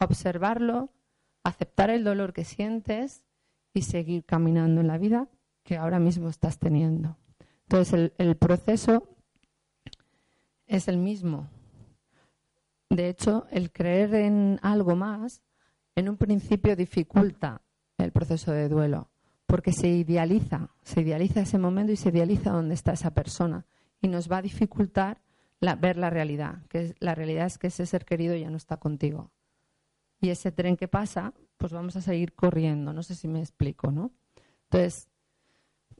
observarlo, 0.00 0.90
aceptar 1.42 1.90
el 1.90 2.04
dolor 2.04 2.32
que 2.32 2.44
sientes 2.44 3.24
y 3.72 3.82
seguir 3.82 4.24
caminando 4.24 4.80
en 4.80 4.88
la 4.88 4.98
vida 4.98 5.28
que 5.62 5.76
ahora 5.76 5.98
mismo 5.98 6.28
estás 6.28 6.58
teniendo. 6.58 7.16
Entonces 7.62 7.94
el, 7.94 8.12
el 8.18 8.36
proceso 8.36 9.08
es 10.66 10.88
el 10.88 10.98
mismo. 10.98 11.48
De 12.90 13.08
hecho, 13.08 13.46
el 13.50 13.72
creer 13.72 14.14
en 14.14 14.58
algo 14.62 14.94
más 14.94 15.42
en 15.96 16.08
un 16.08 16.16
principio 16.16 16.76
dificulta 16.76 17.62
el 17.98 18.10
proceso 18.10 18.52
de 18.52 18.68
duelo, 18.68 19.08
porque 19.46 19.72
se 19.72 19.88
idealiza, 19.88 20.70
se 20.82 21.02
idealiza 21.02 21.40
ese 21.40 21.58
momento 21.58 21.92
y 21.92 21.96
se 21.96 22.08
idealiza 22.08 22.50
dónde 22.50 22.74
está 22.74 22.92
esa 22.92 23.12
persona 23.12 23.64
y 24.00 24.08
nos 24.08 24.30
va 24.30 24.38
a 24.38 24.42
dificultar 24.42 25.24
ver 25.74 25.96
la 25.96 26.10
realidad, 26.10 26.62
que 26.68 26.94
la 27.00 27.14
realidad 27.14 27.46
es 27.46 27.56
que 27.56 27.68
ese 27.68 27.86
ser 27.86 28.04
querido 28.04 28.36
ya 28.36 28.50
no 28.50 28.58
está 28.58 28.76
contigo. 28.76 29.30
Y 30.20 30.28
ese 30.28 30.52
tren 30.52 30.76
que 30.76 30.88
pasa, 30.88 31.32
pues 31.56 31.72
vamos 31.72 31.96
a 31.96 32.02
seguir 32.02 32.34
corriendo. 32.34 32.92
No 32.92 33.02
sé 33.02 33.14
si 33.14 33.28
me 33.28 33.40
explico, 33.40 33.90
¿no? 33.90 34.12
Entonces, 34.64 35.08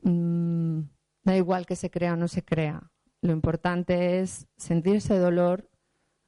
mm, 0.03 0.81
da 1.23 1.35
igual 1.35 1.65
que 1.65 1.75
se 1.75 1.89
crea 1.89 2.13
o 2.13 2.15
no 2.15 2.27
se 2.27 2.43
crea. 2.43 2.91
Lo 3.21 3.31
importante 3.31 4.19
es 4.19 4.47
sentir 4.57 4.97
ese 4.97 5.17
dolor, 5.17 5.69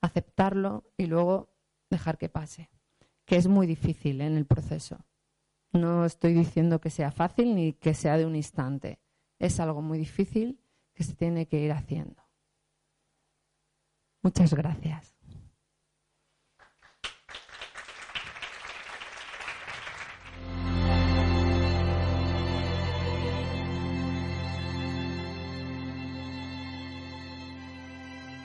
aceptarlo 0.02 0.84
y 0.98 1.06
luego 1.06 1.50
dejar 1.90 2.18
que 2.18 2.30
pase, 2.30 2.70
que 3.26 3.36
es 3.36 3.48
muy 3.48 3.68
difícil 3.68 4.22
en 4.22 4.36
el 4.36 4.46
proceso. 4.46 5.06
No 5.74 6.06
estoy 6.06 6.34
diciendo 6.34 6.80
que 6.82 6.90
sea 6.90 7.12
fácil 7.12 7.56
ni 7.56 7.74
que 7.74 7.94
sea 7.94 8.18
de 8.18 8.26
un 8.26 8.36
instante. 8.36 9.00
Es 9.38 9.60
algo 9.60 9.82
muy 9.82 10.00
difícil 10.00 10.60
que 10.98 11.04
se 11.04 11.16
tiene 11.16 11.46
que 11.46 11.60
ir 11.60 11.72
haciendo. 11.72 12.24
Muchas 14.24 14.52
gracias. 14.56 15.17